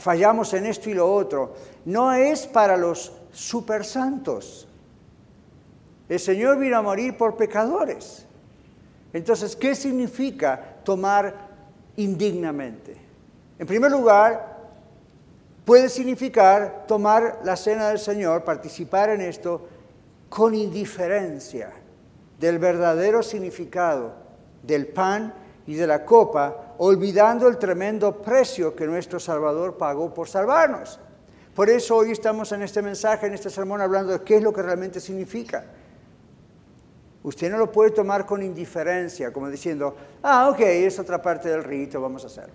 fallamos 0.00 0.52
en 0.54 0.66
esto 0.66 0.88
y 0.88 0.94
lo 0.94 1.12
otro. 1.12 1.54
No 1.84 2.12
es 2.12 2.46
para 2.46 2.76
los 2.76 3.12
super 3.30 3.84
santos. 3.84 4.66
El 6.08 6.18
Señor 6.18 6.58
vino 6.58 6.78
a 6.78 6.82
morir 6.82 7.16
por 7.16 7.36
pecadores. 7.36 8.26
Entonces, 9.12 9.54
¿qué 9.54 9.74
significa 9.74 10.78
tomar 10.84 11.47
indignamente? 11.98 12.96
En 13.58 13.66
primer 13.66 13.90
lugar, 13.90 14.56
puede 15.64 15.88
significar 15.88 16.84
tomar 16.86 17.40
la 17.44 17.56
cena 17.56 17.88
del 17.88 17.98
Señor, 17.98 18.42
participar 18.42 19.10
en 19.10 19.20
esto 19.20 19.68
con 20.28 20.54
indiferencia 20.54 21.72
del 22.38 22.58
verdadero 22.58 23.22
significado 23.22 24.14
del 24.62 24.86
pan 24.86 25.34
y 25.66 25.74
de 25.74 25.86
la 25.86 26.04
copa, 26.04 26.74
olvidando 26.78 27.48
el 27.48 27.58
tremendo 27.58 28.22
precio 28.22 28.74
que 28.74 28.86
nuestro 28.86 29.20
Salvador 29.20 29.76
pagó 29.76 30.14
por 30.14 30.28
salvarnos. 30.28 30.98
Por 31.54 31.68
eso 31.68 31.96
hoy 31.96 32.12
estamos 32.12 32.52
en 32.52 32.62
este 32.62 32.80
mensaje, 32.80 33.26
en 33.26 33.34
este 33.34 33.50
sermón, 33.50 33.80
hablando 33.80 34.12
de 34.12 34.22
qué 34.22 34.36
es 34.36 34.42
lo 34.42 34.52
que 34.52 34.62
realmente 34.62 35.00
significa. 35.00 35.64
Usted 37.22 37.50
no 37.50 37.58
lo 37.58 37.70
puede 37.70 37.90
tomar 37.90 38.24
con 38.24 38.42
indiferencia, 38.42 39.32
como 39.32 39.48
diciendo, 39.48 39.96
ah, 40.22 40.48
ok, 40.50 40.60
es 40.60 40.98
otra 40.98 41.20
parte 41.20 41.48
del 41.48 41.64
rito, 41.64 42.00
vamos 42.00 42.24
a 42.24 42.28
hacerlo. 42.28 42.54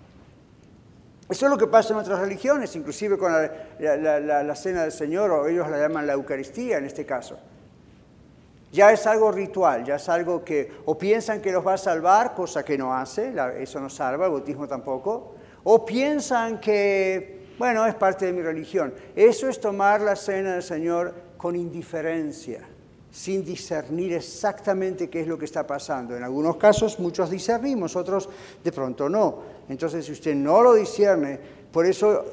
Eso 1.28 1.46
es 1.46 1.50
lo 1.50 1.58
que 1.58 1.66
pasa 1.66 1.92
en 1.92 2.00
otras 2.00 2.20
religiones, 2.20 2.74
inclusive 2.76 3.16
con 3.16 3.32
la, 3.32 4.54
cena 4.54 4.82
del 4.82 4.92
Señor, 4.92 5.30
o 5.30 5.46
ellos 5.46 5.68
la 5.68 5.78
llaman 5.78 6.06
la 6.06 6.14
Eucaristía 6.14 6.78
en 6.78 6.84
este 6.84 7.06
caso. 7.06 7.38
Ya 8.72 8.90
es 8.90 9.06
algo 9.06 9.30
ritual, 9.30 9.84
ya 9.84 9.96
es 9.96 10.08
algo 10.08 10.44
que 10.44 10.70
o 10.84 10.98
piensan 10.98 11.40
que 11.40 11.52
los 11.52 11.66
va 11.66 11.74
a 11.74 11.78
salvar, 11.78 12.34
cosa 12.34 12.64
que 12.64 12.76
no 12.76 12.94
hace, 12.94 13.32
eso 13.58 13.80
no 13.80 13.88
salva, 13.88 14.26
el 14.26 14.32
bautismo 14.32 14.66
tampoco, 14.66 15.34
o 15.62 15.84
piensan 15.84 16.58
que 16.58 17.44
bueno, 17.58 17.86
es 17.86 17.94
parte 17.94 18.26
de 18.26 18.32
mi 18.32 18.42
religión. 18.42 18.92
Eso 19.14 19.48
es 19.48 19.60
tomar 19.60 20.00
la 20.00 20.16
cena 20.16 20.54
del 20.54 20.62
Señor 20.62 21.14
con 21.36 21.54
indiferencia, 21.56 22.60
sin 23.14 23.44
discernir 23.44 24.12
exactamente 24.14 25.08
qué 25.08 25.20
es 25.20 25.28
lo 25.28 25.38
que 25.38 25.44
está 25.44 25.64
pasando. 25.64 26.16
En 26.16 26.24
algunos 26.24 26.56
casos 26.56 26.98
muchos 26.98 27.30
discernimos, 27.30 27.94
otros 27.94 28.28
de 28.62 28.72
pronto 28.72 29.08
no. 29.08 29.38
Entonces, 29.68 30.04
si 30.04 30.10
usted 30.10 30.34
no 30.34 30.60
lo 30.60 30.74
discierne, 30.74 31.38
por 31.70 31.86
eso 31.86 32.24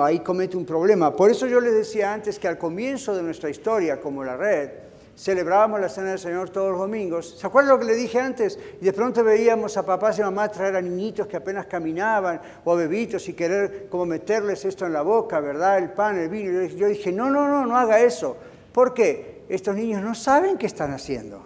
ahí 0.00 0.20
comete 0.20 0.56
un 0.56 0.64
problema. 0.64 1.14
Por 1.14 1.28
eso 1.28 1.48
yo 1.48 1.60
les 1.60 1.74
decía 1.74 2.14
antes 2.14 2.38
que 2.38 2.46
al 2.46 2.56
comienzo 2.56 3.16
de 3.16 3.22
nuestra 3.24 3.50
historia 3.50 4.00
como 4.00 4.22
la 4.22 4.36
red, 4.36 4.70
celebrábamos 5.16 5.80
la 5.80 5.88
Cena 5.88 6.10
del 6.10 6.20
Señor 6.20 6.50
todos 6.50 6.70
los 6.70 6.78
domingos. 6.78 7.36
¿Se 7.36 7.44
acuerdan 7.44 7.72
lo 7.72 7.80
que 7.80 7.86
le 7.86 7.96
dije 7.96 8.20
antes? 8.20 8.60
Y 8.80 8.84
de 8.84 8.92
pronto 8.92 9.24
veíamos 9.24 9.76
a 9.76 9.84
papás 9.84 10.20
y 10.20 10.22
mamás 10.22 10.52
traer 10.52 10.76
a 10.76 10.80
niñitos 10.80 11.26
que 11.26 11.36
apenas 11.36 11.66
caminaban 11.66 12.40
o 12.64 12.72
a 12.72 12.76
bebitos 12.76 13.28
y 13.28 13.32
querer 13.32 13.88
como 13.90 14.06
meterles 14.06 14.64
esto 14.64 14.86
en 14.86 14.92
la 14.92 15.02
boca, 15.02 15.40
¿verdad? 15.40 15.78
El 15.78 15.90
pan, 15.90 16.16
el 16.16 16.28
vino. 16.28 16.62
Yo 16.62 16.86
dije, 16.86 17.10
no, 17.10 17.28
no, 17.28 17.48
no, 17.48 17.66
no 17.66 17.76
haga 17.76 18.00
eso. 18.00 18.36
¿Por 18.72 18.94
qué? 18.94 19.37
Estos 19.48 19.74
niños 19.74 20.02
no 20.02 20.14
saben 20.14 20.58
qué 20.58 20.66
están 20.66 20.92
haciendo. 20.92 21.42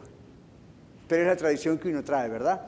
Pero 1.08 1.22
es 1.22 1.28
la 1.28 1.36
tradición 1.36 1.78
que 1.78 1.88
uno 1.88 2.02
trae, 2.02 2.28
¿verdad? 2.28 2.60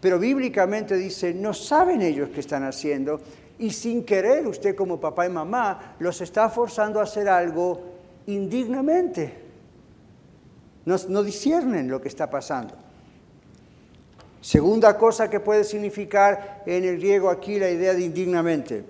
Pero 0.00 0.18
bíblicamente 0.18 0.96
dice, 0.96 1.32
no 1.32 1.54
saben 1.54 2.02
ellos 2.02 2.30
qué 2.34 2.40
están 2.40 2.64
haciendo 2.64 3.20
y 3.58 3.70
sin 3.70 4.04
querer 4.04 4.46
usted 4.46 4.74
como 4.74 5.00
papá 5.00 5.26
y 5.26 5.30
mamá 5.30 5.96
los 5.98 6.20
está 6.20 6.50
forzando 6.50 7.00
a 7.00 7.04
hacer 7.04 7.28
algo 7.28 7.80
indignamente 8.26 9.44
no, 10.84 10.96
no 11.08 11.22
disciernen 11.22 11.88
lo 11.88 12.00
que 12.00 12.08
está 12.08 12.28
pasando. 12.28 12.74
Segunda 14.40 14.98
cosa 14.98 15.30
que 15.30 15.40
puede 15.40 15.64
significar 15.64 16.62
en 16.66 16.84
el 16.84 16.98
griego 16.98 17.30
aquí 17.30 17.58
la 17.58 17.70
idea 17.70 17.94
de 17.94 18.02
indignamente. 18.02 18.84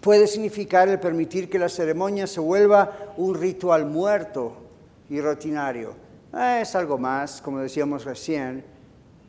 Puede 0.00 0.26
significar 0.26 0.88
el 0.88 1.00
permitir 1.00 1.48
que 1.48 1.58
la 1.58 1.68
ceremonia 1.68 2.26
se 2.26 2.40
vuelva 2.40 3.14
un 3.16 3.34
ritual 3.34 3.86
muerto 3.86 4.67
y 5.08 5.20
rutinario. 5.20 5.94
Ah, 6.32 6.60
es 6.60 6.74
algo 6.74 6.98
más, 6.98 7.40
como 7.40 7.60
decíamos 7.60 8.04
recién, 8.04 8.64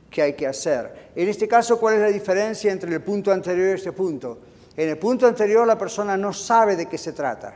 que 0.10 0.22
hay 0.22 0.34
que 0.34 0.48
hacer. 0.48 1.12
En 1.16 1.30
este 1.30 1.48
caso, 1.48 1.80
¿cuál 1.80 1.96
es 1.96 2.02
la 2.02 2.08
diferencia 2.08 2.72
entre 2.72 2.94
el 2.94 3.02
punto 3.02 3.32
anterior 3.32 3.70
y 3.70 3.72
este 3.72 3.92
punto? 3.92 4.40
En 4.76 4.90
el 4.90 4.98
punto 4.98 5.28
anterior 5.28 5.68
la 5.68 5.78
persona 5.78 6.18
no 6.18 6.34
sabe 6.34 6.76
de 6.76 6.88
qué 6.88 6.98
se 6.98 7.14
trata. 7.14 7.56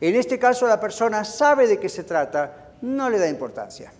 En 0.00 0.14
este 0.14 0.38
caso 0.38 0.66
la 0.66 0.80
persona 0.80 1.24
sabe 1.24 1.66
de 1.66 1.78
qué 1.78 1.88
se 1.88 2.04
trata, 2.04 2.74
no 2.82 3.10
le 3.10 3.18
da 3.18 3.28
importancia. 3.28 3.92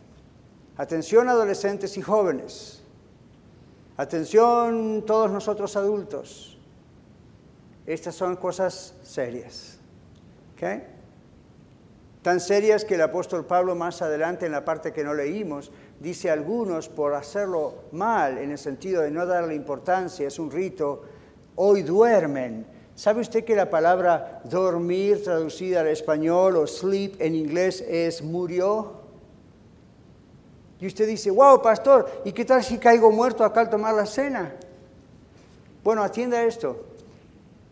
Atención 0.77 1.29
adolescentes 1.29 1.97
y 1.97 2.03
jóvenes. 2.03 2.83
Atención 3.97 5.03
todos 5.05 5.31
nosotros 5.31 5.75
adultos. 5.75 6.57
Estas 7.85 8.15
son 8.15 8.37
cosas 8.37 8.95
serias. 9.03 9.79
Tan 12.29 12.41
serias 12.41 12.85
que 12.85 12.97
el 12.97 13.01
apóstol 13.01 13.47
Pablo 13.47 13.75
más 13.75 14.03
adelante 14.03 14.45
en 14.45 14.53
la 14.53 14.63
parte 14.63 14.93
que 14.93 15.03
no 15.03 15.15
leímos 15.15 15.73
dice 15.99 16.31
algunos 16.31 16.91
por 16.91 17.15
hacerlo 17.15 17.85
mal, 17.93 18.37
en 18.37 18.51
el 18.51 18.59
sentido 18.59 19.01
de 19.01 19.11
no 19.11 19.25
darle 19.25 19.55
importancia, 19.55 20.29
es 20.29 20.39
un 20.39 20.51
rito, 20.51 21.05
hoy 21.55 21.83
duermen. 21.83 22.67
¿Sabe 22.95 23.23
usted 23.23 23.47
que 23.47 23.57
la 23.57 23.71
palabra 23.71 24.43
dormir 24.45 25.25
traducida 25.25 25.81
al 25.81 25.87
español 25.87 26.57
o 26.57 26.67
sleep 26.67 27.19
en 27.19 27.35
inglés 27.35 27.81
es 27.89 28.21
murió? 28.21 28.93
Y 30.81 30.87
usted 30.87 31.07
dice, 31.07 31.31
wow, 31.31 31.63
pastor, 31.63 32.11
¿y 32.27 32.33
qué 32.33 32.45
tal 32.45 32.63
si 32.63 32.77
caigo 32.77 33.11
muerto 33.11 33.43
acá 33.43 33.63
al 33.63 33.71
tomar 33.71 33.95
la 33.95 34.05
cena? 34.05 34.53
Bueno, 35.83 36.03
atienda 36.03 36.45
esto. 36.45 36.89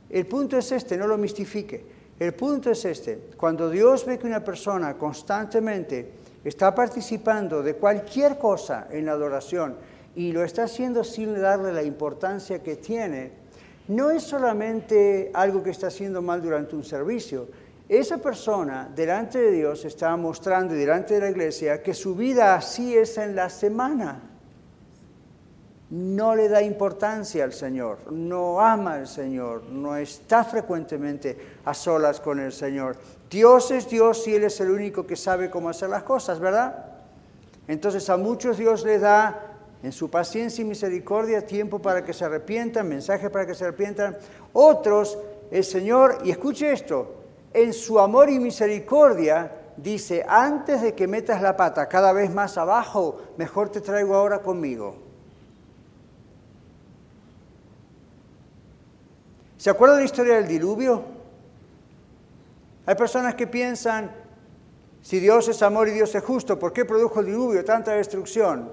El 0.09 0.27
punto 0.27 0.57
es 0.57 0.73
este, 0.73 0.97
no 0.97 1.07
lo 1.07 1.19
mistifique. 1.19 1.96
El 2.19 2.33
punto 2.33 2.71
es 2.71 2.85
este. 2.85 3.29
Cuando 3.37 3.69
Dios 3.69 4.07
ve 4.07 4.19
que 4.19 4.27
una 4.27 4.43
persona 4.43 4.97
constantemente 4.97 6.13
está 6.45 6.75
participando 6.75 7.63
de 7.63 7.75
cualquier 7.75 8.39
cosa 8.39 8.89
en 8.91 9.05
la 9.07 9.13
adoración 9.13 9.77
y 10.15 10.33
lo 10.33 10.43
está 10.43 10.65
haciendo 10.65 11.05
sin 11.05 11.39
darle 11.41 11.73
la 11.73 11.83
importancia 11.83 12.63
que 12.63 12.77
tiene, 12.77 13.33
no 13.89 14.11
es 14.11 14.23
solamente 14.23 15.31
algo 15.35 15.63
que 15.63 15.71
está 15.71 15.89
haciendo 15.89 16.23
mal 16.23 16.41
durante 16.41 16.75
un 16.75 16.85
servicio. 16.85 17.49
Esa 17.89 18.19
persona 18.19 18.91
delante 18.95 19.39
de 19.39 19.53
Dios 19.53 19.85
está 19.85 20.17
mostrando 20.17 20.75
y 20.75 20.79
delante 20.79 21.15
de 21.15 21.21
la 21.21 21.31
iglesia 21.31 21.83
que 21.83 21.95
su 21.95 22.17
vida 22.17 22.55
así 22.55 22.97
es 22.97 23.19
en 23.19 23.37
la 23.37 23.51
semana. 23.51 24.26
No 25.89 26.35
le 26.35 26.49
da 26.49 26.63
importancia 26.63 27.45
al 27.45 27.53
Señor, 27.53 28.11
no 28.11 28.61
ama 28.61 28.95
al 28.95 29.07
Señor, 29.07 29.63
no 29.71 29.97
está 29.97 30.43
frecuentemente 30.43 31.39
a 31.65 31.75
solas 31.75 32.21
con 32.21 32.41
el 32.41 32.53
Señor. 32.53 32.97
Dios 33.31 33.71
es 33.71 33.89
Dios 33.89 34.27
y 34.27 34.35
Él 34.35 34.45
es 34.45 34.61
el 34.61 34.71
único 34.71 35.07
que 35.07 35.15
sabe 35.15 35.49
cómo 35.49 35.69
hacer 35.69 35.89
las 35.89 36.03
cosas, 36.03 36.41
¿verdad? 36.41 36.87
Entonces 37.69 38.11
a 38.11 38.17
muchos 38.17 38.59
Dios 38.59 38.85
les 38.85 39.01
da 39.01 39.59
en 39.83 39.93
su 39.93 40.11
paciencia 40.11 40.63
y 40.63 40.65
misericordia, 40.65 41.47
tiempo 41.47 41.79
para 41.79 42.05
que 42.05 42.13
se 42.13 42.25
arrepientan, 42.25 42.89
mensaje 42.89 43.31
para 43.31 43.47
que 43.47 43.55
se 43.55 43.65
arrepientan. 43.65 44.17
Otros, 44.53 45.17
el 45.53 45.63
Señor, 45.63 46.19
y 46.25 46.33
escuche 46.33 46.73
esto, 46.73 47.15
en 47.55 47.73
su 47.73 48.01
amor 48.01 48.29
y 48.29 48.41
misericordia 48.41 49.53
dice, 49.77 50.25
antes 50.27 50.83
de 50.83 50.95
que 50.95 51.07
metas 51.07 51.41
la 51.41 51.57
pata 51.57 51.89
cada 51.89 52.13
vez 52.13 52.35
más 52.35 52.59
abajo, 52.59 53.23
mejor 53.37 53.69
te 53.69 53.81
traigo 53.81 54.17
ahora 54.17 54.41
conmigo. 54.41 55.06
¿Se 59.57 59.71
acuerdan 59.71 59.99
de 59.99 60.03
la 60.03 60.07
historia 60.07 60.35
del 60.37 60.49
diluvio? 60.49 61.03
Hay 62.85 62.95
personas 62.95 63.35
que 63.35 63.47
piensan, 63.47 64.11
si 65.03 65.19
Dios 65.19 65.49
es 65.49 65.63
amor 65.63 65.89
y 65.89 65.93
Dios 65.93 66.15
es 66.15 66.23
justo, 66.23 66.59
¿por 66.59 66.73
qué 66.73 66.85
produjo 66.85 67.21
el 67.21 67.27
diluvio, 67.27 67.65
tanta 67.65 67.93
destrucción? 67.93 68.71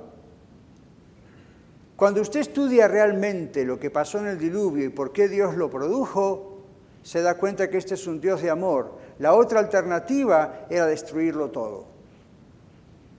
Cuando 1.95 2.21
usted 2.21 2.41
estudia 2.41 2.87
realmente 2.87 3.63
lo 3.63 3.79
que 3.79 3.89
pasó 3.89 4.19
en 4.19 4.27
el 4.27 4.37
diluvio 4.37 4.85
y 4.85 4.89
por 4.89 5.13
qué 5.13 5.27
Dios 5.27 5.55
lo 5.55 5.69
produjo, 5.69 6.61
se 7.01 7.21
da 7.21 7.37
cuenta 7.37 7.69
que 7.69 7.77
este 7.77 7.93
es 7.93 8.07
un 8.07 8.19
Dios 8.19 8.41
de 8.41 8.49
amor. 8.49 8.97
La 9.19 9.33
otra 9.33 9.59
alternativa 9.59 10.65
era 10.69 10.85
destruirlo 10.85 11.49
todo, 11.49 11.85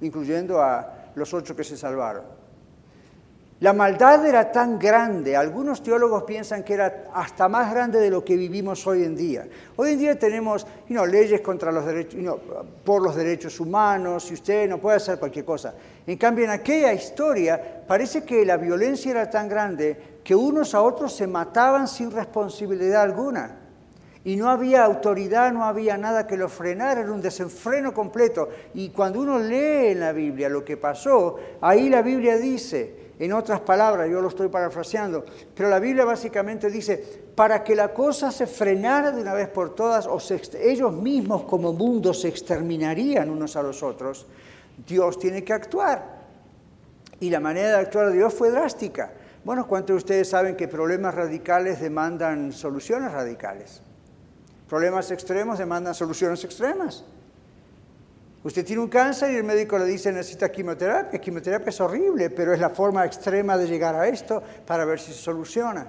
incluyendo 0.01 0.61
a 0.61 1.11
los 1.15 1.33
ocho 1.33 1.55
que 1.57 1.65
se 1.65 1.77
salvaron. 1.77 2.25
La 3.61 3.73
maldad 3.73 4.27
era 4.27 4.51
tan 4.51 4.81
grande, 4.81 5.37
algunos 5.37 5.81
teólogos 5.81 6.25
piensan 6.25 6.65
que 6.65 6.75
era 6.75 7.07
hasta 7.15 7.49
más 7.49 7.73
grande 7.73 8.01
de 8.01 8.11
lo 8.11 8.25
que 8.25 8.37
vivimos 8.37 8.85
hoy 8.85 9.05
en 9.05 9.15
día. 9.15 9.47
Hoy 9.77 9.93
en 9.93 9.99
día 10.01 10.19
tenemos 10.19 10.67
leyes 10.89 11.41
contra 11.41 11.71
los 11.71 11.87
derechos, 11.87 12.21
por 12.85 13.01
los 13.01 13.15
derechos 13.15 13.61
humanos, 13.61 14.29
y 14.31 14.35
usted 14.35 14.69
no 14.69 14.79
puede 14.79 14.97
hacer 14.97 15.21
cualquier 15.21 15.45
cosa. 15.45 15.73
En 16.05 16.19
cambio, 16.19 16.45
en 16.45 16.51
aquella 16.51 16.93
historia 16.93 17.85
parece 17.87 18.25
que 18.25 18.45
la 18.45 18.57
violencia 18.57 19.13
era 19.13 19.31
tan 19.31 19.49
grande 19.49 20.19
que 20.25 20.35
unos 20.35 20.75
a 20.75 20.83
otros 20.83 21.15
se 21.15 21.29
mataban 21.29 21.87
sin 21.87 22.11
responsabilidad 22.11 23.03
alguna. 23.03 23.61
Y 24.25 24.37
no 24.37 24.49
había 24.49 24.85
autoridad, 24.85 25.53
no 25.53 25.65
había 25.65 25.97
nada 25.97 26.27
que 26.27 26.37
lo 26.37 26.49
frenara, 26.49 27.03
era 27.03 27.13
un 27.13 27.23
desenfreno 27.23 27.95
completo. 27.95 28.49
Y 28.73 28.89
cuando 28.89 29.21
uno 29.21 29.39
lee 29.39 29.93
en 29.93 30.01
la 30.01 30.13
Biblia 30.13 30.49
lo 30.49 30.65
que 30.65 30.77
pasó, 30.77 31.39
ahí 31.61 31.89
la 31.89 32.03
Biblia 32.03 32.37
dice, 32.37 33.04
en 33.19 33.33
otras 33.33 33.61
palabras, 33.61 34.11
yo 34.11 34.21
lo 34.21 34.29
estoy 34.29 34.49
parafraseando, 34.49 35.25
pero 35.55 35.69
la 35.69 35.79
Biblia 35.79 36.05
básicamente 36.05 36.69
dice, 36.69 37.23
para 37.35 37.63
que 37.63 37.77
la 37.77 37.93
cosa 37.95 38.33
se 38.33 38.47
frenara 38.47 39.13
de 39.13 39.23
una 39.23 39.35
vez 39.35 39.49
por 39.49 39.75
todas, 39.75 40.09
ellos 40.55 40.93
mismos 40.93 41.45
como 41.45 41.73
mundo 41.73 42.13
se 42.13 42.29
exterminarían 42.29 43.31
unos 43.31 43.55
a 43.57 43.63
los 43.63 43.83
otros, 43.83 44.27
Dios 44.87 45.19
tiene 45.19 45.45
que 45.45 45.53
actuar. 45.53 46.25
Y 47.21 47.31
la 47.31 47.41
manera 47.41 47.69
de 47.69 47.77
actuar 47.77 48.09
de 48.09 48.17
Dios 48.17 48.35
fue 48.35 48.51
drástica. 48.51 49.13
Bueno, 49.45 49.69
¿cuántos 49.69 49.95
de 49.95 49.99
ustedes 49.99 50.29
saben 50.29 50.57
que 50.57 50.67
problemas 50.67 51.15
radicales 51.15 51.81
demandan 51.81 52.53
soluciones 52.53 53.13
radicales? 53.13 53.81
Problemas 54.69 55.11
extremos 55.11 55.59
demandan 55.59 55.95
soluciones 55.95 56.43
extremas. 56.45 57.05
Usted 58.45 58.63
tiene 58.63 58.83
un 58.83 58.89
cáncer 58.89 59.33
y 59.33 59.37
el 59.37 59.45
médico 59.45 59.79
le 59.79 59.87
dice 59.87 60.13
necesita 60.13 60.53
quimioterapia. 60.53 61.19
Quimioterapia 61.19 61.71
es 61.71 61.81
horrible, 61.81 62.29
pero 62.29 62.53
es 62.53 62.61
la 62.61 62.69
forma 62.69 63.03
extrema 63.07 63.57
de 63.57 63.67
llegar 63.67 63.95
a 63.95 64.07
esto 64.07 64.43
para 64.67 64.85
ver 64.85 65.01
si 65.01 65.13
se 65.13 65.19
soluciona. 65.19 65.87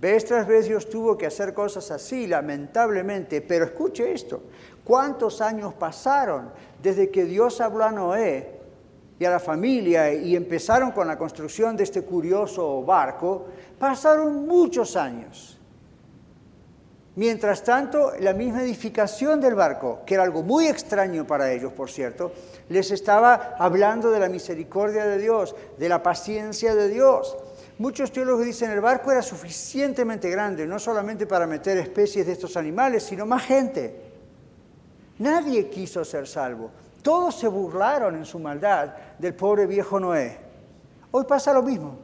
Vez 0.00 0.24
tras 0.24 0.46
vez 0.46 0.66
Dios 0.66 0.88
tuvo 0.88 1.18
que 1.18 1.26
hacer 1.26 1.52
cosas 1.52 1.90
así, 1.90 2.26
lamentablemente. 2.26 3.42
Pero 3.42 3.66
escuche 3.66 4.10
esto, 4.10 4.42
¿cuántos 4.82 5.42
años 5.42 5.74
pasaron 5.74 6.50
desde 6.82 7.10
que 7.10 7.26
Dios 7.26 7.60
habló 7.60 7.84
a 7.84 7.92
Noé 7.92 8.58
y 9.18 9.26
a 9.26 9.30
la 9.30 9.38
familia 9.38 10.14
y 10.14 10.34
empezaron 10.34 10.92
con 10.92 11.06
la 11.06 11.18
construcción 11.18 11.76
de 11.76 11.84
este 11.84 12.02
curioso 12.02 12.82
barco? 12.82 13.48
Pasaron 13.78 14.46
muchos 14.46 14.96
años. 14.96 15.60
Mientras 17.14 17.62
tanto, 17.62 18.12
la 18.20 18.32
misma 18.32 18.62
edificación 18.62 19.38
del 19.38 19.54
barco, 19.54 20.00
que 20.06 20.14
era 20.14 20.22
algo 20.22 20.42
muy 20.42 20.66
extraño 20.66 21.26
para 21.26 21.52
ellos, 21.52 21.72
por 21.72 21.90
cierto, 21.90 22.32
les 22.70 22.90
estaba 22.90 23.54
hablando 23.58 24.10
de 24.10 24.18
la 24.18 24.30
misericordia 24.30 25.04
de 25.04 25.18
Dios, 25.18 25.54
de 25.76 25.88
la 25.90 26.02
paciencia 26.02 26.74
de 26.74 26.88
Dios. 26.88 27.36
Muchos 27.78 28.12
teólogos 28.12 28.46
dicen 28.46 28.70
el 28.70 28.80
barco 28.80 29.12
era 29.12 29.20
suficientemente 29.20 30.30
grande, 30.30 30.66
no 30.66 30.78
solamente 30.78 31.26
para 31.26 31.46
meter 31.46 31.76
especies 31.76 32.26
de 32.26 32.32
estos 32.32 32.56
animales, 32.56 33.02
sino 33.02 33.26
más 33.26 33.44
gente. 33.44 33.94
Nadie 35.18 35.68
quiso 35.68 36.06
ser 36.06 36.26
salvo. 36.26 36.70
Todos 37.02 37.38
se 37.38 37.48
burlaron 37.48 38.16
en 38.16 38.24
su 38.24 38.38
maldad 38.38 38.94
del 39.18 39.34
pobre 39.34 39.66
viejo 39.66 40.00
Noé. 40.00 40.38
Hoy 41.10 41.24
pasa 41.24 41.52
lo 41.52 41.62
mismo. 41.62 41.98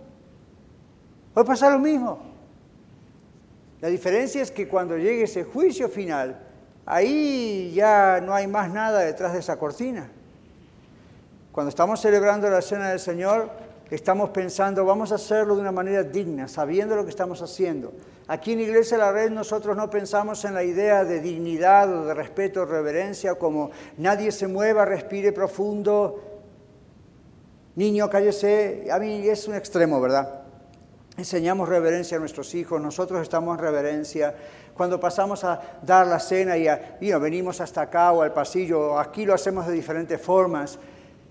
Hoy 1.33 1.45
pasa 1.45 1.71
lo 1.71 1.79
mismo. 1.79 2.28
La 3.81 3.89
diferencia 3.89 4.43
es 4.43 4.51
que 4.51 4.67
cuando 4.67 4.97
llegue 4.97 5.23
ese 5.23 5.45
juicio 5.45 5.89
final, 5.89 6.39
ahí 6.85 7.73
ya 7.75 8.21
no 8.21 8.35
hay 8.35 8.47
más 8.47 8.73
nada 8.73 9.01
detrás 9.01 9.33
de 9.33 9.39
esa 9.39 9.57
cortina. 9.57 10.11
Cuando 11.53 11.69
estamos 11.69 12.01
celebrando 12.01 12.51
la 12.51 12.61
cena 12.61 12.91
del 12.91 12.99
Señor, 12.99 13.51
estamos 13.91 14.31
pensando, 14.31 14.85
vamos 14.85 15.13
a 15.13 15.15
hacerlo 15.15 15.55
de 15.55 15.61
una 15.61 15.73
manera 15.73 16.03
digna, 16.03 16.49
sabiendo 16.49 16.97
lo 16.97 17.05
que 17.05 17.11
estamos 17.11 17.41
haciendo. 17.41 17.93
Aquí 18.27 18.53
en 18.53 18.61
Iglesia 18.61 18.99
de 18.99 19.05
la 19.05 19.13
Red 19.13 19.31
nosotros 19.31 19.77
no 19.77 19.89
pensamos 19.89 20.45
en 20.45 20.55
la 20.55 20.63
idea 20.63 21.05
de 21.05 21.21
dignidad 21.21 21.91
o 21.93 22.05
de 22.05 22.15
respeto 22.15 22.63
o 22.63 22.65
reverencia, 22.67 23.37
como 23.37 23.71
nadie 23.97 24.33
se 24.33 24.49
mueva, 24.49 24.85
respire 24.85 25.33
profundo, 25.33 26.23
niño, 27.77 28.11
cállese. 28.11 28.89
A 28.91 28.99
mí 28.99 29.27
es 29.27 29.47
un 29.49 29.55
extremo, 29.55 30.01
¿verdad? 30.01 30.48
Enseñamos 31.19 31.69
reverencia 31.69 32.17
a 32.17 32.21
nuestros 32.21 32.55
hijos, 32.55 32.81
nosotros 32.81 33.21
estamos 33.21 33.59
en 33.59 33.65
reverencia. 33.65 34.33
Cuando 34.73 35.01
pasamos 35.01 35.43
a 35.43 35.61
dar 35.83 36.07
la 36.07 36.21
cena 36.21 36.57
y, 36.57 37.13
venimos 37.15 37.61
hasta 37.61 37.83
acá 37.83 38.13
o 38.13 38.23
al 38.23 38.33
pasillo, 38.33 38.97
aquí 38.97 39.27
lo 39.27 39.35
hacemos 39.35 39.67
de 39.67 39.73
diferentes 39.73 40.21
formas. 40.21 40.79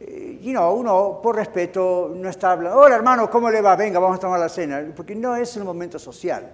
Eh, 0.01 0.39
you 0.41 0.51
know, 0.51 0.73
uno 0.73 1.21
por 1.23 1.37
respeto 1.37 2.11
no 2.13 2.27
está 2.27 2.51
hablando, 2.51 2.77
hola 2.77 2.95
hermano, 2.95 3.29
¿cómo 3.29 3.49
le 3.49 3.61
va? 3.61 3.77
Venga, 3.77 3.97
vamos 3.97 4.17
a 4.17 4.19
tomar 4.19 4.41
la 4.41 4.49
cena, 4.49 4.83
porque 4.93 5.15
no 5.15 5.37
es 5.37 5.55
un 5.55 5.63
momento 5.63 5.97
social. 5.97 6.51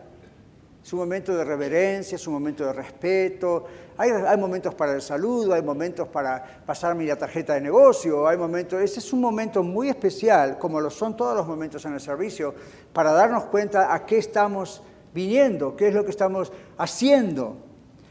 Es 0.83 0.93
un 0.93 0.99
momento 0.99 1.35
de 1.35 1.43
reverencia, 1.43 2.17
es 2.17 2.27
un 2.27 2.35
momento 2.35 2.63
de 2.67 2.73
respeto. 2.73 3.65
Hay, 3.97 4.37
momentos 4.37 4.73
para 4.73 4.93
el 4.93 5.01
saludo, 5.01 5.53
hay 5.53 5.61
momentos 5.61 6.07
para 6.07 6.43
pasarme 6.65 7.05
la 7.05 7.15
tarjeta 7.15 7.53
de 7.53 7.61
negocio, 7.61 8.27
hay 8.27 8.37
momentos. 8.37 8.81
Ese 8.81 8.99
es 8.99 9.13
un 9.13 9.21
momento 9.21 9.61
muy 9.61 9.89
especial, 9.89 10.57
como 10.57 10.81
lo 10.81 10.89
son 10.89 11.15
todos 11.15 11.37
los 11.37 11.45
momentos 11.45 11.85
en 11.85 11.93
el 11.93 11.99
servicio, 11.99 12.55
para 12.91 13.11
darnos 13.11 13.45
cuenta 13.45 13.93
a 13.93 14.05
qué 14.05 14.17
estamos 14.17 14.81
viniendo, 15.13 15.75
qué 15.75 15.89
es 15.89 15.93
lo 15.93 16.03
que 16.03 16.09
estamos 16.09 16.51
haciendo. 16.77 17.55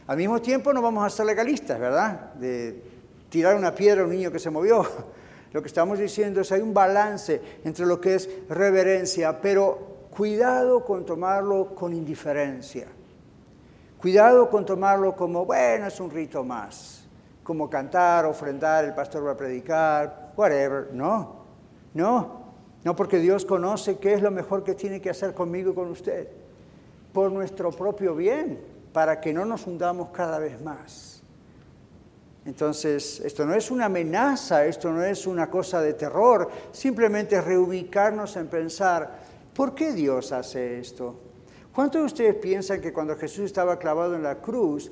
Al 0.07 0.17
mismo 0.17 0.41
tiempo 0.41 0.73
no 0.73 0.81
vamos 0.81 1.05
a 1.05 1.11
ser 1.11 1.27
legalistas, 1.27 1.81
¿verdad? 1.81 2.33
De 2.35 2.81
tirar 3.29 3.57
una 3.57 3.75
piedra 3.75 4.03
a 4.03 4.05
un 4.05 4.11
niño 4.11 4.31
que 4.31 4.39
se 4.39 4.51
movió. 4.51 4.87
Lo 5.53 5.61
que 5.61 5.69
estamos 5.69 5.99
diciendo 5.99 6.41
es 6.41 6.51
hay 6.51 6.63
un 6.63 6.73
balance 6.73 7.43
entre 7.63 7.85
lo 7.85 8.01
que 8.01 8.15
es 8.15 8.27
reverencia, 8.49 9.39
pero 9.39 10.07
cuidado 10.17 10.83
con 10.83 11.05
tomarlo 11.05 11.75
con 11.75 11.93
indiferencia. 11.93 12.87
Cuidado 14.03 14.51
con 14.51 14.67
tomarlo 14.67 15.15
como, 15.15 15.47
bueno, 15.47 15.87
es 15.87 16.01
un 16.01 16.11
rito 16.11 16.43
más, 16.43 17.05
como 17.45 17.71
cantar, 17.71 18.27
ofrendar, 18.27 18.85
el 18.85 18.95
pastor 18.95 19.27
va 19.27 19.31
a 19.31 19.37
predicar, 19.37 20.33
whatever. 20.37 20.89
No, 20.93 21.37
no, 21.95 22.43
no 22.83 22.97
porque 22.97 23.19
Dios 23.19 23.45
conoce 23.45 23.99
qué 23.99 24.15
es 24.15 24.21
lo 24.21 24.33
mejor 24.33 24.65
que 24.65 24.75
tiene 24.75 25.01
que 25.01 25.11
hacer 25.11 25.33
conmigo 25.35 25.71
y 25.71 25.75
con 25.75 25.89
usted, 25.89 26.29
por 27.13 27.31
nuestro 27.31 27.71
propio 27.71 28.17
bien, 28.17 28.61
para 28.93 29.21
que 29.21 29.33
no 29.33 29.45
nos 29.45 29.67
hundamos 29.67 30.11
cada 30.11 30.39
vez 30.41 30.61
más. 30.61 31.23
Entonces, 32.45 33.21
esto 33.21 33.47
no 33.47 33.55
es 33.55 33.71
una 33.71 33.85
amenaza, 33.85 34.65
esto 34.67 34.91
no 34.91 35.05
es 35.05 35.29
una 35.29 35.49
cosa 35.49 35.81
de 35.81 35.95
terror, 35.95 36.51
simplemente 36.73 37.41
reubicarnos 37.41 38.37
en 38.37 38.49
pensar, 38.49 39.23
¿Por 39.55 39.75
qué 39.75 39.93
Dios 39.93 40.33
hace 40.33 40.79
esto? 40.79 41.15
¿Cuántos 41.75 42.03
de 42.03 42.07
ustedes 42.07 42.35
piensan 42.35 42.81
que 42.81 42.93
cuando 42.93 43.17
Jesús 43.17 43.47
estaba 43.47 43.79
clavado 43.79 44.15
en 44.15 44.23
la 44.23 44.41
cruz, 44.41 44.91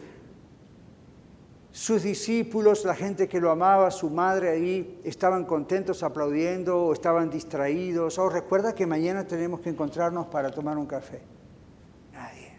sus 1.72 2.02
discípulos, 2.02 2.84
la 2.84 2.96
gente 2.96 3.28
que 3.28 3.40
lo 3.40 3.50
amaba, 3.50 3.90
su 3.90 4.10
madre 4.10 4.48
ahí, 4.48 5.00
estaban 5.04 5.44
contentos 5.44 6.02
aplaudiendo 6.02 6.82
o 6.82 6.92
estaban 6.92 7.30
distraídos? 7.30 8.18
¿O 8.18 8.28
recuerda 8.28 8.74
que 8.74 8.86
mañana 8.86 9.26
tenemos 9.26 9.60
que 9.60 9.68
encontrarnos 9.68 10.26
para 10.26 10.50
tomar 10.50 10.78
un 10.78 10.86
café? 10.86 11.20
Nadie. 12.12 12.54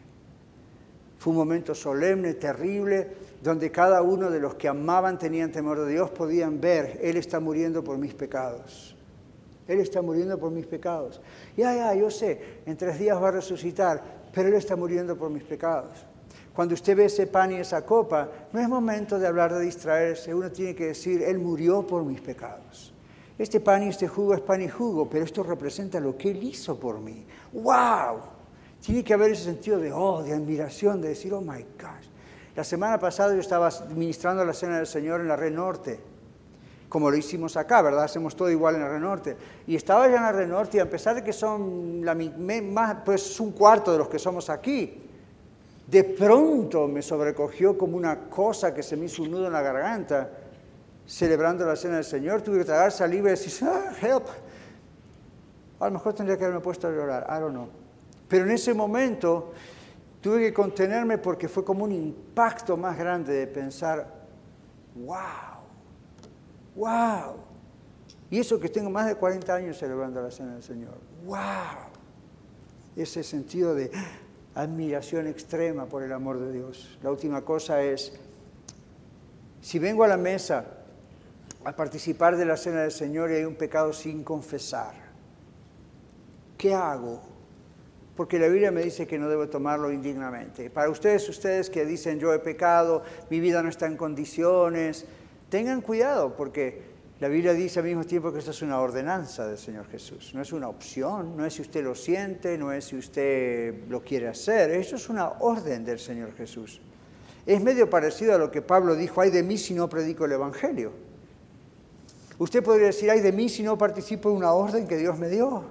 Fue 1.17 1.31
un 1.31 1.37
momento 1.37 1.73
solemne, 1.73 2.35
terrible, 2.35 3.09
donde 3.41 3.71
cada 3.71 4.01
uno 4.01 4.29
de 4.29 4.39
los 4.39 4.53
que 4.55 4.67
amaban, 4.67 5.17
tenían 5.17 5.51
temor 5.51 5.79
de 5.83 5.91
Dios, 5.91 6.11
podían 6.11 6.61
ver, 6.61 6.99
Él 7.01 7.17
está 7.17 7.39
muriendo 7.39 7.83
por 7.83 7.97
mis 7.97 8.13
pecados. 8.13 8.90
Él 9.67 9.79
está 9.79 10.01
muriendo 10.01 10.37
por 10.37 10.51
mis 10.51 10.65
pecados. 10.65 11.21
Ya, 11.55 11.75
ya, 11.75 11.93
yo 11.95 12.09
sé, 12.09 12.61
en 12.65 12.75
tres 12.77 12.99
días 12.99 13.21
va 13.21 13.29
a 13.29 13.31
resucitar, 13.31 14.01
pero 14.33 14.49
Él 14.49 14.55
está 14.55 14.75
muriendo 14.75 15.15
por 15.17 15.29
mis 15.29 15.43
pecados. 15.43 16.05
Cuando 16.53 16.73
usted 16.73 16.97
ve 16.97 17.05
ese 17.05 17.27
pan 17.27 17.51
y 17.51 17.55
esa 17.55 17.85
copa, 17.85 18.29
no 18.51 18.59
es 18.59 18.67
momento 18.67 19.17
de 19.17 19.27
hablar 19.27 19.53
de 19.53 19.61
distraerse, 19.61 20.33
uno 20.33 20.51
tiene 20.51 20.75
que 20.75 20.87
decir, 20.87 21.23
Él 21.23 21.39
murió 21.39 21.85
por 21.85 22.03
mis 22.03 22.19
pecados. 22.19 22.93
Este 23.37 23.59
pan 23.59 23.83
y 23.83 23.89
este 23.89 24.07
jugo 24.07 24.33
es 24.33 24.41
pan 24.41 24.61
y 24.61 24.67
jugo, 24.67 25.09
pero 25.09 25.23
esto 25.23 25.43
representa 25.43 25.99
lo 25.99 26.17
que 26.17 26.31
Él 26.31 26.43
hizo 26.43 26.77
por 26.77 26.99
mí. 26.99 27.25
¡Wow! 27.53 28.19
Tiene 28.81 29.03
que 29.03 29.13
haber 29.13 29.31
ese 29.31 29.45
sentido 29.45 29.79
de, 29.79 29.93
oh, 29.93 30.21
de 30.21 30.33
admiración, 30.33 31.01
de 31.01 31.09
decir, 31.09 31.33
oh 31.33 31.41
my 31.41 31.63
gosh. 31.79 32.07
La 32.55 32.63
semana 32.63 32.99
pasada 32.99 33.33
yo 33.33 33.39
estaba 33.39 33.69
ministrando 33.95 34.43
la 34.43 34.53
cena 34.53 34.77
del 34.77 34.87
Señor 34.87 35.21
en 35.21 35.29
la 35.29 35.37
Red 35.37 35.53
Norte 35.53 36.10
como 36.91 37.09
lo 37.09 37.15
hicimos 37.15 37.55
acá, 37.55 37.81
¿verdad? 37.81 38.03
Hacemos 38.03 38.35
todo 38.35 38.51
igual 38.51 38.75
en 38.75 38.81
la 38.81 38.89
Renorte. 38.89 39.37
Y 39.65 39.77
estaba 39.77 40.09
ya 40.09 40.17
en 40.17 40.23
la 40.23 40.33
Renorte 40.33 40.75
y 40.75 40.81
a 40.81 40.89
pesar 40.89 41.15
de 41.15 41.23
que 41.23 41.31
son 41.31 42.01
la, 42.03 42.13
más, 42.13 42.97
pues 43.05 43.39
un 43.39 43.53
cuarto 43.53 43.93
de 43.93 43.97
los 43.97 44.09
que 44.09 44.19
somos 44.19 44.49
aquí, 44.49 45.01
de 45.87 46.03
pronto 46.03 46.89
me 46.89 47.01
sobrecogió 47.01 47.77
como 47.77 47.95
una 47.95 48.29
cosa 48.29 48.73
que 48.73 48.83
se 48.83 48.97
me 48.97 49.05
hizo 49.05 49.23
un 49.23 49.31
nudo 49.31 49.47
en 49.47 49.53
la 49.53 49.61
garganta, 49.61 50.31
celebrando 51.07 51.65
la 51.65 51.77
cena 51.77 51.95
del 51.95 52.03
Señor. 52.03 52.41
Tuve 52.41 52.57
que 52.57 52.65
tragar 52.65 52.91
saliva 52.91 53.29
y 53.29 53.31
decir, 53.31 53.69
ah, 53.69 53.93
help. 54.01 54.27
A 55.79 55.85
lo 55.85 55.91
mejor 55.91 56.13
tendría 56.13 56.37
que 56.37 56.43
haberme 56.43 56.61
puesto 56.61 56.89
a 56.89 56.91
llorar, 56.91 57.25
I 57.29 57.39
don't 57.39 57.53
know. 57.53 57.69
Pero 58.27 58.43
en 58.43 58.51
ese 58.51 58.73
momento 58.73 59.53
tuve 60.19 60.39
que 60.39 60.53
contenerme 60.53 61.17
porque 61.17 61.47
fue 61.47 61.63
como 61.63 61.85
un 61.85 61.93
impacto 61.93 62.75
más 62.75 62.97
grande 62.97 63.31
de 63.31 63.47
pensar, 63.47 64.05
wow 64.93 65.60
¡Wow! 66.75 67.35
Y 68.29 68.39
eso 68.39 68.59
que 68.59 68.69
tengo 68.69 68.89
más 68.89 69.07
de 69.07 69.15
40 69.15 69.53
años 69.53 69.77
celebrando 69.77 70.21
la 70.21 70.31
Cena 70.31 70.53
del 70.53 70.63
Señor. 70.63 70.97
¡Wow! 71.25 71.37
Ese 72.95 73.23
sentido 73.23 73.75
de 73.75 73.91
admiración 74.55 75.27
extrema 75.27 75.85
por 75.85 76.03
el 76.03 76.11
amor 76.11 76.39
de 76.39 76.51
Dios. 76.51 76.97
La 77.03 77.11
última 77.11 77.41
cosa 77.41 77.81
es, 77.81 78.13
si 79.61 79.79
vengo 79.79 80.03
a 80.03 80.07
la 80.07 80.17
mesa 80.17 80.65
a 81.63 81.75
participar 81.75 82.37
de 82.37 82.45
la 82.45 82.57
Cena 82.57 82.81
del 82.81 82.91
Señor 82.91 83.31
y 83.31 83.35
hay 83.35 83.43
un 83.43 83.55
pecado 83.55 83.93
sin 83.93 84.23
confesar, 84.23 84.93
¿qué 86.57 86.73
hago? 86.73 87.21
Porque 88.15 88.39
la 88.39 88.47
Biblia 88.47 88.71
me 88.71 88.81
dice 88.81 89.07
que 89.07 89.17
no 89.17 89.29
debo 89.29 89.47
tomarlo 89.47 89.91
indignamente. 89.91 90.69
Para 90.69 90.89
ustedes, 90.89 91.27
ustedes 91.29 91.69
que 91.69 91.85
dicen 91.85 92.19
yo 92.19 92.33
he 92.33 92.39
pecado, 92.39 93.03
mi 93.29 93.39
vida 93.39 93.63
no 93.63 93.69
está 93.69 93.87
en 93.87 93.97
condiciones, 93.97 95.05
Tengan 95.51 95.81
cuidado 95.81 96.33
porque 96.37 96.81
la 97.19 97.27
Biblia 97.27 97.53
dice 97.53 97.79
al 97.79 97.85
mismo 97.85 98.05
tiempo 98.05 98.31
que 98.31 98.39
esto 98.39 98.51
es 98.51 98.61
una 98.61 98.79
ordenanza 98.79 99.45
del 99.45 99.57
Señor 99.57 99.85
Jesús, 99.89 100.31
no 100.33 100.41
es 100.41 100.53
una 100.53 100.69
opción, 100.69 101.35
no 101.35 101.45
es 101.45 101.55
si 101.55 101.61
usted 101.61 101.83
lo 101.83 101.93
siente, 101.93 102.57
no 102.57 102.71
es 102.71 102.85
si 102.85 102.95
usted 102.95 103.85
lo 103.89 104.01
quiere 104.01 104.29
hacer, 104.29 104.71
eso 104.71 104.95
es 104.95 105.09
una 105.09 105.27
orden 105.41 105.83
del 105.83 105.99
Señor 105.99 106.33
Jesús. 106.37 106.79
Es 107.45 107.61
medio 107.61 107.89
parecido 107.89 108.33
a 108.33 108.37
lo 108.37 108.49
que 108.49 108.61
Pablo 108.61 108.95
dijo, 108.95 109.19
ay 109.19 109.29
de 109.29 109.43
mí 109.43 109.57
si 109.57 109.73
no 109.73 109.89
predico 109.89 110.23
el 110.23 110.31
Evangelio. 110.31 110.93
Usted 112.37 112.63
podría 112.63 112.87
decir, 112.87 113.11
ay 113.11 113.19
de 113.19 113.33
mí 113.33 113.49
si 113.49 113.61
no 113.61 113.77
participo 113.77 114.29
en 114.29 114.37
una 114.37 114.53
orden 114.53 114.87
que 114.87 114.95
Dios 114.95 115.19
me 115.19 115.27
dio. 115.27 115.65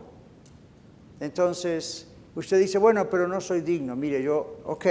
Entonces, 1.21 2.07
usted 2.35 2.59
dice, 2.59 2.77
bueno, 2.77 3.09
pero 3.09 3.27
no 3.27 3.41
soy 3.41 3.63
digno. 3.63 3.97
Mire, 3.97 4.23
yo, 4.23 4.59
ok. 4.67 4.87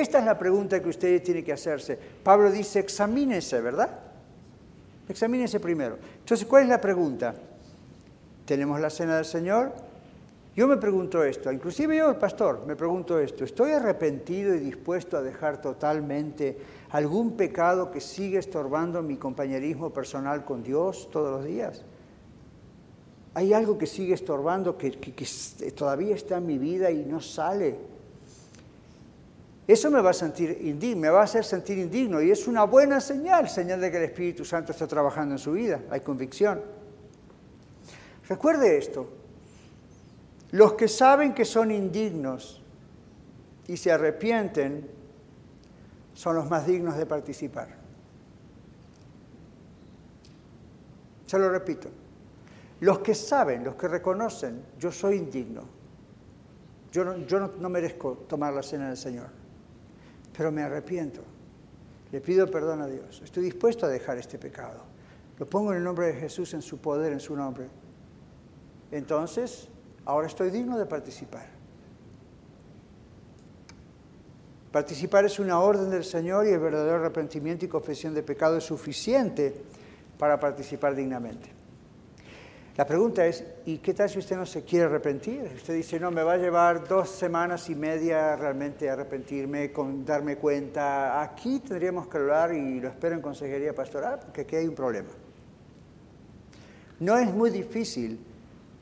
Esta 0.00 0.18
es 0.18 0.26
la 0.26 0.36
pregunta 0.36 0.82
que 0.82 0.90
usted 0.90 1.22
tiene 1.22 1.42
que 1.42 1.54
hacerse. 1.54 1.98
Pablo 2.22 2.50
dice, 2.50 2.80
examínese, 2.80 3.62
¿verdad? 3.62 3.88
Examínese 5.08 5.58
primero. 5.58 5.96
Entonces, 6.18 6.46
¿cuál 6.46 6.64
es 6.64 6.68
la 6.68 6.82
pregunta? 6.82 7.34
¿Tenemos 8.44 8.78
la 8.78 8.90
cena 8.90 9.16
del 9.16 9.24
Señor? 9.24 9.72
Yo 10.54 10.68
me 10.68 10.76
pregunto 10.76 11.24
esto, 11.24 11.50
inclusive 11.50 11.96
yo, 11.96 12.10
el 12.10 12.16
pastor, 12.16 12.66
me 12.66 12.76
pregunto 12.76 13.18
esto, 13.18 13.44
¿estoy 13.44 13.72
arrepentido 13.72 14.54
y 14.54 14.58
dispuesto 14.58 15.16
a 15.16 15.22
dejar 15.22 15.62
totalmente 15.62 16.58
algún 16.90 17.36
pecado 17.36 17.90
que 17.90 18.00
sigue 18.02 18.38
estorbando 18.38 19.02
mi 19.02 19.16
compañerismo 19.16 19.90
personal 19.90 20.44
con 20.44 20.62
Dios 20.62 21.08
todos 21.10 21.38
los 21.38 21.44
días? 21.46 21.82
¿Hay 23.32 23.54
algo 23.54 23.78
que 23.78 23.86
sigue 23.86 24.12
estorbando, 24.12 24.76
que, 24.76 24.90
todavía 25.74 26.14
está 26.14 26.36
en 26.36 26.46
mi 26.46 26.58
vida 26.58 26.90
y 26.90 27.04
no 27.04 27.20
sale? 27.20 27.95
Eso 29.66 29.90
me 29.90 30.00
va 30.00 30.10
a 30.10 30.14
sentir 30.14 30.58
indigno, 30.62 31.00
me 31.00 31.08
va 31.08 31.20
a 31.20 31.24
hacer 31.24 31.44
sentir 31.44 31.78
indigno 31.78 32.22
y 32.22 32.30
es 32.30 32.46
una 32.46 32.64
buena 32.64 33.00
señal, 33.00 33.48
señal 33.48 33.80
de 33.80 33.90
que 33.90 33.96
el 33.96 34.04
Espíritu 34.04 34.44
Santo 34.44 34.72
está 34.72 34.86
trabajando 34.86 35.34
en 35.34 35.38
su 35.38 35.52
vida, 35.52 35.80
hay 35.90 36.00
convicción. 36.00 36.62
Recuerde 38.28 38.78
esto, 38.78 39.08
los 40.52 40.74
que 40.74 40.86
saben 40.86 41.34
que 41.34 41.44
son 41.44 41.70
indignos 41.70 42.62
y 43.66 43.76
se 43.76 43.90
arrepienten 43.90 44.88
son 46.14 46.36
los 46.36 46.48
más 46.48 46.66
dignos 46.66 46.96
de 46.96 47.06
participar. 47.06 47.68
Se 51.26 51.38
lo 51.38 51.50
repito. 51.50 51.88
Los 52.80 53.00
que 53.00 53.14
saben, 53.14 53.64
los 53.64 53.74
que 53.74 53.88
reconocen, 53.88 54.62
yo 54.78 54.92
soy 54.92 55.16
indigno. 55.16 55.62
Yo 56.92 57.04
no, 57.04 57.16
yo 57.26 57.40
no, 57.40 57.68
merezco 57.68 58.24
tomar 58.28 58.54
la 58.54 58.62
cena 58.62 58.88
del 58.88 58.96
Señor, 58.96 59.28
pero 60.36 60.52
me 60.52 60.62
arrepiento. 60.62 61.22
Le 62.12 62.20
pido 62.20 62.50
perdón 62.50 62.82
a 62.82 62.86
Dios. 62.86 63.20
Estoy 63.24 63.44
dispuesto 63.44 63.86
a 63.86 63.88
dejar 63.88 64.18
este 64.18 64.38
pecado. 64.38 64.84
Lo 65.38 65.46
pongo 65.46 65.72
en 65.72 65.78
el 65.78 65.84
nombre 65.84 66.06
de 66.08 66.14
Jesús, 66.14 66.54
en 66.54 66.62
su 66.62 66.78
poder, 66.78 67.12
en 67.12 67.20
su 67.20 67.34
nombre. 67.34 67.66
Entonces, 68.90 69.68
ahora 70.04 70.26
estoy 70.26 70.50
digno 70.50 70.78
de 70.78 70.86
participar. 70.86 71.46
Participar 74.70 75.24
es 75.24 75.38
una 75.38 75.58
orden 75.58 75.90
del 75.90 76.04
Señor 76.04 76.46
y 76.46 76.50
el 76.50 76.58
verdadero 76.58 76.96
arrepentimiento 76.96 77.64
y 77.64 77.68
confesión 77.68 78.14
de 78.14 78.22
pecado 78.22 78.58
es 78.58 78.64
suficiente 78.64 79.54
para 80.18 80.38
participar 80.38 80.94
dignamente. 80.94 81.55
La 82.76 82.84
pregunta 82.84 83.24
es, 83.24 83.42
¿y 83.64 83.78
qué 83.78 83.94
tal 83.94 84.10
si 84.10 84.18
usted 84.18 84.36
no 84.36 84.44
se 84.44 84.62
quiere 84.62 84.84
arrepentir? 84.84 85.50
Usted 85.56 85.74
dice, 85.74 85.98
no, 85.98 86.10
me 86.10 86.22
va 86.22 86.34
a 86.34 86.36
llevar 86.36 86.86
dos 86.86 87.08
semanas 87.08 87.70
y 87.70 87.74
media 87.74 88.36
realmente 88.36 88.90
arrepentirme, 88.90 89.72
con 89.72 90.04
darme 90.04 90.36
cuenta. 90.36 91.22
Aquí 91.22 91.60
tendríamos 91.60 92.06
que 92.06 92.18
hablar, 92.18 92.52
y 92.52 92.78
lo 92.78 92.88
espero 92.88 93.14
en 93.14 93.22
consejería 93.22 93.74
pastoral, 93.74 94.20
porque 94.20 94.42
aquí 94.42 94.56
hay 94.56 94.66
un 94.66 94.74
problema. 94.74 95.08
No 97.00 97.16
es 97.16 97.32
muy 97.32 97.48
difícil 97.48 98.20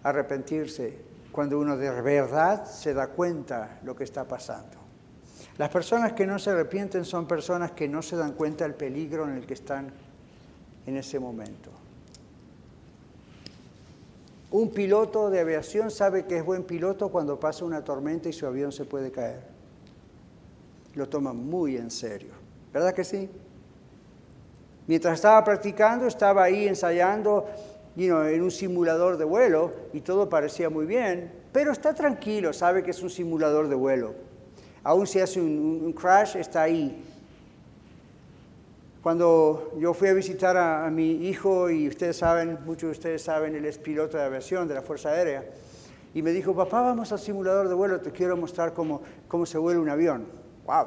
arrepentirse 0.02 0.98
cuando 1.30 1.60
uno 1.60 1.76
de 1.76 1.88
verdad 2.02 2.64
se 2.64 2.94
da 2.94 3.06
cuenta 3.06 3.78
lo 3.84 3.94
que 3.94 4.02
está 4.02 4.26
pasando. 4.26 4.76
Las 5.56 5.68
personas 5.68 6.14
que 6.14 6.26
no 6.26 6.40
se 6.40 6.50
arrepienten 6.50 7.04
son 7.04 7.28
personas 7.28 7.70
que 7.70 7.88
no 7.88 8.02
se 8.02 8.16
dan 8.16 8.32
cuenta 8.32 8.64
del 8.64 8.74
peligro 8.74 9.28
en 9.28 9.36
el 9.36 9.46
que 9.46 9.54
están 9.54 9.92
en 10.84 10.96
ese 10.96 11.20
momento. 11.20 11.83
Un 14.54 14.70
piloto 14.70 15.30
de 15.30 15.40
aviación 15.40 15.90
sabe 15.90 16.26
que 16.26 16.36
es 16.36 16.44
buen 16.44 16.62
piloto 16.62 17.08
cuando 17.08 17.40
pasa 17.40 17.64
una 17.64 17.82
tormenta 17.82 18.28
y 18.28 18.32
su 18.32 18.46
avión 18.46 18.70
se 18.70 18.84
puede 18.84 19.10
caer. 19.10 19.42
Lo 20.94 21.08
toma 21.08 21.32
muy 21.32 21.76
en 21.76 21.90
serio. 21.90 22.34
¿Verdad 22.72 22.94
que 22.94 23.02
sí? 23.02 23.28
Mientras 24.86 25.14
estaba 25.14 25.42
practicando, 25.42 26.06
estaba 26.06 26.44
ahí 26.44 26.68
ensayando 26.68 27.48
en 27.96 28.42
un 28.42 28.52
simulador 28.52 29.16
de 29.16 29.24
vuelo 29.24 29.72
y 29.92 30.02
todo 30.02 30.28
parecía 30.28 30.70
muy 30.70 30.86
bien, 30.86 31.32
pero 31.52 31.72
está 31.72 31.92
tranquilo, 31.92 32.52
sabe 32.52 32.84
que 32.84 32.92
es 32.92 33.02
un 33.02 33.10
simulador 33.10 33.66
de 33.66 33.74
vuelo. 33.74 34.14
Aún 34.84 35.08
si 35.08 35.18
hace 35.18 35.40
un, 35.40 35.92
crash, 35.94 36.36
está 36.36 36.62
ahí. 36.62 37.04
Cuando 39.04 39.72
yo 39.78 39.94
fui 39.94 40.08
a 40.08 40.14
visitar 40.14 40.56
a, 40.56 40.90
mi 40.90 41.28
hijo, 41.28 41.70
y 41.70 41.86
ustedes 41.86 42.16
saben, 42.16 42.58
muchos 42.64 42.88
de 42.88 42.90
ustedes 42.90 43.22
saben, 43.22 43.54
él 43.54 43.64
es 43.66 43.78
piloto 43.78 44.16
de 44.16 44.24
aviación 44.24 44.66
de 44.66 44.74
la 44.74 44.82
Fuerza 44.82 45.10
Aérea, 45.10 45.44
y 46.12 46.22
me 46.22 46.32
dijo, 46.32 46.56
papá, 46.56 46.80
vamos 46.80 47.12
al 47.12 47.20
simulador 47.20 47.68
de 47.68 47.74
vuelo, 47.74 48.00
te 48.00 48.10
quiero 48.10 48.36
mostrar 48.36 48.74
cómo, 48.74 49.02
cómo 49.28 49.46
se 49.46 49.58
vuela 49.58 49.78
un 49.78 49.90
avión. 49.90 50.26
¡Wow! 50.66 50.86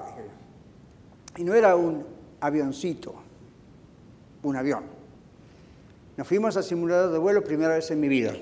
Y 1.38 1.46
no 1.46 1.54
era 1.54 1.78
un 1.78 2.06
avioncito, 2.42 3.14
un 4.44 4.58
avión 4.58 4.98
nos 6.18 6.28
fuimos 6.28 6.58
al 6.58 6.64
simulador 6.64 7.12
de 7.12 7.20
vuelo 7.20 7.44
primera 7.44 7.76
vez 7.76 7.92
en 7.92 8.00
mi 8.00 8.08
vida. 8.08 8.34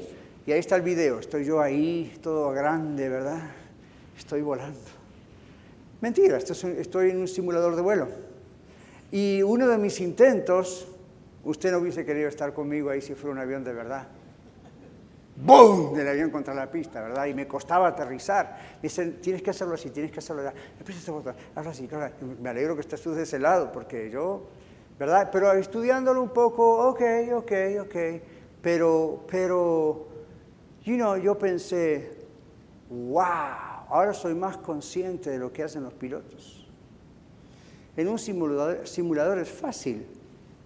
Y 0.47 0.51
ahí 0.53 0.59
está 0.59 0.77
el 0.77 0.81
video. 0.81 1.19
Estoy 1.19 1.43
yo 1.43 1.59
ahí, 1.59 2.17
todo 2.23 2.51
grande, 2.51 3.09
¿verdad? 3.09 3.51
Estoy 4.17 4.41
volando. 4.41 4.79
Mentira, 5.99 6.37
estoy 6.37 7.09
en 7.09 7.17
un 7.17 7.27
simulador 7.27 7.75
de 7.75 7.81
vuelo. 7.81 8.07
Y 9.11 9.41
uno 9.43 9.67
de 9.67 9.77
mis 9.77 9.99
intentos, 10.01 10.87
usted 11.43 11.71
no 11.71 11.79
hubiese 11.79 12.05
querido 12.05 12.27
estar 12.27 12.53
conmigo 12.53 12.89
ahí 12.89 13.01
si 13.01 13.15
fuera 13.15 13.33
un 13.33 13.39
avión 13.39 13.63
de 13.63 13.73
verdad. 13.73 14.07
¡Bum! 15.37 15.93
Del 15.93 16.07
avión 16.07 16.29
contra 16.29 16.53
la 16.53 16.71
pista, 16.71 17.01
¿verdad? 17.01 17.25
Y 17.25 17.33
me 17.33 17.47
costaba 17.47 17.87
aterrizar. 17.87 18.77
Dicen, 18.81 19.19
tienes 19.21 19.41
que 19.41 19.49
hacerlo 19.49 19.75
así, 19.75 19.89
tienes 19.89 20.11
que 20.11 20.19
hacerlo 20.19 20.47
así. 20.47 20.57
Este 20.79 20.93
así, 21.55 21.89
Me 22.41 22.49
alegro 22.49 22.75
que 22.75 22.81
estés 22.81 23.01
tú 23.01 23.13
de 23.13 23.23
ese 23.23 23.39
lado, 23.39 23.71
porque 23.71 24.09
yo 24.09 24.47
¿verdad? 24.97 25.29
Pero 25.31 25.51
estudiándolo 25.53 26.21
un 26.21 26.29
poco, 26.29 26.89
ok, 26.89 27.01
ok, 27.33 27.51
ok, 27.81 27.95
pero, 28.61 29.25
pero, 29.29 30.07
you 30.83 30.95
know, 30.95 31.17
yo 31.17 31.37
pensé, 31.37 32.11
wow, 32.89 33.85
ahora 33.89 34.13
soy 34.13 34.33
más 34.33 34.57
consciente 34.57 35.29
de 35.29 35.37
lo 35.37 35.51
que 35.51 35.63
hacen 35.63 35.83
los 35.83 35.93
pilotos. 35.93 36.54
En 37.97 38.07
un 38.07 38.19
simulador, 38.19 39.39
es 39.39 39.49
fácil. 39.49 40.05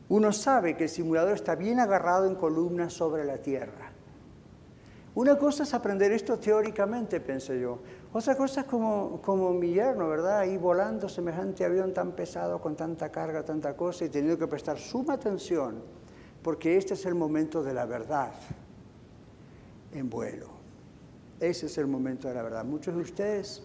Uno 0.10 0.34
sabe 0.34 0.76
que 0.76 0.86
el 0.86 0.90
simulador 0.90 1.34
está 1.34 1.56
bien 1.56 1.80
agarrado 1.80 2.26
en 2.26 2.36
columnas 2.36 2.94
sobre 2.94 3.26
la 3.26 3.38
Tierra. 3.38 3.92
Una 5.16 5.38
cosa 5.38 5.64
es 5.64 5.74
aprender 5.74 6.12
esto 6.12 6.40
teóricamente, 6.40 7.20
pensé 7.20 7.60
yo. 7.60 7.80
Otra 8.14 8.36
cosa 8.36 8.62
es 8.62 8.68
como, 8.68 9.22
como 9.22 9.54
mi 9.54 9.74
yerno, 9.74 10.08
¿verdad? 10.08 10.40
Ahí 10.40 10.58
volando 10.58 11.10
semejante 11.10 11.66
avión 11.66 11.94
tan 11.94 12.14
pesado, 12.14 12.60
con 12.60 12.76
tanta 12.76 13.12
carga, 13.12 13.44
tanta 13.44 13.76
cosa, 13.76 14.06
y 14.06 14.10
teniendo 14.10 14.40
que 14.40 14.48
prestar 14.48 14.80
suma 14.80 15.14
atención, 15.14 15.84
porque 16.42 16.78
este 16.78 16.94
es 16.94 17.06
el 17.06 17.16
momento 17.16 17.64
de 17.64 17.74
la 17.74 17.86
verdad 17.86 18.32
en 19.94 20.10
vuelo. 20.10 20.48
Ese 21.40 21.68
es 21.68 21.78
el 21.78 21.88
momento 21.88 22.28
de 22.28 22.34
la 22.34 22.44
verdad. 22.44 22.66
Muchos 22.66 22.96
de 22.96 23.02
ustedes 23.02 23.64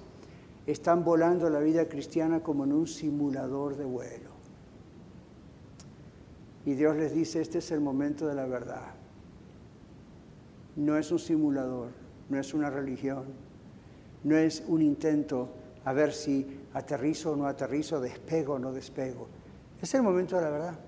están 0.67 1.05
volando 1.05 1.51
la 1.51 1.61
vida 1.61 1.89
cristiana 1.89 2.41
como 2.41 2.65
en 2.65 2.73
un 2.73 2.87
simulador 2.87 3.77
de 3.77 3.85
vuelo. 3.85 4.31
Y 6.65 6.75
Dios 6.75 6.97
les 6.97 7.15
dice, 7.15 7.41
este 7.41 7.59
es 7.59 7.71
el 7.71 7.81
momento 7.81 8.27
de 8.27 8.35
la 8.35 8.47
verdad 8.47 8.95
no 10.77 10.97
es 10.97 11.11
un 11.12 11.19
simulador, 11.19 11.91
no 12.29 12.39
es 12.39 12.55
una 12.55 12.71
religión, 12.71 13.25
no 14.25 14.37
es 14.37 14.62
un 14.67 14.83
intento 14.83 15.49
a 15.85 15.93
ver 15.93 16.12
si 16.12 16.62
aterrizo 16.73 17.33
o 17.33 17.37
no 17.37 17.47
aterrizo, 17.47 18.01
despego 18.01 18.55
o 18.55 18.59
no 18.59 18.73
despego. 18.73 19.29
Es 19.81 19.95
el 19.95 20.03
momento 20.03 20.37
de 20.37 20.43
la 20.43 20.51
verdad. 20.51 20.79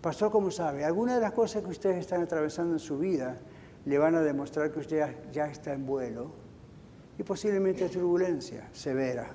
Pastor, 0.00 0.30
como 0.30 0.50
sabe, 0.50 0.84
algunas 0.84 1.14
de 1.14 1.22
las 1.22 1.32
cosas 1.32 1.62
que 1.62 1.70
ustedes 1.70 1.98
están 1.98 2.22
atravesando 2.22 2.74
en 2.74 2.78
su 2.78 2.98
vida 2.98 3.38
le 3.86 3.98
van 3.98 4.14
a 4.14 4.22
demostrar 4.22 4.70
que 4.70 4.80
usted 4.80 5.14
ya 5.32 5.46
está 5.46 5.72
en 5.72 5.86
vuelo 5.86 6.43
y 7.18 7.22
posiblemente 7.22 7.88
turbulencia 7.88 8.68
severa. 8.72 9.28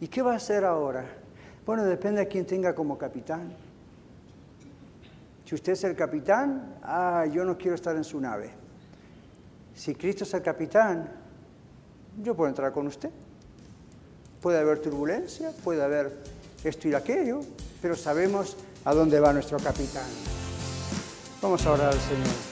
¿Y 0.00 0.08
qué 0.08 0.22
va 0.22 0.32
a 0.32 0.36
hacer 0.36 0.64
ahora? 0.64 1.04
Bueno, 1.64 1.84
depende 1.84 2.22
de 2.22 2.28
quién 2.28 2.44
tenga 2.44 2.74
como 2.74 2.98
capitán. 2.98 3.54
Si 5.44 5.54
usted 5.54 5.72
es 5.72 5.84
el 5.84 5.94
capitán, 5.94 6.76
ah, 6.82 7.26
yo 7.30 7.44
no 7.44 7.56
quiero 7.56 7.74
estar 7.74 7.94
en 7.96 8.04
su 8.04 8.20
nave. 8.20 8.50
Si 9.74 9.94
Cristo 9.94 10.24
es 10.24 10.34
el 10.34 10.42
capitán, 10.42 11.08
yo 12.22 12.34
puedo 12.34 12.48
entrar 12.48 12.72
con 12.72 12.86
usted. 12.86 13.10
Puede 14.40 14.58
haber 14.58 14.80
turbulencia, 14.80 15.52
puede 15.62 15.82
haber 15.82 16.18
esto 16.64 16.88
y 16.88 16.94
aquello, 16.94 17.40
pero 17.80 17.94
sabemos 17.96 18.56
a 18.84 18.94
dónde 18.94 19.20
va 19.20 19.32
nuestro 19.32 19.58
capitán. 19.58 20.08
Vamos 21.40 21.64
a 21.66 21.72
orar 21.72 21.92
al 21.92 22.00
Señor. 22.00 22.51